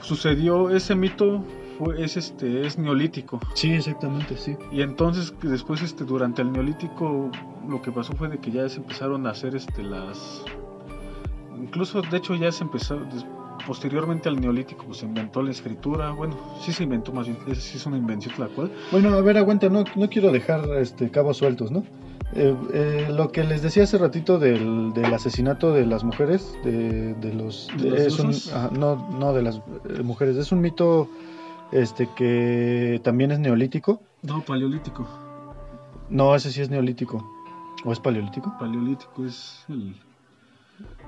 sucedió 0.02 0.70
ese 0.70 0.96
mito 0.96 1.44
fue 1.78 2.04
es 2.04 2.18
este 2.18 2.68
es 2.68 2.78
neolítico. 2.78 3.40
Sí, 3.54 3.72
exactamente, 3.72 4.36
sí. 4.38 4.56
Y 4.72 4.82
entonces 4.82 5.34
después 5.42 5.82
este 5.82 6.04
durante 6.04 6.42
el 6.42 6.52
neolítico 6.52 7.32
lo 7.68 7.82
que 7.82 7.92
pasó 7.92 8.14
fue 8.14 8.28
de 8.28 8.38
que 8.38 8.52
ya 8.52 8.68
se 8.68 8.78
empezaron 8.78 9.26
a 9.26 9.32
hacer 9.32 9.56
este 9.56 9.84
las 9.84 10.44
incluso 11.58 12.02
de 12.02 12.18
hecho 12.18 12.36
ya 12.36 12.52
se 12.52 12.64
empezó 12.64 13.00
posteriormente 13.66 14.30
al 14.30 14.40
neolítico 14.40 14.86
pues, 14.86 15.00
se 15.00 15.06
inventó 15.06 15.42
la 15.42 15.52
escritura. 15.52 16.12
Bueno, 16.12 16.36
sí 16.62 16.72
se 16.74 16.84
inventó 16.84 17.12
más 17.14 17.28
bien, 17.28 17.38
sí 17.56 17.78
es 17.78 17.86
una 17.86 17.98
invención 17.98 18.34
la 18.38 18.48
cual. 18.48 18.72
Bueno, 18.92 19.10
a 19.14 19.22
ver, 19.22 19.38
aguanta, 19.38 19.70
no, 19.70 19.84
no 19.96 20.10
quiero 20.10 20.32
dejar 20.32 20.62
este 20.80 21.10
cabos 21.12 21.38
sueltos, 21.38 21.72
¿no? 21.72 21.84
Eh, 22.34 22.56
eh, 22.74 23.08
lo 23.12 23.32
que 23.32 23.44
les 23.44 23.62
decía 23.64 23.84
hace 23.84 23.98
ratito 23.98 24.38
del, 24.38 24.94
del 24.94 25.12
asesinato 25.14 25.74
de 25.74 25.86
las 25.88 26.04
mujeres, 26.04 26.54
de, 26.64 27.16
de 27.16 27.34
los... 27.34 27.70
¿De 27.78 28.06
es 28.06 28.20
un- 28.20 28.30
ajá, 28.56 28.70
no, 28.78 29.08
no 29.18 29.34
de 29.34 29.42
las 29.42 29.58
eh, 29.58 30.04
mujeres, 30.04 30.38
es 30.38 30.52
un 30.52 30.62
mito 30.62 31.10
este 31.72 32.08
que 32.16 33.02
también 33.04 33.32
es 33.32 33.40
neolítico. 33.40 34.02
No, 34.22 34.42
paleolítico. 34.42 35.08
No, 36.10 36.36
ese 36.36 36.52
sí 36.52 36.62
es 36.62 36.70
neolítico. 36.70 37.24
¿O 37.86 37.92
es 37.92 38.00
paleolítico? 38.00 38.54
Paleolítico 38.60 39.26
es 39.26 39.64
el. 39.70 39.96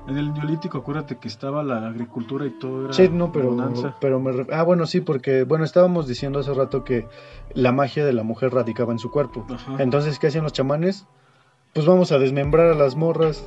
En 0.08 0.18
el 0.18 0.34
neolítico, 0.34 0.80
acuérdate 0.80 1.18
que 1.18 1.28
estaba 1.28 1.64
la 1.64 1.88
agricultura 1.88 2.46
y 2.46 2.50
todo 2.52 2.86
era 2.86 2.94
Sí, 2.94 3.08
no, 3.10 3.32
pero, 3.32 3.50
bonanza. 3.52 3.96
pero 4.02 4.20
me 4.20 4.48
Ah, 4.52 4.64
bueno, 4.64 4.88
sí, 4.88 5.00
porque, 5.02 5.44
bueno, 5.44 5.64
estábamos 5.64 6.08
diciendo 6.08 6.40
hace 6.40 6.54
rato 6.54 6.84
que 6.84 7.08
la 7.54 7.72
magia 7.72 8.04
de 8.06 8.14
la 8.14 8.24
mujer 8.24 8.52
radicaba 8.54 8.92
en 8.94 9.00
su 9.00 9.12
cuerpo. 9.12 9.46
Ajá. 9.54 9.76
Entonces, 9.78 10.18
¿qué 10.18 10.28
hacían 10.28 10.44
los 10.44 10.54
chamanes? 10.54 11.06
Pues 11.74 11.86
vamos 11.86 12.12
a 12.12 12.18
desmembrar 12.20 12.72
a 12.72 12.76
las 12.76 12.96
morras, 12.96 13.44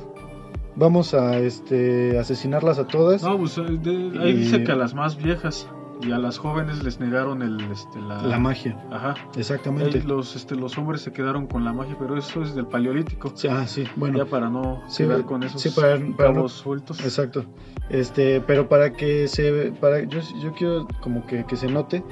vamos 0.75 1.13
a 1.13 1.37
este 1.39 2.17
asesinarlas 2.17 2.79
a 2.79 2.87
todas. 2.87 3.21
No, 3.21 3.37
pues, 3.37 3.57
eh, 3.57 3.63
de- 3.63 4.17
ahí 4.19 4.29
Y- 4.31 4.33
dice 4.33 4.63
que 4.63 4.71
a 4.71 4.75
las 4.75 4.93
más 4.95 5.17
viejas 5.17 5.67
y 6.01 6.11
a 6.11 6.17
las 6.17 6.37
jóvenes 6.37 6.83
les 6.83 6.99
negaron 6.99 7.41
el, 7.41 7.59
este, 7.71 7.99
la... 8.01 8.21
La 8.21 8.37
magia, 8.37 8.77
Ajá. 8.91 9.15
exactamente. 9.37 9.97
Ahí 9.99 10.03
los, 10.03 10.35
este, 10.35 10.55
los 10.55 10.77
hombres 10.77 11.01
se 11.01 11.11
quedaron 11.13 11.47
con 11.47 11.63
la 11.63 11.71
magia, 11.73 11.95
pero 11.97 12.17
eso 12.17 12.41
es 12.41 12.53
del 12.53 12.67
paleolítico. 12.67 13.31
Sí, 13.35 13.47
ah, 13.49 13.65
sí, 13.65 13.85
bueno. 13.95 14.17
ya 14.17 14.25
para 14.25 14.49
no 14.49 14.81
sí, 14.87 15.03
quedar 15.03 15.23
con 15.25 15.43
esos 15.43 15.61
sí, 15.61 15.69
para- 15.69 15.97
para 16.17 16.33
no- 16.33 16.49
sueltos. 16.49 16.99
Exacto. 16.99 17.45
Este, 17.89 18.41
pero 18.41 18.67
para 18.67 18.91
que 18.91 19.27
se 19.27 19.71
para 19.79 20.01
yo, 20.03 20.19
yo 20.41 20.51
quiero 20.53 20.87
como 21.01 21.25
que, 21.25 21.45
que 21.45 21.55
se 21.55 21.67
note 21.67 22.03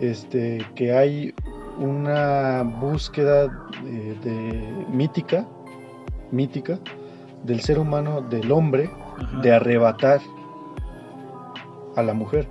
este 0.00 0.64
que 0.74 0.92
hay 0.96 1.34
una 1.78 2.62
búsqueda 2.62 3.48
de, 3.84 4.14
de 4.22 4.86
mítica 4.90 5.46
mítica 6.30 6.78
del 7.44 7.60
ser 7.60 7.78
humano, 7.78 8.22
del 8.22 8.50
hombre 8.52 8.90
Ajá, 9.18 9.40
de 9.40 9.52
arrebatar 9.52 10.20
a 11.96 12.02
la 12.02 12.14
mujer. 12.14 12.48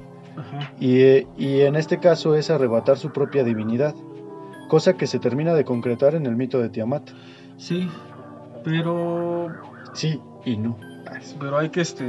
Y, 0.79 1.01
eh, 1.01 1.27
y 1.37 1.61
en 1.61 1.75
este 1.75 1.99
caso 1.99 2.35
es 2.35 2.49
arrebatar 2.49 2.97
su 2.97 3.11
propia 3.11 3.43
divinidad, 3.43 3.95
cosa 4.67 4.93
que 4.93 5.07
se 5.07 5.19
termina 5.19 5.53
de 5.53 5.65
concretar 5.65 6.15
en 6.15 6.25
el 6.25 6.35
mito 6.35 6.59
de 6.59 6.69
Tiamat. 6.69 7.09
Sí, 7.57 7.89
pero 8.63 9.47
Sí 9.93 10.19
y 10.45 10.57
no. 10.57 10.77
pero 11.39 11.57
hay 11.57 11.69
que 11.69 11.81
este 11.81 12.05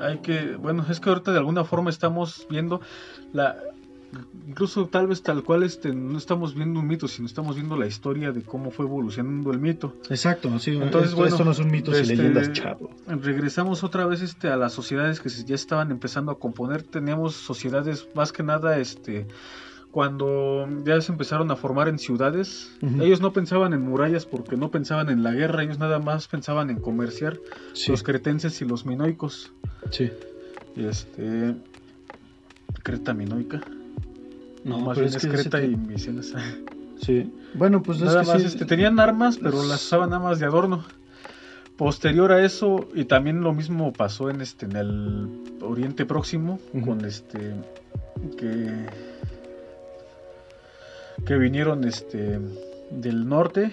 hay 0.00 0.18
que 0.18 0.56
bueno 0.56 0.84
es 0.88 1.00
que 1.00 1.08
ahorita 1.08 1.32
de 1.32 1.38
alguna 1.38 1.64
forma 1.64 1.90
estamos 1.90 2.46
viendo 2.48 2.80
la 3.32 3.56
incluso 4.46 4.86
tal 4.86 5.08
vez 5.08 5.22
tal 5.22 5.42
cual 5.42 5.62
este 5.62 5.92
no 5.94 6.16
estamos 6.16 6.54
viendo 6.54 6.80
un 6.80 6.86
mito 6.86 7.08
sino 7.08 7.26
estamos 7.26 7.56
viendo 7.56 7.76
la 7.76 7.86
historia 7.86 8.32
de 8.32 8.42
cómo 8.42 8.70
fue 8.70 8.86
evolucionando 8.86 9.50
el 9.50 9.58
mito 9.58 9.94
Exacto, 10.08 10.58
sí. 10.58 10.70
Entonces, 10.76 11.10
esto, 11.10 11.16
bueno, 11.16 11.34
esto 11.34 11.44
no 11.44 11.54
son 11.54 11.70
mitos 11.70 11.96
este, 11.98 12.14
y 12.14 12.16
leyendas, 12.16 12.52
chavo. 12.52 12.90
regresamos 13.06 13.84
otra 13.84 14.06
vez 14.06 14.22
este 14.22 14.48
a 14.48 14.56
las 14.56 14.72
sociedades 14.72 15.20
que 15.20 15.28
ya 15.28 15.54
estaban 15.54 15.90
empezando 15.90 16.32
a 16.32 16.38
componer 16.38 16.82
teníamos 16.82 17.34
sociedades 17.34 18.08
más 18.14 18.32
que 18.32 18.42
nada 18.42 18.78
este 18.78 19.26
cuando 19.90 20.68
ya 20.84 21.00
se 21.00 21.10
empezaron 21.10 21.50
a 21.50 21.56
formar 21.56 21.88
en 21.88 21.98
ciudades, 21.98 22.70
ellos 23.00 23.22
no 23.22 23.32
pensaban 23.32 23.72
en 23.72 23.80
murallas 23.80 24.26
porque 24.26 24.54
no 24.54 24.70
pensaban 24.70 25.08
en 25.08 25.22
la 25.22 25.32
guerra, 25.32 25.62
ellos 25.62 25.78
nada 25.78 25.98
más 25.98 26.28
pensaban 26.28 26.68
en 26.68 26.80
comerciar, 26.80 27.38
Sí, 27.72 27.92
los 27.92 28.02
cretenses 28.02 28.60
y 28.60 28.66
los 28.66 28.84
minoicos. 28.84 29.54
sí. 29.90 30.10
Este. 30.76 31.54
Creta 32.82 33.14
minoica. 33.14 33.62
No, 34.68 34.78
más 34.80 34.96
pero 34.98 35.06
bien 35.08 35.16
es, 35.16 35.44
que 35.44 35.50
te- 35.50 35.66
y 35.66 35.76
Micenas. 35.76 36.34
Sí. 37.00 37.30
Bueno, 37.54 37.82
pues 37.82 37.98
es 37.98 38.04
nada 38.04 38.22
que 38.22 38.26
más, 38.28 38.40
sí. 38.42 38.48
este, 38.48 38.64
tenían 38.64 38.98
armas, 39.00 39.38
pero 39.40 39.62
las 39.64 39.84
usaban 39.84 40.10
nada 40.10 40.22
más 40.22 40.38
de 40.38 40.46
adorno. 40.46 40.84
Posterior 41.76 42.32
a 42.32 42.42
eso, 42.44 42.88
y 42.94 43.04
también 43.04 43.42
lo 43.42 43.52
mismo 43.52 43.92
pasó 43.92 44.30
en 44.30 44.40
este 44.40 44.64
en 44.66 44.76
el 44.76 45.28
Oriente 45.60 46.06
Próximo, 46.06 46.58
con 46.84 47.04
este 47.04 47.38
que 48.38 48.86
que 51.24 51.36
vinieron 51.36 51.84
este 51.84 52.38
del 52.90 53.28
norte, 53.28 53.72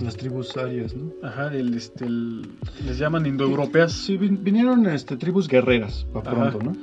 Las 0.00 0.16
tribus 0.16 0.56
arias, 0.56 0.94
¿no? 0.94 1.12
ajá, 1.26 1.50
del 1.50 1.74
este 1.74 2.06
el- 2.06 2.46
les 2.86 2.98
llaman 2.98 3.26
indoeuropeas 3.26 3.92
Sí, 3.92 4.16
vin- 4.16 4.42
vinieron 4.42 4.86
este, 4.86 5.16
tribus 5.16 5.48
guerreras, 5.48 6.06
para 6.12 6.30
Ajá. 6.32 6.50
pronto, 6.50 6.70
¿no? 6.72 6.76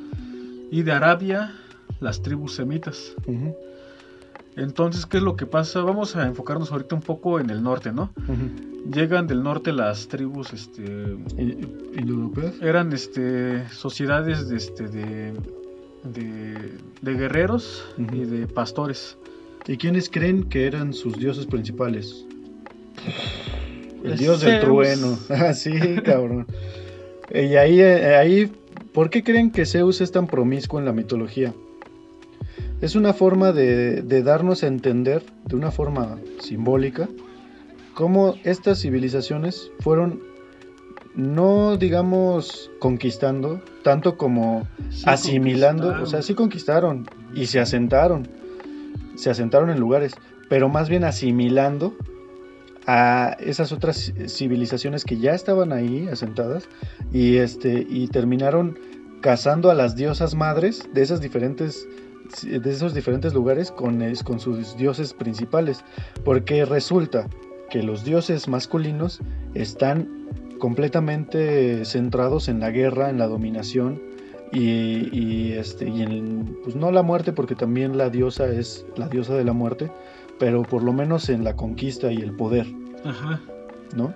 y 0.71 0.81
de 0.83 0.91
Arabia 0.91 1.53
las 1.99 2.21
tribus 2.21 2.53
semitas. 2.55 3.15
Entonces, 4.55 5.05
¿qué 5.05 5.17
es 5.17 5.23
lo 5.23 5.35
que 5.35 5.45
pasa? 5.45 5.81
Vamos 5.81 6.15
a 6.15 6.25
enfocarnos 6.25 6.71
ahorita 6.71 6.95
un 6.95 7.01
poco 7.01 7.39
en 7.39 7.49
el 7.49 7.61
norte, 7.61 7.91
¿no? 7.91 8.13
Llegan 8.91 9.27
del 9.27 9.43
norte 9.43 9.73
las 9.73 10.07
tribus, 10.07 10.53
este, 10.53 10.83
¿Y- 11.37 11.99
¿Indoeuropeas? 11.99 12.61
eran, 12.61 12.93
este, 12.93 13.67
sociedades 13.69 14.47
de, 14.47 14.55
este, 14.57 14.87
de, 14.87 15.33
de, 16.03 16.71
de 17.01 17.13
guerreros 17.13 17.83
y 17.97 18.19
de 18.25 18.47
pastores. 18.47 19.17
¿Y 19.67 19.77
quiénes 19.77 20.09
creen 20.09 20.43
que 20.43 20.67
eran 20.67 20.93
sus 20.93 21.17
dioses 21.17 21.47
principales? 21.47 22.25
El 24.03 24.17
dios 24.17 24.41
del 24.41 24.59
trueno. 24.59 25.17
Ah, 25.29 25.53
sí, 25.53 25.73
cabrón. 26.03 26.47
Y 27.33 27.55
ahí, 27.55 27.79
eh, 27.81 28.15
ahí, 28.15 28.53
¿por 28.93 29.09
qué 29.09 29.23
creen 29.23 29.49
que 29.51 29.65
Zeus 29.65 29.99
es 29.99 30.11
tan 30.11 30.27
promiscuo 30.27 30.77
en 30.79 30.85
la 30.85 30.93
mitología? 30.93 31.55
Es 32.85 32.93
una 32.95 33.13
forma 33.13 33.51
de, 33.51 34.03
de 34.03 34.21
darnos 34.21 34.61
a 34.61 34.67
entender, 34.67 35.23
de 35.45 35.55
una 35.55 35.71
forma 35.71 36.19
simbólica, 36.37 37.09
cómo 37.95 38.35
estas 38.43 38.79
civilizaciones 38.79 39.71
fueron, 39.79 40.21
no 41.15 41.77
digamos 41.77 42.69
conquistando, 42.77 43.59
tanto 43.83 44.17
como 44.17 44.67
Sí, 44.91 45.01
asimilando, 45.07 45.95
o 45.99 46.05
sea, 46.05 46.21
sí 46.21 46.35
conquistaron. 46.35 47.07
y 47.33 47.47
se 47.47 47.59
asentaron, 47.59 48.27
se 49.15 49.31
asentaron 49.31 49.71
en 49.71 49.79
lugares, 49.79 50.13
pero 50.47 50.69
más 50.69 50.87
bien 50.87 51.05
asimilando 51.05 51.95
a 52.85 53.35
esas 53.39 53.71
otras 53.71 54.13
civilizaciones 54.27 55.05
que 55.05 55.17
ya 55.17 55.33
estaban 55.33 55.73
ahí 55.73 56.07
asentadas 56.07 56.69
y 57.11 57.37
este 57.37 57.83
y 57.89 58.09
terminaron 58.09 58.77
cazando 59.21 59.71
a 59.71 59.73
las 59.73 59.95
diosas 59.95 60.35
madres 60.35 60.87
de 60.93 61.01
esas 61.01 61.19
diferentes 61.19 61.87
de 62.43 62.71
esos 62.71 62.93
diferentes 62.93 63.33
lugares 63.33 63.71
con, 63.71 64.01
con 64.23 64.39
sus 64.39 64.77
dioses 64.77 65.13
principales, 65.13 65.83
porque 66.23 66.65
resulta 66.65 67.27
que 67.69 67.83
los 67.83 68.03
dioses 68.03 68.47
masculinos 68.47 69.21
están 69.53 70.29
completamente 70.59 71.83
centrados 71.85 72.47
en 72.47 72.59
la 72.59 72.71
guerra, 72.71 73.09
en 73.09 73.17
la 73.17 73.27
dominación 73.27 74.01
y, 74.51 75.09
y, 75.11 75.53
este 75.53 75.89
y 75.89 76.01
en 76.01 76.57
pues 76.63 76.75
no 76.75 76.91
la 76.91 77.01
muerte 77.01 77.33
porque 77.33 77.55
también 77.55 77.97
la 77.97 78.09
diosa 78.09 78.47
es 78.47 78.85
la 78.95 79.07
diosa 79.09 79.35
de 79.35 79.43
la 79.43 79.53
muerte, 79.53 79.91
pero 80.39 80.63
por 80.63 80.83
lo 80.83 80.93
menos 80.93 81.29
en 81.29 81.43
la 81.43 81.55
conquista 81.55 82.11
y 82.11 82.17
el 82.17 82.31
poder, 82.35 82.67
Ajá. 83.03 83.41
¿no? 83.95 84.13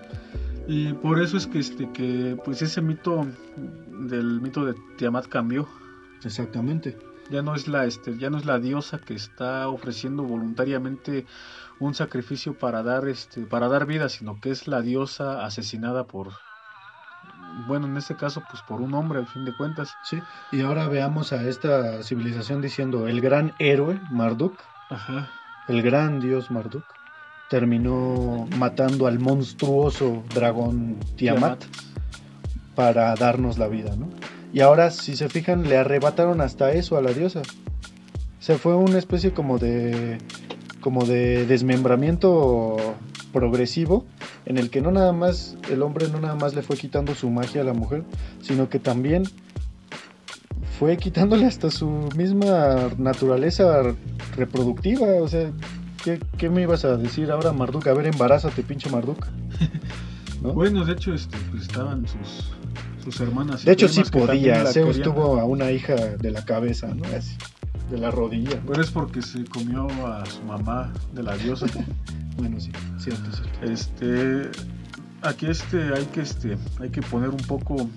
Y 0.67 0.93
por 0.93 1.19
eso 1.19 1.35
es 1.35 1.47
que, 1.47 1.59
este, 1.59 1.89
que, 1.93 2.37
pues 2.45 2.61
ese 2.61 2.79
mito 2.79 3.25
del 4.07 4.39
mito 4.39 4.65
de 4.65 4.75
Tiamat 4.97 5.27
cambió. 5.27 5.67
Exactamente. 6.23 6.95
Ya 7.29 7.41
no 7.41 7.55
es 7.55 7.67
la, 7.67 7.85
este, 7.85 8.17
ya 8.17 8.29
no 8.29 8.37
es 8.37 8.45
la 8.45 8.59
diosa 8.59 8.99
que 8.99 9.13
está 9.13 9.67
ofreciendo 9.67 10.23
voluntariamente 10.23 11.25
un 11.79 11.93
sacrificio 11.93 12.57
para 12.57 12.83
dar, 12.83 13.07
este, 13.07 13.41
para 13.41 13.67
dar 13.67 13.85
vida, 13.85 14.09
sino 14.09 14.39
que 14.39 14.51
es 14.51 14.67
la 14.67 14.81
diosa 14.81 15.45
asesinada 15.45 16.05
por, 16.05 16.29
bueno, 17.67 17.87
en 17.87 17.97
este 17.97 18.15
caso, 18.15 18.43
pues 18.49 18.61
por 18.63 18.81
un 18.81 18.93
hombre, 18.93 19.19
al 19.19 19.27
fin 19.27 19.45
de 19.45 19.55
cuentas. 19.55 19.93
Sí, 20.03 20.19
y 20.51 20.61
ahora 20.61 20.87
veamos 20.87 21.31
a 21.31 21.47
esta 21.47 22.03
civilización 22.03 22.61
diciendo 22.61 23.07
el 23.07 23.21
gran 23.21 23.53
héroe 23.59 23.99
Marduk, 24.11 24.57
Ajá. 24.89 25.29
el 25.67 25.81
gran 25.81 26.19
dios 26.19 26.51
Marduk, 26.51 26.83
terminó 27.49 28.47
matando 28.57 29.07
al 29.07 29.19
monstruoso 29.19 30.23
dragón 30.33 30.99
Tiamat, 31.15 31.63
para 32.75 33.13
darnos 33.15 33.57
la 33.57 33.67
vida, 33.67 33.95
¿no? 33.95 34.09
Y 34.53 34.61
ahora, 34.61 34.91
si 34.91 35.15
se 35.15 35.29
fijan, 35.29 35.63
le 35.63 35.77
arrebataron 35.77 36.41
hasta 36.41 36.71
eso 36.71 36.97
a 36.97 37.01
la 37.01 37.13
diosa. 37.13 37.41
Se 38.39 38.57
fue 38.57 38.75
una 38.75 38.97
especie 38.97 39.31
como 39.31 39.57
de 39.57 40.17
como 40.81 41.05
de 41.05 41.45
desmembramiento 41.45 42.77
progresivo 43.33 44.05
en 44.45 44.57
el 44.57 44.69
que 44.69 44.81
no 44.81 44.91
nada 44.91 45.11
más 45.11 45.57
el 45.69 45.81
hombre 45.83 46.07
no 46.07 46.19
nada 46.19 46.35
más 46.35 46.55
le 46.55 46.61
fue 46.61 46.77
quitando 46.77 47.13
su 47.15 47.29
magia 47.29 47.61
a 47.61 47.63
la 47.65 47.73
mujer, 47.73 48.03
sino 48.41 48.69
que 48.69 48.79
también 48.79 49.23
fue 50.79 50.97
quitándole 50.97 51.45
hasta 51.45 51.69
su 51.69 51.89
misma 52.15 52.89
naturaleza 52.97 53.93
reproductiva, 54.37 55.07
o 55.21 55.27
sea, 55.27 55.51
¿qué, 56.03 56.19
qué 56.37 56.49
me 56.49 56.61
ibas 56.61 56.85
a 56.85 56.95
decir 56.95 57.31
ahora 57.31 57.51
Marduk? 57.51 57.85
A 57.87 57.93
ver, 57.93 58.07
embarázate, 58.07 58.63
pinche 58.63 58.89
Marduk. 58.89 59.27
¿No? 60.41 60.53
Bueno, 60.53 60.85
de 60.85 60.93
hecho, 60.93 61.13
este, 61.13 61.37
pues 61.51 61.63
estaban 61.63 62.07
sus, 62.07 62.53
sus 63.11 63.21
hermanas. 63.21 63.65
De 63.65 63.71
hecho, 63.71 63.87
sí 63.87 64.03
podía. 64.03 64.65
Zeus 64.65 65.01
tuvo 65.01 65.39
a 65.39 65.45
una 65.45 65.71
hija 65.71 65.95
de 65.95 66.31
la 66.31 66.43
cabeza, 66.45 66.87
¿no? 66.87 67.03
Así, 67.15 67.35
de 67.89 67.97
la 67.97 68.11
rodilla. 68.11 68.61
Pero 68.67 68.81
es 68.81 68.91
porque 68.91 69.21
se 69.21 69.43
comió 69.45 69.87
a 70.05 70.25
su 70.25 70.41
mamá 70.43 70.93
de 71.13 71.23
la 71.23 71.37
diosa. 71.37 71.65
bueno, 72.37 72.59
sí, 72.59 72.71
cierto, 72.99 73.31
cierto. 73.31 73.71
Este, 73.71 74.49
aquí 75.21 75.47
este, 75.47 75.93
hay 75.93 76.05
que, 76.05 76.21
este, 76.21 76.57
hay 76.79 76.89
que 76.89 77.01
poner 77.01 77.29
un 77.29 77.37
poco, 77.37 77.89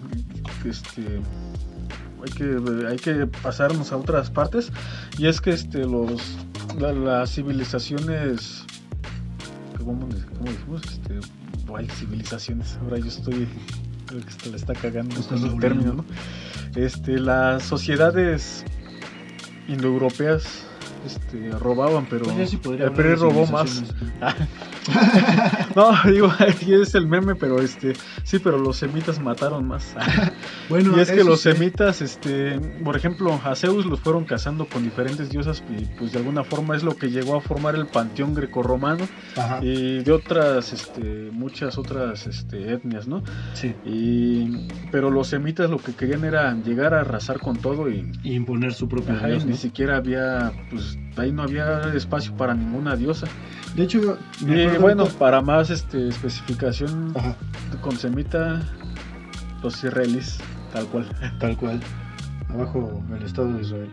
este, 0.65 1.21
hay 2.23 2.33
que, 2.33 2.87
hay 2.89 2.97
que 2.97 3.27
pasarnos 3.27 3.93
a 3.93 3.97
otras 3.97 4.31
partes. 4.31 4.73
Y 5.19 5.27
es 5.27 5.41
que 5.41 5.51
este, 5.51 5.85
los, 5.85 6.37
las 6.79 7.35
civilizaciones, 7.35 8.65
¿cómo, 9.79 10.07
decimos? 10.07 10.83
Este, 10.85 11.21
hay 11.77 11.89
civilizaciones. 11.89 12.79
Ahora 12.83 12.99
yo 12.99 13.07
estoy, 13.07 13.49
creo 14.13 14.27
que 14.27 14.33
se 14.33 14.51
le 14.51 14.57
está 14.57 14.75
cagando 14.75 15.17
el 15.17 15.59
término, 15.59 15.95
¿no? 15.95 16.05
Este, 16.77 17.19
las 17.19 17.63
sociedades 17.63 18.65
indoeuropeas 19.69 20.65
este, 21.07 21.51
robaban, 21.59 22.07
pero 22.09 22.25
pues 22.25 22.53
el 22.53 22.93
PRI 22.93 23.15
robó 23.15 23.47
más. 23.47 23.83
no, 25.77 25.93
digo, 26.11 26.33
es 26.83 26.95
el 26.95 27.07
meme, 27.07 27.35
pero 27.35 27.61
este, 27.61 27.95
sí, 28.25 28.39
pero 28.39 28.59
los 28.59 28.77
semitas 28.77 29.21
mataron 29.21 29.67
más. 29.67 29.95
bueno, 30.69 30.97
y 30.97 31.01
es 31.01 31.11
que 31.11 31.25
los 31.25 31.41
semitas, 31.41 32.01
este, 32.03 32.59
por 32.85 32.97
ejemplo, 32.97 33.41
a 33.45 33.55
Zeus 33.55 33.87
los 33.87 34.01
fueron 34.01 34.25
cazando 34.25 34.67
con 34.67 34.85
diferentes 34.85 35.31
diosas 35.31 35.63
y 35.71 35.85
pues 35.99 36.13
de 36.13 36.19
alguna 36.19 36.45
forma 36.45 36.77
es 36.77 36.83
lo 36.83 36.97
que 36.97 37.11
llegó 37.11 37.37
a 37.37 37.41
formar 37.41 37.75
el 37.75 37.87
panteón 37.87 38.35
grecorromano 38.35 39.07
y 39.61 40.03
de 40.03 40.13
otras, 40.13 40.73
este, 40.73 41.31
muchas 41.33 41.79
otras, 41.79 42.27
este, 42.27 42.73
etnias, 42.73 43.07
¿no? 43.07 43.23
Sí. 43.55 43.75
Y, 43.85 44.69
pero 44.91 45.11
los 45.11 45.29
semitas 45.29 45.71
lo 45.71 45.79
que 45.79 45.93
querían 45.95 46.25
era 46.25 46.55
llegar 46.55 46.95
a 46.95 47.01
arrasar 47.01 47.39
con 47.39 47.57
todo 47.57 47.91
y, 47.91 48.11
imponer 48.25 48.73
su 48.73 48.89
propio 48.89 49.15
dios, 49.19 49.45
Ni 49.45 49.57
siquiera 49.57 49.97
había, 49.97 50.53
pues, 50.71 50.99
ahí 51.17 51.33
no 51.33 51.43
había 51.43 51.81
espacio 51.95 52.35
para 52.37 52.55
ninguna 52.55 52.97
diosa. 52.97 53.27
De 53.75 53.85
hecho, 53.85 54.19
bueno, 54.81 55.07
para 55.19 55.41
más 55.41 55.62
este, 55.71 56.09
especificación 56.09 57.15
con 57.81 57.97
semita, 57.97 58.63
los 59.63 59.83
israelíes, 59.83 60.39
tal 60.73 60.87
cual. 60.87 61.07
Tal 61.39 61.57
cual, 61.57 61.81
abajo 62.49 63.03
el 63.17 63.23
Estado 63.25 63.53
de 63.55 63.63
Israel. 63.63 63.91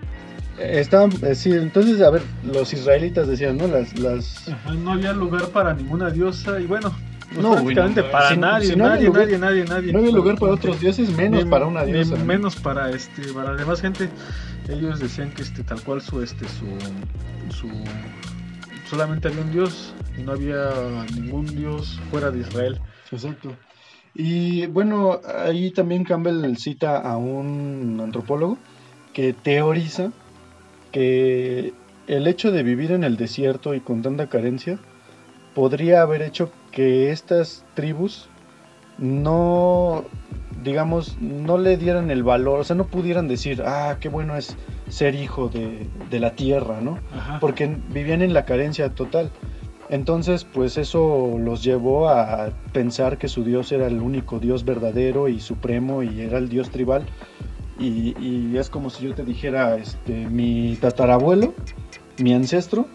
Eh, 0.57 0.79
estaban, 0.79 1.11
eh, 1.21 1.35
sí, 1.35 1.51
entonces, 1.51 2.01
a 2.01 2.09
ver, 2.09 2.21
los 2.43 2.73
israelitas 2.73 3.27
decían, 3.27 3.57
¿no? 3.57 3.67
Las, 3.67 3.97
las... 3.97 4.51
no 4.77 4.93
había 4.93 5.13
lugar 5.13 5.47
para 5.47 5.73
ninguna 5.73 6.09
diosa 6.09 6.59
y 6.59 6.65
bueno, 6.65 6.93
no, 7.37 7.53
prácticamente 7.53 8.03
para 8.03 8.35
nadie, 8.35 8.75
nadie, 8.75 9.09
nadie, 9.09 9.37
nadie, 9.37 9.63
nadie, 9.65 9.93
No 9.93 9.99
había 9.99 10.11
lugar 10.11 10.37
para 10.37 10.53
otros 10.53 10.79
dioses, 10.79 11.15
menos 11.15 11.45
para 11.45 11.67
una 11.67 11.83
diosa. 11.85 12.15
Menos 12.15 12.55
para 12.55 12.89
este, 12.89 13.33
para 13.33 13.51
la 13.51 13.57
demás 13.57 13.81
gente. 13.81 14.09
Ellos 14.67 14.99
decían 14.99 15.31
que 15.31 15.43
este, 15.43 15.63
tal 15.63 15.81
cual 15.81 16.01
su, 16.01 16.21
este, 16.21 16.45
su, 16.47 16.65
su 17.55 17.69
solamente 18.89 19.27
había 19.27 19.41
un 19.41 19.51
Dios 19.51 19.93
y 20.17 20.23
no 20.23 20.31
había 20.31 21.05
ningún 21.15 21.45
Dios 21.45 21.99
fuera 22.09 22.31
de 22.31 22.39
Israel. 22.39 22.79
Exacto. 23.11 23.55
Y 24.15 24.65
bueno, 24.67 25.19
ahí 25.45 25.71
también 25.71 26.03
Campbell 26.03 26.55
cita 26.57 26.97
a 26.97 27.17
un 27.17 27.99
antropólogo 28.03 28.57
que 29.13 29.33
teoriza 29.33 30.11
que 30.91 31.73
el 32.07 32.27
hecho 32.27 32.51
de 32.51 32.63
vivir 32.63 32.91
en 32.91 33.03
el 33.03 33.17
desierto 33.17 33.75
y 33.75 33.79
con 33.79 34.01
tanta 34.01 34.27
carencia 34.27 34.79
podría 35.53 36.01
haber 36.01 36.23
hecho 36.23 36.51
que 36.71 37.11
estas 37.11 37.63
tribus 37.75 38.27
no, 38.97 40.05
digamos, 40.63 41.17
no 41.19 41.57
le 41.57 41.77
dieran 41.77 42.11
el 42.11 42.23
valor, 42.23 42.59
o 42.59 42.63
sea, 42.63 42.75
no 42.75 42.87
pudieran 42.87 43.27
decir, 43.27 43.63
ah, 43.65 43.97
qué 43.99 44.09
bueno 44.09 44.35
es 44.35 44.57
ser 44.89 45.15
hijo 45.15 45.49
de, 45.49 46.19
la 46.19 46.35
tierra, 46.35 46.81
¿no? 46.81 46.99
Porque 47.39 47.77
vivían 47.89 48.21
en 48.21 48.33
la 48.33 48.45
carencia 48.45 48.89
total. 48.89 49.31
Entonces, 49.89 50.45
pues 50.45 50.77
eso 50.77 51.35
los 51.39 51.63
llevó 51.63 52.09
a 52.09 52.51
pensar 52.73 53.17
que 53.17 53.27
su 53.27 53.43
Dios 53.43 53.71
era 53.71 53.87
el 53.87 54.01
único 54.01 54.39
Dios 54.39 54.63
verdadero 54.63 55.27
y 55.27 55.39
supremo 55.39 56.03
y 56.03 56.21
era 56.21 56.37
el 56.37 56.49
Dios 56.49 56.69
tribal. 56.69 57.05
Y, 57.79 58.13
y 58.19 58.57
es 58.57 58.69
como 58.69 58.89
si 58.89 59.05
yo 59.05 59.15
te 59.15 59.23
dijera, 59.23 59.77
este, 59.77 60.27
mi 60.27 60.77
tatarabuelo, 60.79 61.53
mi 62.17 62.33
ancestro, 62.33 62.85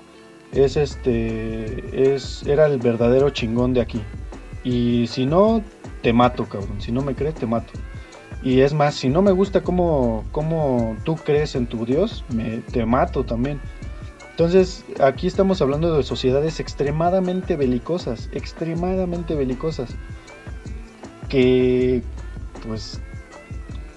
es 0.52 0.76
este, 0.76 2.14
es, 2.14 2.44
era 2.46 2.66
el 2.66 2.78
verdadero 2.78 3.30
chingón 3.30 3.74
de 3.74 3.80
aquí. 3.80 4.00
Y 4.62 5.06
si 5.08 5.26
no, 5.26 5.62
te 6.04 6.12
mato, 6.12 6.44
cabrón. 6.44 6.82
Si 6.82 6.92
no 6.92 7.00
me 7.00 7.14
crees, 7.14 7.34
te 7.34 7.46
mato. 7.46 7.72
Y 8.42 8.60
es 8.60 8.74
más, 8.74 8.94
si 8.94 9.08
no 9.08 9.22
me 9.22 9.32
gusta 9.32 9.62
cómo, 9.62 10.22
cómo 10.32 10.98
tú 11.02 11.16
crees 11.16 11.54
en 11.54 11.66
tu 11.66 11.86
Dios, 11.86 12.26
me, 12.28 12.58
te 12.58 12.84
mato 12.84 13.24
también. 13.24 13.58
Entonces, 14.32 14.84
aquí 15.00 15.26
estamos 15.26 15.62
hablando 15.62 15.96
de 15.96 16.02
sociedades 16.02 16.60
extremadamente 16.60 17.56
belicosas, 17.56 18.28
extremadamente 18.32 19.34
belicosas. 19.34 19.96
Que, 21.30 22.02
pues, 22.66 23.00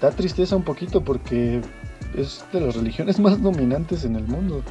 da 0.00 0.10
tristeza 0.10 0.56
un 0.56 0.64
poquito 0.64 1.04
porque 1.04 1.60
es 2.16 2.42
de 2.54 2.60
las 2.62 2.74
religiones 2.74 3.18
más 3.20 3.42
dominantes 3.42 4.06
en 4.06 4.16
el 4.16 4.26
mundo. 4.26 4.62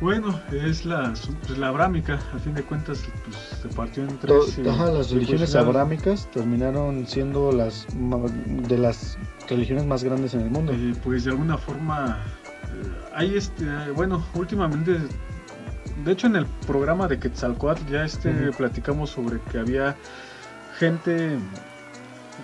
Bueno, 0.00 0.40
es 0.52 0.84
la, 0.84 1.14
pues, 1.46 1.58
la 1.58 1.68
abrámica, 1.68 2.18
a 2.34 2.38
fin 2.38 2.54
de 2.54 2.62
cuentas 2.62 3.02
pues, 3.24 3.36
se 3.62 3.68
partió 3.68 4.02
en 4.02 4.18
tres. 4.18 4.58
ajá, 4.68 4.90
las 4.90 5.10
religiones 5.10 5.54
abrámicas 5.54 6.28
terminaron 6.32 7.06
siendo 7.06 7.52
las 7.52 7.86
de 8.68 8.78
las 8.78 9.16
religiones 9.48 9.86
más 9.86 10.04
grandes 10.04 10.34
en 10.34 10.40
el 10.40 10.50
mundo. 10.50 10.72
Eh, 10.72 10.94
pues 11.02 11.24
de 11.24 11.30
alguna 11.30 11.56
forma, 11.56 12.18
eh, 12.64 13.10
hay 13.14 13.36
este, 13.36 13.64
bueno, 13.94 14.24
últimamente, 14.34 14.98
de 16.04 16.12
hecho 16.12 16.26
en 16.26 16.36
el 16.36 16.46
programa 16.66 17.08
de 17.08 17.18
Quetzalcoatl 17.18 17.90
ya 17.90 18.04
este 18.04 18.30
platicamos 18.52 19.10
sobre 19.10 19.40
que 19.50 19.58
había 19.58 19.96
gente 20.78 21.38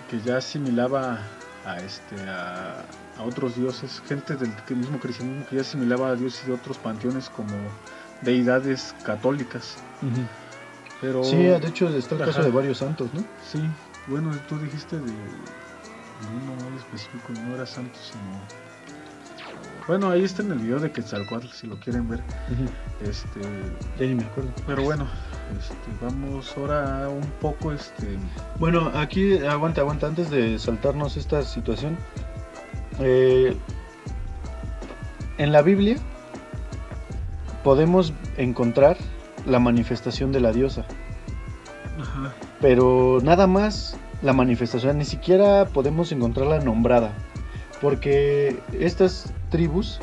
que 0.09 0.21
ya 0.21 0.37
asimilaba 0.37 1.19
a 1.65 1.77
este 1.77 2.15
a 2.27 2.83
a 3.21 3.23
otros 3.23 3.55
dioses, 3.55 4.01
gente 4.07 4.35
del 4.35 4.51
mismo 4.75 4.99
cristianismo 4.99 5.45
que 5.47 5.55
ya 5.55 5.61
asimilaba 5.61 6.09
a 6.09 6.15
dioses 6.15 6.47
de 6.47 6.53
otros 6.53 6.77
panteones 6.77 7.29
como 7.29 7.53
deidades 8.21 8.95
católicas. 9.03 9.77
Pero, 10.99 11.23
sí, 11.23 11.37
de 11.37 11.67
hecho 11.67 11.87
está 11.89 12.15
el 12.15 12.25
caso 12.25 12.43
de 12.43 12.51
varios 12.51 12.79
santos, 12.79 13.09
¿no? 13.13 13.21
Sí, 13.51 13.61
bueno, 14.07 14.31
tú 14.47 14.57
dijiste 14.57 14.97
de, 14.97 15.01
uno 15.01 16.69
muy 16.69 16.77
específico, 16.77 17.33
no 17.33 17.55
era 17.55 17.65
santo, 17.65 17.97
sino... 18.01 18.41
Bueno, 19.87 20.11
ahí 20.11 20.23
está 20.23 20.43
en 20.43 20.51
el 20.51 20.59
video 20.59 20.79
de 20.79 20.91
Quetzalcoatl, 20.91 21.47
si 21.47 21.65
lo 21.65 21.79
quieren 21.79 22.07
ver. 22.07 22.21
Este, 23.03 23.41
ya 23.99 24.05
ni 24.05 24.13
me 24.13 24.23
acuerdo. 24.23 24.51
Pero 24.67 24.83
bueno, 24.83 25.07
este, 25.59 25.75
vamos 25.99 26.53
ahora 26.55 27.09
un 27.09 27.25
poco, 27.41 27.71
este... 27.71 28.17
Bueno, 28.59 28.91
aquí, 28.93 29.37
aguanta, 29.39 29.81
aguanta, 29.81 30.07
antes 30.07 30.29
de 30.29 30.59
saltarnos 30.59 31.17
esta 31.17 31.41
situación, 31.41 31.97
eh, 33.01 33.55
en 35.37 35.51
la 35.51 35.61
Biblia 35.61 35.97
podemos 37.63 38.13
encontrar 38.37 38.97
la 39.45 39.59
manifestación 39.59 40.31
de 40.31 40.39
la 40.39 40.51
diosa. 40.51 40.85
Pero 42.59 43.19
nada 43.23 43.47
más 43.47 43.97
la 44.21 44.33
manifestación, 44.33 44.97
ni 44.97 45.05
siquiera 45.05 45.65
podemos 45.65 46.11
encontrarla 46.11 46.59
nombrada. 46.59 47.11
Porque 47.81 48.59
estas 48.79 49.33
tribus 49.49 49.99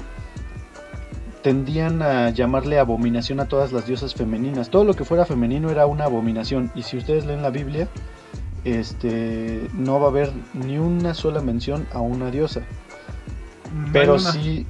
tendían 1.43 2.03
a 2.03 2.31
llamarle 2.31 2.79
abominación 2.79 3.41
a 3.41 3.47
todas 3.47 3.73
las 3.73 3.87
diosas 3.87 4.15
femeninas. 4.15 4.71
Todo 4.71 4.85
lo 4.85 4.95
que 4.95 5.05
fuera 5.05 5.25
femenino 5.25 5.71
era 5.71 5.87
una 5.87 6.05
abominación. 6.05 6.71
Y 6.75 6.83
si 6.83 6.97
ustedes 6.97 7.27
leen 7.27 7.43
la 7.43 7.51
Biblia, 7.51 7.89
este, 8.65 9.69
no 9.73 10.01
va 10.01 10.07
a 10.07 10.11
haber 10.11 10.33
ni 10.53 10.79
una 10.79 11.15
sola 11.15 11.41
mención 11.41 11.87
a 11.93 12.01
una 12.01 12.31
diosa. 12.31 12.63
Pero 13.93 14.19
sí. 14.19 14.67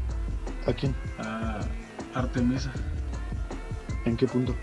¿A 0.66 0.72
quién? 0.72 0.94
A 1.18 1.60
Artemisa. 2.14 2.70
¿En 4.04 4.16
qué 4.16 4.26
punto? 4.26 4.54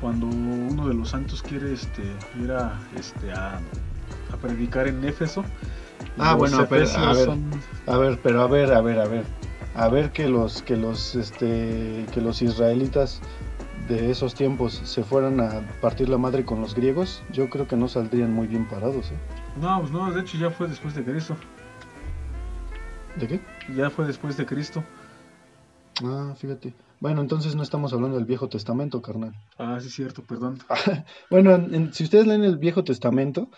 Cuando 0.00 0.26
uno 0.26 0.88
de 0.88 0.94
los 0.94 1.10
santos 1.10 1.42
quiere 1.42 1.72
este, 1.72 2.02
ir 2.40 2.52
a, 2.52 2.78
este, 2.96 3.32
a, 3.32 3.60
predicar 4.40 4.86
en 4.86 5.04
Éfeso. 5.04 5.44
Ah, 6.18 6.34
bueno, 6.34 6.58
a 6.58 6.64
ver, 6.64 6.88
a 7.86 7.96
ver, 7.96 8.20
pero 8.22 8.42
a 8.42 8.46
ver, 8.46 8.72
a 8.72 8.80
ver, 8.80 9.00
a 9.00 9.06
ver. 9.06 9.24
A 9.74 9.88
ver 9.88 10.10
que 10.10 10.28
los, 10.28 10.62
que 10.62 10.76
los, 10.76 11.14
este, 11.14 12.04
que 12.12 12.20
los 12.20 12.42
israelitas 12.42 13.20
de 13.88 14.10
esos 14.10 14.34
tiempos 14.34 14.80
se 14.84 15.02
fueran 15.02 15.40
a 15.40 15.62
partir 15.80 16.08
la 16.08 16.18
madre 16.18 16.44
con 16.44 16.60
los 16.60 16.74
griegos, 16.74 17.22
yo 17.32 17.48
creo 17.48 17.66
que 17.66 17.76
no 17.76 17.88
saldrían 17.88 18.32
muy 18.32 18.46
bien 18.46 18.68
parados. 18.68 19.10
¿eh? 19.10 19.18
No, 19.60 19.80
pues 19.80 19.92
no, 19.92 20.10
de 20.12 20.20
hecho 20.20 20.36
ya 20.36 20.50
fue 20.50 20.68
después 20.68 20.94
de 20.94 21.04
Cristo. 21.04 21.36
¿De 23.18 23.26
qué? 23.26 23.40
Ya 23.74 23.90
fue 23.90 24.06
después 24.06 24.36
de 24.36 24.46
Cristo. 24.46 24.84
Ah, 26.04 26.34
fíjate. 26.36 26.72
Bueno, 27.00 27.20
entonces 27.20 27.56
no 27.56 27.64
estamos 27.64 27.92
hablando 27.92 28.16
del 28.16 28.26
Viejo 28.26 28.48
Testamento, 28.48 29.02
carnal. 29.02 29.34
Ah, 29.58 29.78
sí, 29.80 29.90
cierto, 29.90 30.22
perdón. 30.22 30.58
bueno, 31.30 31.66
si 31.92 32.04
ustedes 32.04 32.28
leen 32.28 32.44
el 32.44 32.58
Viejo 32.58 32.84
Testamento, 32.84 33.50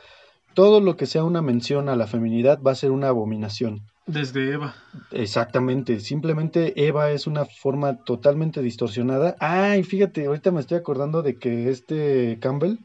todo 0.54 0.80
lo 0.80 0.96
que 0.96 1.04
sea 1.04 1.24
una 1.24 1.42
mención 1.42 1.90
a 1.90 1.96
la 1.96 2.06
feminidad 2.06 2.62
va 2.62 2.72
a 2.72 2.74
ser 2.74 2.90
una 2.90 3.08
abominación. 3.08 3.82
Desde 4.06 4.50
Eva. 4.50 4.74
Exactamente, 5.10 6.00
simplemente 6.00 6.86
Eva 6.86 7.10
es 7.10 7.26
una 7.26 7.44
forma 7.44 8.02
totalmente 8.04 8.62
distorsionada. 8.62 9.36
Ay, 9.40 9.82
fíjate, 9.82 10.24
ahorita 10.24 10.52
me 10.52 10.60
estoy 10.60 10.78
acordando 10.78 11.20
de 11.22 11.38
que 11.38 11.68
este 11.68 12.38
Campbell 12.40 12.78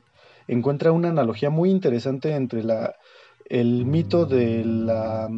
encuentra 0.49 0.91
una 0.91 1.09
analogía 1.09 1.49
muy 1.49 1.71
interesante 1.71 2.35
entre 2.35 2.63
la 2.63 2.95
el 3.45 3.85
mito 3.85 4.25
de 4.25 4.65
la 4.65 5.29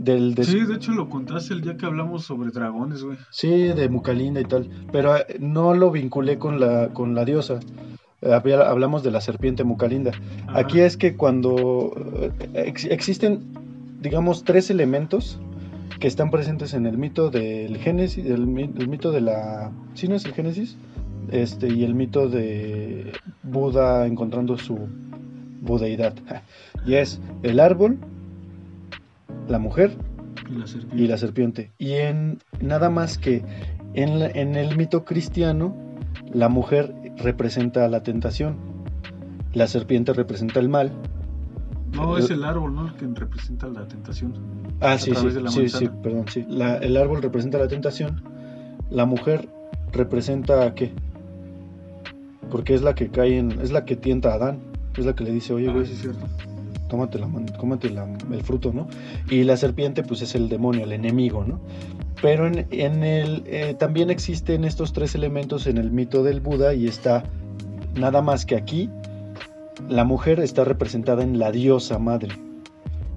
del 0.00 0.34
Sí, 0.44 0.64
de 0.64 0.74
hecho 0.74 0.92
lo 0.92 1.08
contaste 1.08 1.54
el 1.54 1.60
día 1.60 1.76
que 1.76 1.86
hablamos 1.86 2.24
sobre 2.24 2.50
dragones, 2.50 3.02
güey. 3.04 3.18
Sí, 3.30 3.50
de 3.50 3.88
Mucalinda 3.88 4.40
y 4.40 4.44
tal, 4.44 4.68
pero 4.90 5.16
eh, 5.16 5.36
no 5.38 5.74
lo 5.74 5.90
vinculé 5.90 6.38
con 6.38 6.58
la 6.58 6.88
con 6.88 7.14
la 7.14 7.24
diosa. 7.24 7.60
Eh, 8.22 8.32
hablamos 8.32 9.02
de 9.02 9.10
la 9.10 9.20
serpiente 9.20 9.64
Mucalinda. 9.64 10.12
Aquí 10.48 10.80
es 10.80 10.96
que 10.96 11.16
cuando 11.16 11.92
eh, 12.54 12.72
existen 12.90 13.60
digamos, 14.00 14.44
tres 14.44 14.70
elementos 14.70 15.38
que 16.00 16.08
están 16.08 16.30
presentes 16.30 16.72
en 16.74 16.86
el 16.86 16.96
mito 16.96 17.30
del 17.30 17.76
Génesis, 17.76 18.24
el, 18.24 18.46
mito 18.46 19.12
de 19.12 19.20
la... 19.20 19.70
¿Sí 19.94 20.08
no 20.08 20.14
es 20.14 20.24
el 20.24 20.32
Génesis? 20.32 20.76
Este, 21.30 21.68
y 21.68 21.84
el 21.84 21.94
mito 21.94 22.28
de 22.28 23.12
Buda 23.42 24.06
encontrando 24.06 24.56
su 24.56 24.88
budeidad. 25.60 26.14
Y 26.86 26.94
es 26.94 27.20
el 27.42 27.60
árbol, 27.60 27.98
la 29.50 29.58
mujer 29.58 29.96
y 30.94 31.06
la 31.06 31.18
serpiente. 31.18 31.72
Y, 31.78 31.92
en 31.92 32.38
nada 32.60 32.88
más 32.88 33.18
que 33.18 33.42
en, 33.94 34.22
en 34.22 34.56
el 34.56 34.76
mito 34.76 35.04
cristiano, 35.04 35.74
la 36.32 36.48
mujer 36.48 36.94
representa 37.16 37.86
la 37.88 38.02
tentación, 38.02 38.56
la 39.52 39.66
serpiente 39.66 40.12
representa 40.12 40.60
el 40.60 40.68
mal 40.68 40.92
no, 41.92 42.16
es 42.16 42.30
el 42.30 42.44
árbol, 42.44 42.74
¿no? 42.74 42.86
El 42.86 42.94
que 42.94 43.06
representa 43.06 43.68
la 43.68 43.86
tentación. 43.86 44.34
Ah, 44.80 44.96
sí, 44.98 45.12
sí, 45.14 45.28
sí, 45.48 45.68
sí, 45.68 45.90
perdón, 46.02 46.26
sí. 46.28 46.46
el 46.48 46.96
árbol 46.96 47.22
representa 47.22 47.58
la 47.58 47.68
tentación. 47.68 48.22
La 48.90 49.06
mujer 49.06 49.48
representa 49.92 50.64
a 50.64 50.74
qué? 50.74 50.92
Porque 52.50 52.74
es 52.74 52.82
la 52.82 52.94
que 52.94 53.08
cae 53.08 53.38
en, 53.38 53.60
es 53.60 53.70
la 53.70 53.84
que 53.84 53.96
tienta 53.96 54.32
a 54.32 54.34
Adán, 54.34 54.60
es 54.96 55.04
la 55.04 55.14
que 55.14 55.24
le 55.24 55.32
dice, 55.32 55.52
oye, 55.52 55.68
ah, 55.68 55.72
güey, 55.72 55.86
sí, 55.86 55.96
cierto. 55.96 56.26
Tómate, 56.90 57.18
la, 57.18 57.28
cómate 57.56 57.88
el 57.88 58.42
fruto, 58.42 58.72
¿no? 58.72 58.88
Y 59.30 59.44
la 59.44 59.56
serpiente, 59.56 60.02
pues 60.02 60.20
es 60.20 60.34
el 60.34 60.50
demonio, 60.50 60.84
el 60.84 60.92
enemigo, 60.92 61.44
¿no? 61.44 61.60
Pero 62.20 62.46
en, 62.46 62.66
en 62.70 63.04
el, 63.04 63.44
eh, 63.46 63.74
también 63.78 64.10
existen 64.10 64.64
estos 64.64 64.92
tres 64.92 65.14
elementos 65.14 65.66
en 65.66 65.78
el 65.78 65.90
mito 65.90 66.22
del 66.22 66.40
Buda 66.40 66.74
y 66.74 66.86
está 66.86 67.24
nada 67.94 68.20
más 68.20 68.44
que 68.44 68.56
aquí 68.56 68.90
la 69.88 70.04
mujer 70.04 70.40
está 70.40 70.64
representada 70.64 71.22
en 71.22 71.38
la 71.38 71.50
diosa 71.50 71.98
madre. 71.98 72.36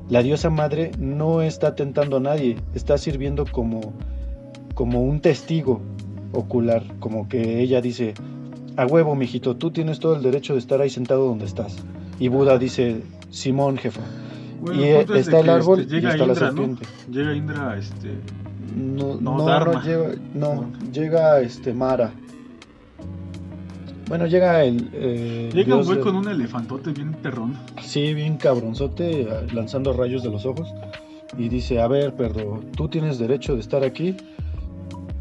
La 0.10 0.22
diosa 0.22 0.50
madre 0.50 0.92
no 0.98 1.42
está 1.42 1.76
tentando 1.76 2.18
a 2.18 2.20
nadie, 2.20 2.58
está 2.74 2.98
sirviendo 2.98 3.46
como, 3.46 3.94
como 4.74 5.02
un 5.02 5.20
testigo 5.20 5.82
ocular, 6.32 6.84
como 7.00 7.28
que 7.28 7.62
ella 7.62 7.82
dice, 7.82 8.14
a 8.76 8.86
huevo, 8.86 9.16
mijito, 9.16 9.56
tú 9.56 9.72
tienes 9.72 10.00
todo 10.00 10.16
el 10.16 10.24
derecho 10.24 10.54
de 10.54 10.60
estar 10.60 10.82
ahí 10.82 10.90
sentado 10.90 11.26
donde 11.26 11.46
estás. 11.46 11.76
Y 12.20 12.28
Buda 12.28 12.58
dice, 12.58 13.02
Simón, 13.34 13.78
jefa. 13.78 14.02
y 14.74 14.84
está 14.84 15.40
el 15.40 15.50
árbol 15.50 15.82
este, 15.82 16.00
y 16.00 16.06
está 16.06 16.26
la 16.26 16.36
serpiente. 16.36 16.86
Llega 17.12 17.34
Indra, 17.34 17.78
este... 17.78 18.12
No, 18.76 19.16
no, 19.20 19.38
no, 19.38 19.82
llega, 19.82 20.16
no, 20.34 20.72
llega 20.92 21.42
este 21.42 21.74
Mara. 21.74 22.12
Bueno, 24.08 24.26
llega 24.28 24.64
el. 24.64 24.90
Eh, 24.94 25.50
llega 25.54 25.76
un 25.76 25.86
güey 25.86 26.00
con 26.00 26.16
un 26.16 26.28
elefantote 26.28 26.92
bien 26.92 27.14
perrón. 27.14 27.56
Sí, 27.82 28.14
bien 28.14 28.38
cabronzote, 28.38 29.28
lanzando 29.54 29.94
rayos 29.94 30.24
de 30.24 30.32
los 30.32 30.46
ojos. 30.46 30.74
Y 31.38 31.50
dice: 31.50 31.82
A 31.82 31.88
ver, 31.88 32.16
perro, 32.16 32.62
tú 32.76 32.88
tienes 32.88 33.20
derecho 33.20 33.54
de 33.54 33.62
estar 33.62 33.84
aquí. 33.84 34.16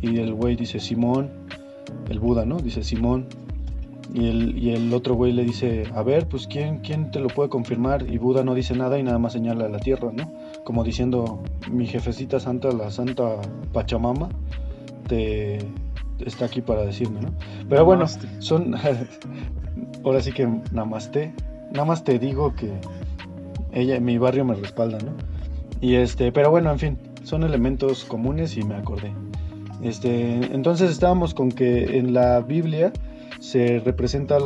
Y 0.01 0.19
el 0.19 0.33
güey 0.33 0.57
dice: 0.57 0.81
Simón, 0.81 1.31
el 2.09 2.19
Buda, 2.19 2.47
¿no? 2.47 2.57
Dice: 2.57 2.83
Simón. 2.83 3.27
Y 4.15 4.29
el, 4.29 4.59
y 4.59 4.75
el 4.75 4.93
otro 4.93 5.15
güey 5.15 5.33
le 5.33 5.45
dice: 5.45 5.85
A 5.95 6.03
ver, 6.03 6.29
pues 6.29 6.47
¿quién, 6.47 6.79
¿quién 6.79 7.11
te 7.11 7.21
lo 7.21 7.29
puede 7.29 7.49
confirmar? 7.49 8.07
Y 8.11 8.19
Buda 8.19 8.45
no 8.45 8.55
dice 8.55 8.75
nada 8.75 8.99
y 8.99 9.03
nada 9.03 9.19
más 9.19 9.33
señala 9.33 9.67
a 9.67 9.69
la 9.69 9.79
tierra, 9.79 10.11
¿no? 10.13 10.33
Como 10.65 10.85
diciendo: 10.85 11.43
Mi 11.71 11.87
jefecita 11.87 12.39
santa, 12.39 12.71
la 12.73 12.91
santa 12.91 13.37
Pachamama, 13.73 14.29
te 15.09 15.59
está 16.25 16.45
aquí 16.45 16.61
para 16.61 16.85
decirme, 16.85 17.21
¿no? 17.21 17.31
Pero 17.69 17.85
bueno, 17.85 18.07
son. 18.39 18.75
ahora 20.05 20.21
sí 20.21 20.33
que 20.33 20.49
namaste. 20.73 21.33
Nada 21.73 21.85
más 21.85 22.05
te 22.05 22.19
digo 22.19 22.55
que 22.55 22.71
ella, 23.73 23.99
mi 24.01 24.19
barrio 24.19 24.45
me 24.45 24.55
respalda, 24.55 24.99
¿no? 24.99 25.13
Y 25.81 25.95
este, 25.95 26.33
pero 26.33 26.51
bueno, 26.51 26.71
en 26.71 26.79
fin, 26.79 26.99
son 27.25 27.45
elementos 27.45 28.05
comunes 28.05 28.57
y 28.57 28.63
me 28.63 28.75
acordé. 28.75 29.13
Este, 29.83 30.35
entonces 30.55 30.91
estábamos 30.91 31.35
con 31.35 31.51
que 31.51 31.99
en 31.99 32.15
la 32.15 32.41
Biblia 32.41 32.93
se 33.43 33.81
representa 33.81 34.39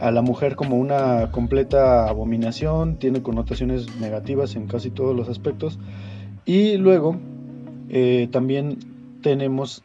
a 0.00 0.10
la 0.10 0.22
mujer 0.22 0.56
como 0.56 0.76
una 0.76 1.30
completa 1.30 2.08
abominación, 2.08 2.96
tiene 2.96 3.20
connotaciones 3.20 3.94
negativas 4.00 4.56
en 4.56 4.66
casi 4.66 4.90
todos 4.90 5.14
los 5.14 5.28
aspectos. 5.28 5.78
Y 6.46 6.78
luego 6.78 7.16
eh, 7.90 8.28
también 8.32 8.78
tenemos 9.22 9.82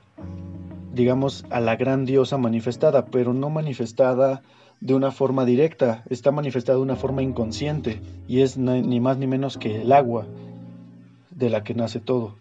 digamos, 0.94 1.46
a 1.50 1.60
la 1.60 1.76
gran 1.76 2.06
diosa 2.06 2.38
manifestada, 2.38 3.06
pero 3.06 3.34
no 3.34 3.50
manifestada 3.50 4.42
de 4.82 4.96
una 4.96 5.12
forma 5.12 5.46
directa, 5.46 6.04
está 6.10 6.32
manifestada 6.32 6.78
de 6.78 6.84
una 6.84 6.96
forma 6.96 7.22
inconsciente 7.22 8.02
y 8.28 8.42
es 8.42 8.58
ni 8.58 9.00
más 9.00 9.18
ni 9.18 9.28
menos 9.28 9.58
que 9.58 9.82
el 9.82 9.92
agua 9.92 10.26
de 11.32 11.50
la 11.50 11.64
que 11.64 11.74
nace 11.74 12.00
todo 12.00 12.36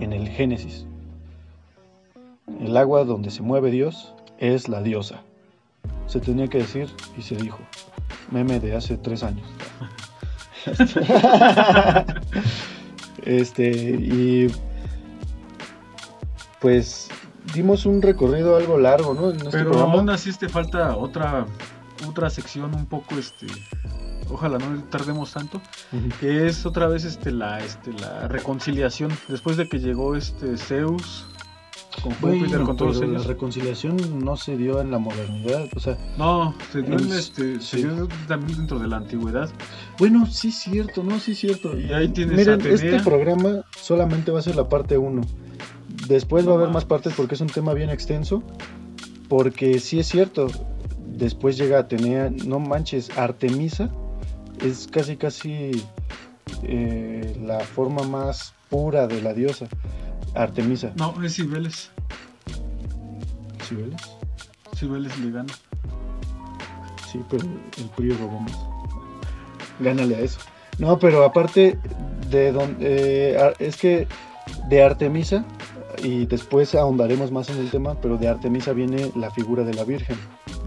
en 0.00 0.12
el 0.12 0.28
Génesis. 0.28 0.86
El 2.60 2.76
agua 2.76 3.04
donde 3.04 3.30
se 3.30 3.42
mueve 3.42 3.70
Dios 3.70 4.14
es 4.42 4.68
la 4.68 4.82
diosa. 4.82 5.22
Se 6.06 6.20
tenía 6.20 6.48
que 6.48 6.58
decir 6.58 6.90
y 7.16 7.22
se 7.22 7.36
dijo. 7.36 7.60
Meme 8.30 8.58
de 8.60 8.74
hace 8.76 8.96
tres 8.96 9.22
años. 9.22 9.46
este, 13.22 13.70
y 13.70 14.48
pues 16.60 17.08
dimos 17.54 17.86
un 17.86 18.02
recorrido 18.02 18.56
algo 18.56 18.78
largo, 18.78 19.14
¿no? 19.14 19.30
Este 19.30 19.48
Pero 19.50 19.78
aún 19.78 20.10
así 20.10 20.32
te 20.32 20.48
falta 20.48 20.96
otra, 20.96 21.46
otra 22.08 22.28
sección 22.30 22.74
un 22.74 22.86
poco, 22.86 23.16
este, 23.16 23.46
ojalá 24.28 24.58
no 24.58 24.82
tardemos 24.84 25.32
tanto, 25.32 25.60
que 26.20 26.48
es 26.48 26.66
otra 26.66 26.88
vez 26.88 27.04
este, 27.04 27.30
la, 27.30 27.60
este, 27.60 27.92
la 27.92 28.26
reconciliación. 28.28 29.12
Después 29.28 29.56
de 29.56 29.68
que 29.68 29.78
llegó 29.78 30.16
este 30.16 30.56
Zeus 30.56 31.26
con 32.02 32.12
Júpiter, 32.14 32.62
con 32.62 32.76
todos 32.76 32.96
ellos. 33.02 33.22
La 33.22 33.28
reconciliación 33.28 34.24
no 34.24 34.36
se 34.36 34.56
dio 34.56 34.80
en 34.80 34.90
la 34.90 34.98
modernidad, 34.98 35.68
o 35.74 35.80
sea. 35.80 35.98
No, 36.16 36.54
se 36.72 36.82
dio, 36.82 36.96
este, 36.96 37.60
se 37.60 37.78
dio 37.78 38.08
también 38.28 38.58
dentro 38.58 38.78
de 38.78 38.88
la 38.88 38.96
antigüedad. 38.96 39.50
Bueno, 39.98 40.26
sí 40.26 40.48
es 40.48 40.56
cierto, 40.56 41.02
no, 41.02 41.18
sí 41.18 41.32
es 41.32 41.38
cierto. 41.38 41.78
Y 41.78 41.92
ahí 41.92 42.08
tienes 42.08 42.36
Miren, 42.36 42.60
este 42.66 43.00
programa 43.00 43.64
solamente 43.80 44.30
va 44.30 44.38
a 44.38 44.42
ser 44.42 44.56
la 44.56 44.68
parte 44.68 44.98
1. 44.98 45.22
Después 46.08 46.46
va 46.46 46.52
a 46.52 46.54
haber 46.56 46.70
más 46.70 46.84
partes 46.84 47.12
porque 47.16 47.34
es 47.34 47.40
un 47.40 47.48
tema 47.48 47.74
bien 47.74 47.90
extenso. 47.90 48.42
Porque 49.28 49.78
sí 49.78 49.98
es 49.98 50.08
cierto, 50.08 50.48
después 51.06 51.56
llega 51.56 51.78
a 51.78 51.88
tener, 51.88 52.44
no 52.44 52.58
manches, 52.58 53.16
Artemisa 53.16 53.90
es 54.60 54.88
casi 54.90 55.16
casi 55.16 55.70
eh, 56.62 57.36
la 57.42 57.60
forma 57.60 58.02
más 58.02 58.54
pura 58.68 59.06
de 59.06 59.20
la 59.22 59.34
diosa, 59.34 59.66
Artemisa. 60.34 60.92
No, 60.96 61.14
es 61.22 61.34
Cibeles. 61.34 61.90
¿Cibeles? 63.66 64.02
Cibeles 64.76 65.18
le 65.18 65.30
gana. 65.30 65.52
Sí, 67.10 67.20
pero 67.28 67.44
el 67.44 67.88
frío 67.96 68.16
robó 68.18 68.40
más. 68.40 68.58
Gánale 69.80 70.16
a 70.16 70.20
eso. 70.20 70.40
No, 70.78 70.98
pero 70.98 71.24
aparte 71.24 71.78
de 72.30 72.52
donde... 72.52 73.32
Eh, 73.32 73.54
es 73.58 73.76
que 73.76 74.08
de 74.68 74.82
Artemisa 74.82 75.44
y 76.02 76.26
después 76.26 76.74
ahondaremos 76.74 77.30
más 77.30 77.50
en 77.50 77.58
el 77.58 77.70
tema, 77.70 77.94
pero 78.00 78.16
de 78.16 78.28
Artemisa 78.28 78.72
viene 78.72 79.12
la 79.14 79.30
figura 79.30 79.64
de 79.64 79.74
la 79.74 79.84
Virgen, 79.84 80.16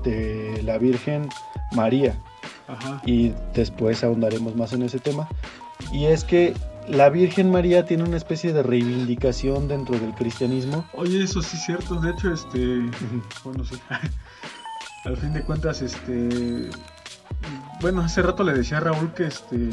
de 0.03 0.61
la 0.63 0.77
Virgen 0.77 1.29
María. 1.73 2.15
Y 3.05 3.33
después 3.53 4.03
ahondaremos 4.03 4.55
más 4.55 4.73
en 4.73 4.83
ese 4.83 4.99
tema. 4.99 5.27
Y 5.91 6.05
es 6.05 6.23
que 6.23 6.53
la 6.87 7.09
Virgen 7.09 7.51
María 7.51 7.85
tiene 7.85 8.03
una 8.03 8.17
especie 8.17 8.53
de 8.53 8.63
reivindicación 8.63 9.67
dentro 9.67 9.97
del 9.97 10.13
cristianismo. 10.13 10.85
Oye, 10.93 11.23
eso 11.23 11.41
sí 11.41 11.57
es 11.57 11.63
cierto. 11.63 11.95
De 11.99 12.11
hecho, 12.11 12.33
este, 12.33 12.89
bueno, 13.43 13.65
sí. 13.65 13.79
Al 15.05 15.17
fin 15.17 15.33
de 15.33 15.43
cuentas, 15.43 15.81
este, 15.81 16.69
bueno, 17.79 18.01
hace 18.01 18.21
rato 18.23 18.43
le 18.43 18.53
decía 18.53 18.77
a 18.77 18.79
Raúl 18.81 19.13
que 19.13 19.25
este 19.25 19.69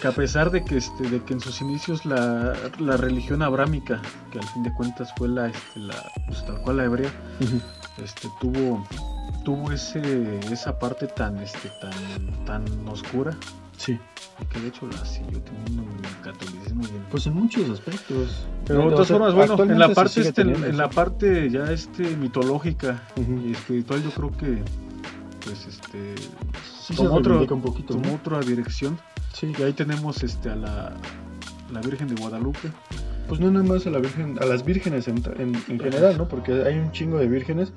que 0.00 0.08
a, 0.08 0.12
pesar 0.12 0.50
de 0.50 0.64
que, 0.64 0.78
este, 0.78 1.02
de 1.10 1.22
que 1.22 1.34
en 1.34 1.40
sus 1.40 1.60
inicios 1.60 2.06
la, 2.06 2.54
religión 2.96 3.42
abrámica, 3.42 4.00
que 4.32 4.38
al 4.38 4.48
fin 4.48 4.62
de 4.62 4.72
cuentas 4.72 5.12
fue 5.18 5.28
la, 5.28 5.48
este, 5.48 5.80
la 5.80 5.94
pues, 6.26 6.46
tal 6.46 6.62
cual 6.62 6.78
la 6.78 6.84
hebrea, 6.84 7.10
este, 8.02 8.28
tuvo, 8.40 8.86
tuvo 9.44 9.70
ese 9.70 10.40
esa 10.50 10.78
parte 10.78 11.06
tan 11.08 11.36
este 11.38 11.70
tan 11.80 12.44
tan 12.46 12.88
oscura 12.88 13.36
Sí. 13.76 13.98
que 14.52 14.60
de 14.60 14.68
hecho 14.68 14.86
la 14.86 15.04
siguió 15.04 15.40
teniendo 15.42 15.82
el 15.82 16.20
catolicismo 16.22 16.82
y 16.82 16.86
el 16.86 17.02
Pues 17.10 17.26
en 17.26 17.34
muchos 17.34 17.68
aspectos. 17.70 18.46
pero 18.66 18.80
de 18.80 18.86
O 18.86 18.90
todas 18.90 19.06
sea, 19.08 19.16
formas, 19.18 19.34
bueno, 19.34 19.62
en 19.72 19.78
la 19.78 19.88
parte 19.94 20.20
este, 20.20 20.28
en, 20.28 20.34
teniendo, 20.48 20.66
en 20.66 20.72
sí. 20.72 20.78
la 20.78 20.90
parte 20.90 21.50
ya 21.50 21.70
este 21.72 22.16
mitológica 22.16 23.02
Ujú. 23.16 23.46
y 23.46 23.52
espiritual 23.52 24.02
yo 24.02 24.10
creo 24.10 24.30
que 24.36 24.62
pues 25.44 25.66
este 25.66 26.14
Sí 26.86 26.94
se 26.94 27.02
tomó 27.02 27.14
otro- 27.16 27.38
un 27.54 27.62
poquito, 27.62 27.98
otra 28.14 28.40
dirección 28.40 28.98
Sí. 29.32 29.52
y 29.58 29.62
ahí 29.62 29.72
tenemos 29.72 30.22
este 30.22 30.50
a 30.50 30.56
la 30.56 30.92
la 31.72 31.80
Virgen 31.80 32.06
de 32.08 32.14
Guadalupe 32.20 32.70
Pues 33.28 33.40
no 33.40 33.50
nada 33.50 33.64
más 33.64 33.86
a 33.86 33.90
la 33.90 33.98
Virgen, 33.98 34.38
a 34.40 34.46
las 34.46 34.64
vírgenes 34.64 35.08
en, 35.08 35.16
en- 35.38 35.56
en 35.68 35.80
general, 35.80 36.16
¿no? 36.16 36.28
Porque 36.28 36.62
hay 36.64 36.78
un 36.78 36.92
chingo 36.92 37.18
de 37.18 37.26
vírgenes, 37.26 37.72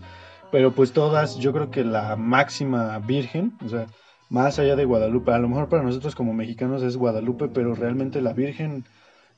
pero 0.51 0.71
pues 0.73 0.91
todas, 0.93 1.37
yo 1.37 1.51
creo 1.53 1.71
que 1.71 1.83
la 1.83 2.15
máxima 2.15 2.99
virgen, 2.99 3.53
o 3.65 3.69
sea, 3.69 3.87
más 4.29 4.59
allá 4.59 4.75
de 4.75 4.85
Guadalupe, 4.85 5.31
a 5.31 5.39
lo 5.39 5.49
mejor 5.49 5.69
para 5.69 5.83
nosotros 5.83 6.15
como 6.15 6.33
mexicanos 6.33 6.83
es 6.83 6.97
Guadalupe, 6.97 7.47
pero 7.47 7.73
realmente 7.75 8.21
la 8.21 8.33
virgen 8.33 8.85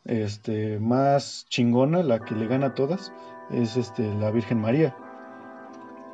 este, 0.05 0.79
más 0.79 1.45
chingona, 1.49 2.03
la 2.03 2.19
que 2.19 2.35
le 2.35 2.47
gana 2.47 2.67
a 2.67 2.73
todas, 2.75 3.13
es 3.51 3.77
este, 3.77 4.03
la 4.15 4.31
Virgen 4.31 4.59
María. 4.59 4.95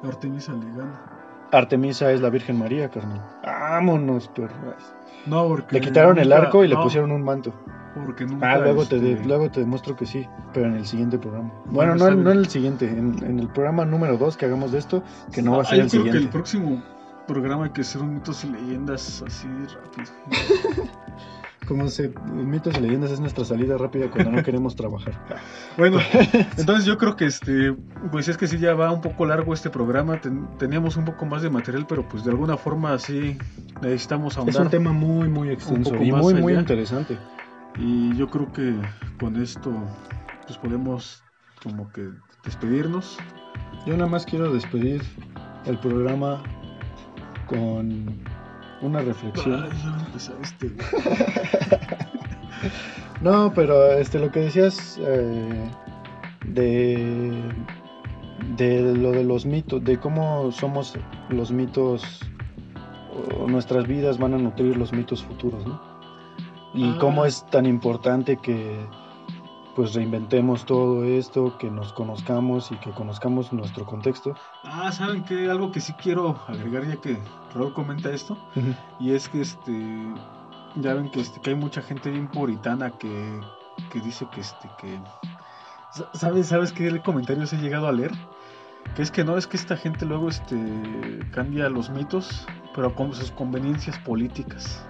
Artemisa 0.03 0.53
le 0.53 0.65
gana. 0.77 1.47
Artemisa 1.51 2.11
es 2.11 2.21
la 2.21 2.29
Virgen 2.29 2.57
María, 2.59 2.89
carnal. 2.89 3.21
Vámonos. 3.43 4.29
No, 5.25 5.47
porque 5.47 5.75
Le 5.75 5.81
quitaron 5.81 6.19
el 6.19 6.31
arco 6.33 6.63
y 6.63 6.67
le 6.67 6.75
pusieron 6.75 7.11
un 7.11 7.23
manto. 7.23 7.53
porque 8.05 8.25
nunca, 8.25 8.51
Ah, 8.51 8.57
luego 8.59 8.85
te, 8.85 8.97
este, 8.97 9.25
luego 9.25 9.49
te 9.49 9.61
demuestro 9.61 9.95
que 9.95 10.05
sí, 10.05 10.27
pero 10.53 10.67
en 10.67 10.75
el 10.75 10.85
siguiente 10.85 11.17
programa. 11.17 11.51
Bueno, 11.65 11.95
Bueno, 11.97 12.15
no, 12.15 12.23
no 12.23 12.31
en 12.31 12.37
el 12.39 12.47
siguiente, 12.47 12.85
en, 12.89 13.23
en 13.23 13.39
el 13.39 13.47
programa 13.47 13.85
número 13.85 14.17
2 14.17 14.37
que 14.37 14.45
hagamos 14.45 14.71
de 14.71 14.79
esto, 14.79 15.03
que 15.31 15.41
no 15.41 15.53
va 15.53 15.57
a 15.59 15.61
Ah, 15.61 15.65
ser 15.65 15.77
yo 15.77 15.83
el 15.85 15.89
creo 15.89 16.03
que 16.03 16.09
el 16.09 16.13
siguiente. 16.13 16.33
próximo 16.33 16.83
programa 17.27 17.65
hay 17.65 17.71
que 17.71 17.81
hacer 17.81 18.01
un 18.01 18.15
mitos 18.15 18.43
y 18.43 18.49
leyendas 18.51 19.23
así 19.25 19.47
rápido. 19.47 20.11
Como 21.67 21.89
se, 21.89 22.13
mitos 22.31 22.77
y 22.77 22.79
leyendas 22.81 23.11
es 23.11 23.19
nuestra 23.19 23.43
salida 23.43 23.77
rápida 23.77 24.09
cuando 24.09 24.31
no 24.31 24.41
queremos 24.43 24.75
trabajar. 24.75 25.13
Bueno, 25.77 25.99
entonces 26.57 26.85
yo 26.85 26.97
creo 26.97 27.15
que 27.15 27.25
este, 27.25 27.71
pues 28.11 28.27
es 28.29 28.35
que 28.37 28.47
sí 28.47 28.57
ya 28.57 28.73
va 28.73 28.91
un 28.91 29.01
poco 29.01 29.25
largo 29.27 29.53
este 29.53 29.69
programa. 29.69 30.19
Ten- 30.21 30.47
teníamos 30.57 30.97
un 30.97 31.05
poco 31.05 31.25
más 31.27 31.41
de 31.43 31.49
material, 31.51 31.85
pero 31.87 32.07
pues 32.07 32.23
de 32.23 32.31
alguna 32.31 32.57
forma 32.57 32.97
sí 32.97 33.37
necesitamos 33.81 34.33
Es 34.33 34.37
ahondar. 34.39 34.61
un 34.63 34.69
tema 34.69 34.91
muy, 34.93 35.27
muy 35.29 35.49
extenso 35.49 35.93
y 35.97 36.11
muy, 36.11 36.33
muy 36.33 36.53
allá. 36.53 36.61
interesante. 36.61 37.17
Y 37.77 38.15
yo 38.15 38.27
creo 38.29 38.51
que 38.53 38.73
con 39.19 39.35
esto 39.39 39.71
pues 40.47 40.57
podemos 40.57 41.21
como 41.61 41.91
que 41.91 42.09
despedirnos. 42.43 43.17
Yo 43.85 43.95
nada 43.97 44.09
más 44.09 44.25
quiero 44.25 44.51
despedir 44.51 45.03
el 45.65 45.77
programa 45.77 46.41
con 47.47 48.05
una 48.81 48.99
reflexión. 49.01 49.63
Ay. 49.63 49.69
No, 53.21 53.51
pero 53.55 53.93
este 53.93 54.19
lo 54.19 54.31
que 54.31 54.41
decías 54.41 54.99
eh, 55.01 55.69
de 56.45 57.41
de 58.57 58.81
lo 58.95 59.11
de 59.11 59.23
los 59.23 59.45
mitos, 59.45 59.83
de 59.83 59.99
cómo 59.99 60.51
somos 60.51 60.95
los 61.29 61.51
mitos 61.51 62.21
o 63.39 63.47
nuestras 63.47 63.87
vidas 63.87 64.19
van 64.19 64.35
a 64.35 64.37
nutrir 64.37 64.77
los 64.77 64.93
mitos 64.93 65.23
futuros, 65.23 65.65
¿no? 65.65 65.81
Y 66.75 66.91
Ah. 66.91 66.97
cómo 66.99 67.25
es 67.25 67.45
tan 67.49 67.65
importante 67.65 68.37
que 68.37 68.77
pues 69.77 69.93
reinventemos 69.93 70.65
todo 70.65 71.03
esto, 71.03 71.55
que 71.59 71.69
nos 71.69 71.93
conozcamos 71.93 72.71
y 72.71 72.77
que 72.77 72.89
conozcamos 72.89 73.53
nuestro 73.53 73.85
contexto. 73.85 74.33
Ah, 74.63 74.91
¿saben 74.91 75.23
qué? 75.23 75.51
Algo 75.51 75.71
que 75.71 75.81
sí 75.81 75.93
quiero 75.93 76.35
agregar 76.47 76.87
ya 76.87 76.95
que 76.97 77.19
Raúl 77.53 77.73
comenta 77.73 78.09
esto. 78.09 78.35
Y 78.99 79.11
es 79.11 79.29
que 79.29 79.41
este 79.41 80.15
ya 80.77 80.95
ven 80.95 81.11
que 81.11 81.19
este 81.19 81.39
que 81.41 81.51
hay 81.51 81.55
mucha 81.55 81.83
gente 81.83 82.09
bien 82.09 82.27
puritana 82.27 82.89
que, 82.89 83.39
que 83.91 83.99
dice 84.01 84.27
que 84.27 84.41
este 84.41 84.67
que 84.79 84.99
sa- 85.91 86.09
¿sabes 86.11 86.47
sabes 86.47 86.71
qué 86.71 86.99
comentarios 87.03 87.53
he 87.53 87.57
llegado 87.57 87.87
a 87.87 87.91
leer? 87.91 88.13
Que 88.95 89.03
es 89.03 89.11
que 89.11 89.23
no 89.23 89.37
es 89.37 89.45
que 89.45 89.57
esta 89.57 89.77
gente 89.77 90.07
luego 90.07 90.27
este 90.27 91.19
cambia 91.31 91.69
los 91.69 91.91
mitos, 91.91 92.47
pero 92.73 92.95
con 92.95 93.13
sus 93.13 93.29
conveniencias 93.29 93.99
políticas. 93.99 94.83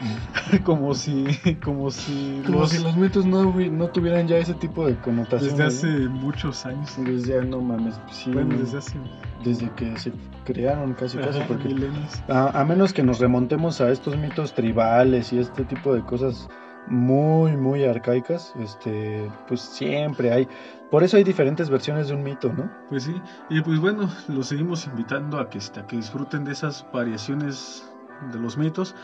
como 0.64 0.94
si 0.94 1.26
como 1.62 1.90
si 1.90 2.42
Como 2.46 2.60
los- 2.60 2.70
si 2.70 2.82
los 2.82 2.96
mitos 2.96 3.26
no, 3.26 3.52
no 3.54 3.88
tuvieran 3.88 4.26
ya 4.28 4.38
ese 4.38 4.54
tipo 4.54 4.86
de 4.86 4.96
connotación. 4.96 5.50
desde 5.50 5.64
hace 5.64 5.86
muchos 6.08 6.64
años. 6.66 6.94
Desde, 6.98 7.44
no 7.44 7.60
mames, 7.60 7.94
sí, 8.10 8.30
Bueno, 8.32 8.54
no, 8.54 8.58
desde 8.60 8.78
hace 8.78 8.98
desde 9.44 9.70
que 9.72 9.96
se 9.98 10.12
crearon 10.44 10.92
casi 10.94 11.16
casi 11.18 11.38
ajá, 11.38 11.48
porque 11.48 11.68
milenios. 11.68 12.22
A, 12.28 12.60
a 12.60 12.64
menos 12.64 12.92
que 12.92 13.02
nos 13.02 13.18
remontemos 13.20 13.80
a 13.80 13.90
estos 13.90 14.16
mitos 14.16 14.52
tribales 14.54 15.32
y 15.32 15.38
este 15.38 15.64
tipo 15.64 15.94
de 15.94 16.02
cosas 16.02 16.48
muy, 16.86 17.56
muy 17.56 17.84
arcaicas, 17.84 18.52
este, 18.58 19.30
pues 19.48 19.60
siempre 19.60 20.32
hay. 20.32 20.48
Por 20.90 21.04
eso 21.04 21.16
hay 21.16 21.24
diferentes 21.24 21.70
versiones 21.70 22.08
de 22.08 22.14
un 22.14 22.22
mito, 22.24 22.52
¿no? 22.52 22.68
Pues 22.88 23.04
sí, 23.04 23.22
y 23.48 23.60
pues 23.60 23.78
bueno, 23.78 24.10
los 24.28 24.48
seguimos 24.48 24.86
invitando 24.86 25.38
a 25.38 25.48
que, 25.48 25.58
a 25.58 25.86
que 25.86 25.96
disfruten 25.96 26.44
de 26.44 26.52
esas 26.52 26.84
variaciones 26.92 27.84
de 28.32 28.38
los 28.38 28.58
mitos 28.58 28.94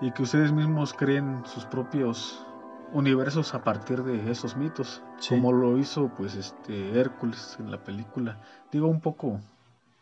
y 0.00 0.10
que 0.12 0.22
ustedes 0.22 0.52
mismos 0.52 0.92
creen 0.92 1.42
sus 1.46 1.64
propios 1.64 2.44
universos 2.92 3.54
a 3.54 3.64
partir 3.64 4.02
de 4.04 4.30
esos 4.30 4.56
mitos, 4.56 5.02
Sí. 5.18 5.30
como 5.34 5.52
lo 5.52 5.78
hizo 5.78 6.10
pues 6.16 6.34
este 6.36 6.98
Hércules 6.98 7.56
en 7.58 7.70
la 7.70 7.82
película. 7.82 8.40
Digo 8.70 8.88
un 8.88 9.00
poco 9.00 9.40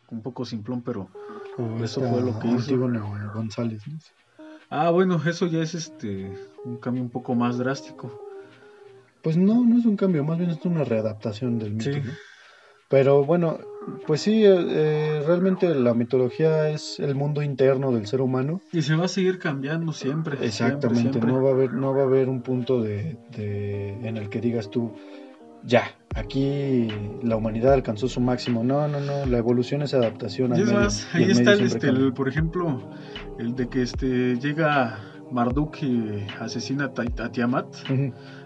un 0.09 0.21
poco 0.21 0.45
simplón, 0.45 0.81
pero 0.81 1.07
O 1.57 1.83
Eso 1.83 2.01
fue 2.01 2.21
lo 2.21 2.39
que 2.39 2.47
hizo. 2.47 2.77
González. 3.33 3.81
¿no? 3.87 3.97
ah, 4.71 4.89
bueno, 4.89 5.21
eso 5.25 5.45
ya 5.45 5.59
es 5.61 5.75
este 5.75 6.35
un 6.65 6.77
cambio 6.77 7.03
un 7.03 7.09
poco 7.09 7.35
más 7.35 7.57
drástico. 7.59 8.19
Pues 9.21 9.37
no, 9.37 9.63
no 9.63 9.77
es 9.79 9.85
un 9.85 9.95
cambio, 9.95 10.23
más 10.23 10.37
bien 10.37 10.49
es 10.49 10.63
una 10.65 10.83
readaptación 10.83 11.59
del 11.59 11.73
mito. 11.73 11.91
Sí. 11.93 12.01
¿no? 12.03 12.11
Pero 12.89 13.23
bueno, 13.23 13.57
pues 14.07 14.21
sí, 14.21 14.43
eh, 14.45 14.55
eh, 14.57 15.23
realmente 15.25 15.73
la 15.75 15.93
mitología 15.93 16.69
es 16.69 16.99
el 16.99 17.15
mundo 17.15 17.41
interno 17.41 17.91
del 17.91 18.05
ser 18.07 18.21
humano. 18.21 18.61
Y 18.71 18.81
se 18.81 18.95
va 18.95 19.05
a 19.05 19.07
seguir 19.07 19.39
cambiando 19.39 19.91
siempre. 19.93 20.37
Exactamente, 20.45 20.99
siempre. 21.11 21.31
no 21.31 21.41
va 21.41 21.49
a 21.49 21.53
haber, 21.53 21.73
no 21.73 21.93
va 21.93 22.01
a 22.01 22.05
haber 22.05 22.29
un 22.29 22.41
punto 22.41 22.81
de, 22.81 23.17
de- 23.35 24.07
en 24.07 24.17
el 24.17 24.29
que 24.29 24.41
digas 24.41 24.69
tú, 24.69 24.93
ya, 25.65 25.83
aquí 26.13 26.87
la 27.23 27.35
humanidad 27.37 27.73
alcanzó 27.73 28.07
su 28.07 28.19
máximo. 28.19 28.63
No, 28.63 28.87
no, 28.87 28.99
no, 28.99 29.25
la 29.25 29.37
evolución 29.37 29.81
es 29.81 29.93
adaptación 29.93 30.53
al 30.53 30.59
Y 30.59 30.61
es 30.63 30.71
más, 30.73 31.07
ahí 31.13 31.23
el 31.23 31.31
está 31.31 31.53
el, 31.53 31.61
este, 31.61 31.87
el, 31.87 32.13
por 32.13 32.27
ejemplo, 32.27 32.81
el 33.39 33.55
de 33.55 33.69
que 33.69 33.81
este 33.81 34.35
llega 34.37 34.99
Marduk 35.31 35.81
y 35.81 36.25
asesina 36.39 36.85
a, 36.85 36.93
Ti- 36.93 37.13
a 37.21 37.31
Tiamat. 37.31 37.67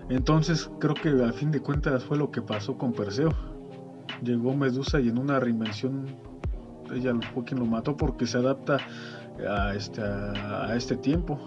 Entonces 0.10 0.70
creo 0.80 0.94
que 0.94 1.10
al 1.10 1.34
fin 1.34 1.52
de 1.52 1.60
cuentas 1.60 2.04
fue 2.06 2.18
lo 2.18 2.32
que 2.32 2.42
pasó 2.42 2.78
con 2.78 2.94
Perseo. 2.94 3.34
Llegó 4.24 4.56
Medusa 4.56 5.00
y 5.00 5.10
en 5.10 5.18
una 5.18 5.40
reinvención 5.40 6.06
ella 6.94 7.14
fue 7.34 7.44
quien 7.44 7.60
lo 7.60 7.66
mató 7.66 7.96
porque 7.98 8.26
se 8.26 8.38
adapta 8.38 8.78
a 9.48 9.76
este, 9.76 10.02
a, 10.02 10.68
a 10.68 10.76
este 10.76 10.96
tiempo. 10.98 11.40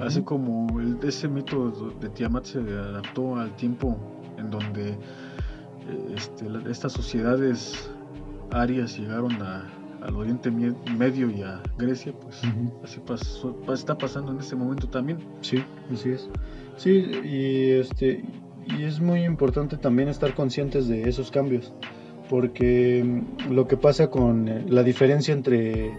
Así 0.00 0.22
como 0.22 0.80
el- 0.80 0.98
ese 1.06 1.28
mito 1.28 1.70
de 2.00 2.08
Tiamat 2.08 2.44
se 2.44 2.58
adaptó 2.58 3.36
al 3.36 3.54
tiempo 3.56 3.96
en 4.38 4.50
donde 4.50 4.90
eh, 4.90 4.96
este, 6.16 6.48
la- 6.48 6.68
estas 6.70 6.92
sociedades 6.92 7.88
arias 8.50 8.98
llegaron 8.98 9.32
a- 9.42 9.64
al 10.02 10.14
Oriente 10.16 10.50
Medio 10.50 11.30
y 11.30 11.42
a 11.42 11.60
Grecia, 11.78 12.12
pues 12.20 12.40
así 12.84 13.00
pasó- 13.06 13.54
pa- 13.66 13.74
está 13.74 13.96
pasando 13.98 14.30
en 14.32 14.38
este 14.38 14.54
momento 14.56 14.88
también. 14.88 15.18
Sí, 15.40 15.62
así 15.92 16.10
es. 16.10 16.28
Sí, 16.76 16.90
y 17.24 17.70
este 17.80 18.24
y 18.66 18.82
es 18.82 19.00
muy 19.00 19.24
importante 19.24 19.76
también 19.76 20.08
estar 20.08 20.34
conscientes 20.34 20.88
de 20.88 21.08
esos 21.08 21.30
cambios, 21.30 21.72
porque 22.28 23.02
mm, 23.04 23.52
lo 23.52 23.66
que 23.66 23.76
pasa 23.76 24.10
con 24.10 24.48
eh, 24.48 24.64
la 24.68 24.82
diferencia 24.82 25.32
entre 25.34 25.92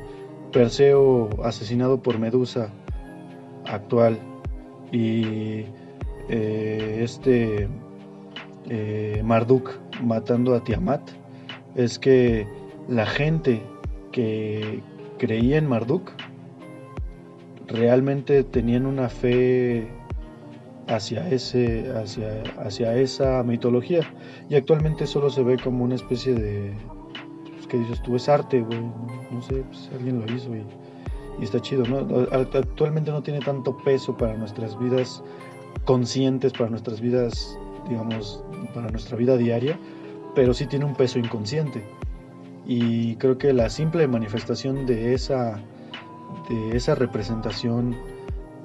Perseo 0.51 1.29
asesinado 1.43 2.01
por 2.01 2.19
Medusa 2.19 2.71
actual 3.65 4.17
y 4.91 5.65
eh, 6.29 6.99
este 7.01 7.67
eh, 8.69 9.21
Marduk 9.23 9.71
matando 10.01 10.55
a 10.55 10.63
Tiamat 10.63 11.01
es 11.75 11.99
que 11.99 12.47
la 12.87 13.05
gente 13.05 13.61
que 14.11 14.81
creía 15.17 15.57
en 15.57 15.67
Marduk 15.67 16.11
realmente 17.67 18.43
tenían 18.43 18.85
una 18.85 19.09
fe 19.09 19.87
hacia 20.87 21.27
ese 21.29 21.91
hacia 21.95 22.43
hacia 22.59 22.95
esa 22.95 23.43
mitología. 23.43 24.01
Y 24.49 24.55
actualmente 24.55 25.07
solo 25.07 25.29
se 25.29 25.43
ve 25.43 25.57
como 25.57 25.83
una 25.83 25.95
especie 25.95 26.33
de 26.33 26.73
pues, 27.55 27.67
que 27.67 27.77
dices 27.77 28.01
tú 28.03 28.15
es 28.15 28.29
arte 28.29 28.61
güey. 28.61 28.81
No 29.31 29.41
sé 29.41 29.63
pues, 29.63 29.89
alguien 29.93 30.19
lo 30.19 30.33
hizo 30.33 30.55
y, 30.55 30.63
y 31.39 31.43
está 31.43 31.61
chido 31.61 31.83
no 31.85 32.27
actualmente 32.31 33.11
no 33.11 33.21
tiene 33.21 33.39
tanto 33.41 33.77
peso 33.77 34.17
para 34.17 34.35
nuestras 34.35 34.79
vidas 34.79 35.21
conscientes 35.85 36.53
para 36.53 36.69
nuestras 36.69 37.01
vidas 37.01 37.59
digamos 37.87 38.43
para 38.73 38.89
nuestra 38.89 39.17
vida 39.17 39.37
diaria 39.37 39.77
pero 40.37 40.53
sí 40.53 40.67
tiene 40.67 40.85
un 40.85 40.93
peso 40.93 41.17
inconsciente. 41.17 41.83
Y 42.67 43.15
creo 43.15 43.39
que 43.39 43.53
la 43.53 43.71
simple 43.71 44.07
manifestación 44.07 44.85
de 44.85 45.15
esa, 45.15 45.59
de 46.47 46.77
esa 46.77 46.93
representación, 46.93 47.95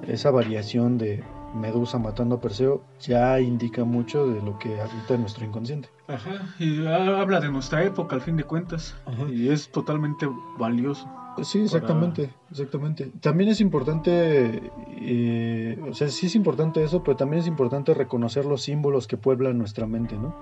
esa 0.06 0.30
variación 0.30 0.98
de 0.98 1.24
Medusa 1.54 1.98
matando 1.98 2.36
a 2.36 2.40
Perseo, 2.40 2.82
ya 3.00 3.40
indica 3.40 3.84
mucho 3.84 4.26
de 4.26 4.40
lo 4.42 4.58
que 4.58 4.80
habita 4.80 5.14
en 5.14 5.20
nuestro 5.20 5.44
inconsciente. 5.44 5.88
Ajá, 6.08 6.54
y 6.58 6.86
habla 6.86 7.40
de 7.40 7.50
nuestra 7.50 7.84
época 7.84 8.14
al 8.16 8.22
fin 8.22 8.36
de 8.36 8.44
cuentas, 8.44 8.96
y 9.30 9.48
es 9.48 9.70
totalmente 9.70 10.28
valioso. 10.58 11.08
Sí, 11.42 11.62
exactamente, 11.62 12.30
exactamente. 12.50 13.10
También 13.20 13.50
es 13.50 13.60
importante, 13.60 14.70
eh, 15.00 15.78
o 15.88 15.94
sea, 15.94 16.08
sí 16.08 16.26
es 16.26 16.34
importante 16.34 16.84
eso, 16.84 17.02
pero 17.02 17.16
también 17.16 17.40
es 17.40 17.46
importante 17.46 17.94
reconocer 17.94 18.44
los 18.44 18.62
símbolos 18.62 19.06
que 19.06 19.16
pueblan 19.16 19.56
nuestra 19.56 19.86
mente, 19.86 20.16
¿no? 20.16 20.34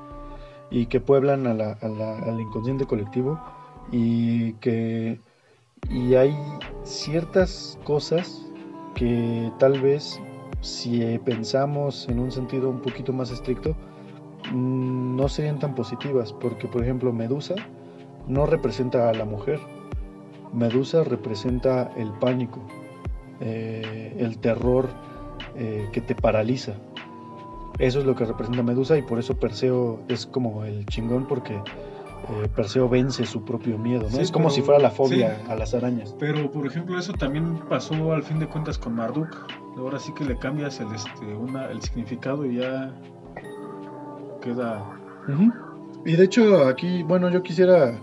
Y 0.70 0.86
que 0.86 1.00
pueblan 1.00 1.46
a 1.46 1.54
la, 1.54 1.72
al 1.72 2.40
inconsciente 2.40 2.86
colectivo 2.86 3.40
y 3.92 4.54
que 4.54 5.20
y 5.88 6.14
hay 6.14 6.36
ciertas 6.84 7.78
cosas 7.84 8.46
que 8.94 9.50
tal 9.58 9.80
vez 9.80 10.20
si 10.61 11.18
pensamos 11.24 12.08
en 12.08 12.18
un 12.18 12.30
sentido 12.30 12.68
un 12.68 12.80
poquito 12.80 13.12
más 13.12 13.30
estricto 13.30 13.76
mm, 14.52 15.16
no 15.16 15.28
serían 15.28 15.58
tan 15.58 15.74
positivas 15.74 16.32
porque 16.32 16.68
por 16.68 16.82
ejemplo 16.82 17.12
Medusa 17.12 17.54
no 18.26 18.46
representa 18.46 19.08
a 19.08 19.14
la 19.14 19.24
mujer 19.24 19.61
Medusa 20.52 21.04
representa 21.04 21.92
el 21.96 22.11
pánico, 22.12 22.61
eh, 23.40 24.16
el 24.18 24.38
terror 24.38 24.88
eh, 25.54 25.88
que 25.92 26.00
te 26.00 26.14
paraliza. 26.14 26.74
Eso 27.78 28.00
es 28.00 28.04
lo 28.04 28.14
que 28.14 28.24
representa 28.24 28.62
Medusa 28.62 28.98
y 28.98 29.02
por 29.02 29.18
eso 29.18 29.38
Perseo 29.38 30.00
es 30.08 30.26
como 30.26 30.64
el 30.64 30.84
chingón 30.86 31.26
porque 31.26 31.61
eh, 32.29 32.49
Perseo 32.55 32.89
vence 32.89 33.25
su 33.27 33.45
propio 33.45 33.79
miedo, 33.79 34.09
¿no? 34.11 34.18
es 34.18 34.31
como 34.31 34.51
si 34.51 34.62
fuera 34.62 34.81
la 34.81 34.91
fobia 34.91 35.41
a 35.49 35.55
las 35.55 35.75
arañas. 35.75 36.14
Pero 36.18 36.51
por 36.51 36.66
ejemplo 36.66 36.99
eso 36.99 37.12
también 37.12 37.59
pasó 37.68 38.12
al 38.12 38.23
fin 38.23 38.39
de 38.39 38.47
cuentas 38.47 38.79
con 38.79 38.95
Marduk. 38.95 39.37
Ahora 39.77 39.99
sí 39.99 40.12
que 40.12 40.25
le 40.25 40.37
cambias 40.37 40.81
el, 40.81 40.93
este, 40.95 41.35
una, 41.35 41.66
el 41.71 41.81
significado 41.83 42.45
y 42.45 42.57
ya 42.57 42.93
queda... 44.43 44.85
Y 46.05 46.12
de 46.12 46.25
hecho 46.25 46.66
aquí, 46.66 47.03
bueno, 47.03 47.29
yo 47.31 47.43
quisiera 47.43 47.99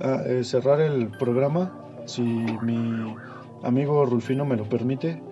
ah, 0.00 0.22
cerrar 0.42 0.80
el 0.80 1.08
programa 1.18 1.72
si 2.06 2.22
mi 2.22 3.14
amigo 3.62 4.04
Rulfino 4.06 4.44
me 4.44 4.56
lo 4.56 4.64
permite, 4.64 5.22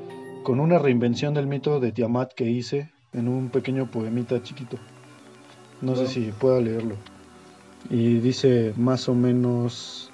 con 0.42 0.60
una 0.60 0.78
reinvención 0.78 1.34
del 1.34 1.46
mito 1.46 1.80
de 1.80 1.92
Tiamat 1.92 2.32
que 2.32 2.44
hice 2.44 2.90
en 3.12 3.28
un 3.28 3.50
pequeño 3.50 3.90
poemita 3.90 4.42
chiquito. 4.42 4.76
No 5.80 5.96
sé 5.96 6.06
si 6.06 6.32
pueda 6.32 6.60
leerlo. 6.60 6.96
Y 7.88 8.18
dice 8.18 8.74
más 8.76 9.08
o 9.08 9.14
menos, 9.14 10.10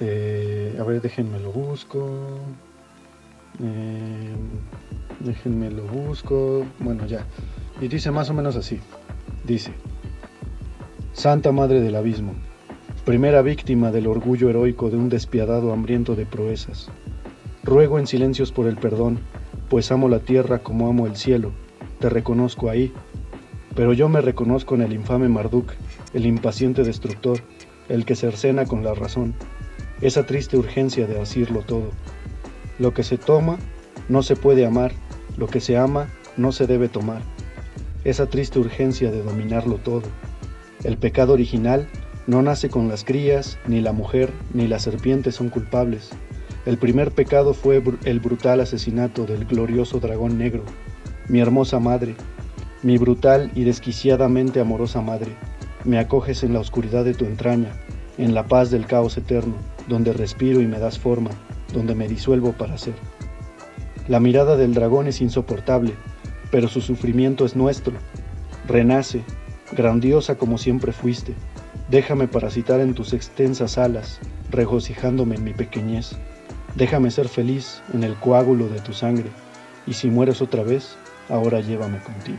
eh, 0.00 0.76
a 0.78 0.84
ver, 0.84 1.00
déjenme 1.00 1.40
lo 1.40 1.52
busco. 1.52 2.38
Eh, 3.62 4.34
déjenme 5.20 5.70
lo 5.70 5.84
busco. 5.84 6.64
Bueno, 6.78 7.06
ya. 7.06 7.26
Y 7.80 7.88
dice 7.88 8.10
más 8.10 8.30
o 8.30 8.34
menos 8.34 8.56
así. 8.56 8.78
Dice, 9.44 9.72
Santa 11.12 11.52
Madre 11.52 11.80
del 11.80 11.96
Abismo 11.96 12.34
primera 13.06 13.40
víctima 13.40 13.92
del 13.92 14.08
orgullo 14.08 14.50
heroico 14.50 14.90
de 14.90 14.96
un 14.96 15.08
despiadado 15.08 15.72
hambriento 15.72 16.16
de 16.16 16.26
proezas. 16.26 16.88
Ruego 17.62 18.00
en 18.00 18.08
silencios 18.08 18.50
por 18.50 18.66
el 18.66 18.74
perdón, 18.78 19.20
pues 19.68 19.92
amo 19.92 20.08
la 20.08 20.18
tierra 20.18 20.58
como 20.58 20.88
amo 20.88 21.06
el 21.06 21.14
cielo, 21.14 21.52
te 22.00 22.08
reconozco 22.08 22.68
ahí, 22.68 22.92
pero 23.76 23.92
yo 23.92 24.08
me 24.08 24.20
reconozco 24.22 24.74
en 24.74 24.82
el 24.82 24.92
infame 24.92 25.28
Marduk, 25.28 25.70
el 26.16 26.24
impaciente 26.24 26.82
destructor, 26.82 27.42
el 27.90 28.06
que 28.06 28.16
cercena 28.16 28.64
con 28.64 28.82
la 28.82 28.94
razón, 28.94 29.34
esa 30.00 30.24
triste 30.24 30.56
urgencia 30.56 31.06
de 31.06 31.20
asirlo 31.20 31.60
todo. 31.60 31.90
Lo 32.78 32.94
que 32.94 33.02
se 33.02 33.18
toma 33.18 33.58
no 34.08 34.22
se 34.22 34.34
puede 34.34 34.64
amar, 34.64 34.92
lo 35.36 35.46
que 35.46 35.60
se 35.60 35.76
ama 35.76 36.08
no 36.38 36.52
se 36.52 36.66
debe 36.66 36.88
tomar, 36.88 37.20
esa 38.02 38.30
triste 38.30 38.58
urgencia 38.58 39.10
de 39.10 39.22
dominarlo 39.22 39.76
todo. 39.76 40.04
El 40.84 40.96
pecado 40.96 41.34
original 41.34 41.86
no 42.26 42.40
nace 42.40 42.70
con 42.70 42.88
las 42.88 43.04
crías, 43.04 43.58
ni 43.66 43.82
la 43.82 43.92
mujer, 43.92 44.32
ni 44.54 44.68
la 44.68 44.78
serpiente 44.78 45.32
son 45.32 45.50
culpables. 45.50 46.12
El 46.64 46.78
primer 46.78 47.10
pecado 47.10 47.52
fue 47.52 47.82
el 48.04 48.20
brutal 48.20 48.60
asesinato 48.60 49.26
del 49.26 49.44
glorioso 49.44 50.00
dragón 50.00 50.38
negro, 50.38 50.64
mi 51.28 51.40
hermosa 51.40 51.78
madre, 51.78 52.14
mi 52.82 52.96
brutal 52.96 53.52
y 53.54 53.64
desquiciadamente 53.64 54.60
amorosa 54.60 55.02
madre. 55.02 55.36
Me 55.84 55.98
acoges 55.98 56.42
en 56.42 56.52
la 56.52 56.60
oscuridad 56.60 57.04
de 57.04 57.14
tu 57.14 57.24
entraña, 57.24 57.72
en 58.18 58.34
la 58.34 58.46
paz 58.46 58.70
del 58.70 58.86
caos 58.86 59.16
eterno, 59.16 59.54
donde 59.88 60.12
respiro 60.12 60.60
y 60.60 60.66
me 60.66 60.78
das 60.78 60.98
forma, 60.98 61.30
donde 61.72 61.94
me 61.94 62.08
disuelvo 62.08 62.52
para 62.52 62.78
ser. 62.78 62.94
La 64.08 64.20
mirada 64.20 64.56
del 64.56 64.74
dragón 64.74 65.06
es 65.06 65.20
insoportable, 65.20 65.94
pero 66.50 66.68
su 66.68 66.80
sufrimiento 66.80 67.44
es 67.44 67.56
nuestro. 67.56 67.94
Renace, 68.66 69.22
grandiosa 69.72 70.36
como 70.36 70.58
siempre 70.58 70.92
fuiste, 70.92 71.34
Déjame 71.88 72.26
parasitar 72.26 72.80
en 72.80 72.94
tus 72.94 73.12
extensas 73.12 73.78
alas, 73.78 74.18
regocijándome 74.50 75.36
en 75.36 75.44
mi 75.44 75.52
pequeñez. 75.52 76.16
Déjame 76.74 77.12
ser 77.12 77.28
feliz 77.28 77.80
en 77.94 78.02
el 78.02 78.16
coágulo 78.16 78.68
de 78.68 78.80
tu 78.80 78.92
sangre, 78.92 79.30
y 79.86 79.92
si 79.92 80.10
mueres 80.10 80.42
otra 80.42 80.64
vez, 80.64 80.96
ahora 81.28 81.60
llévame 81.60 81.98
contigo. 82.00 82.38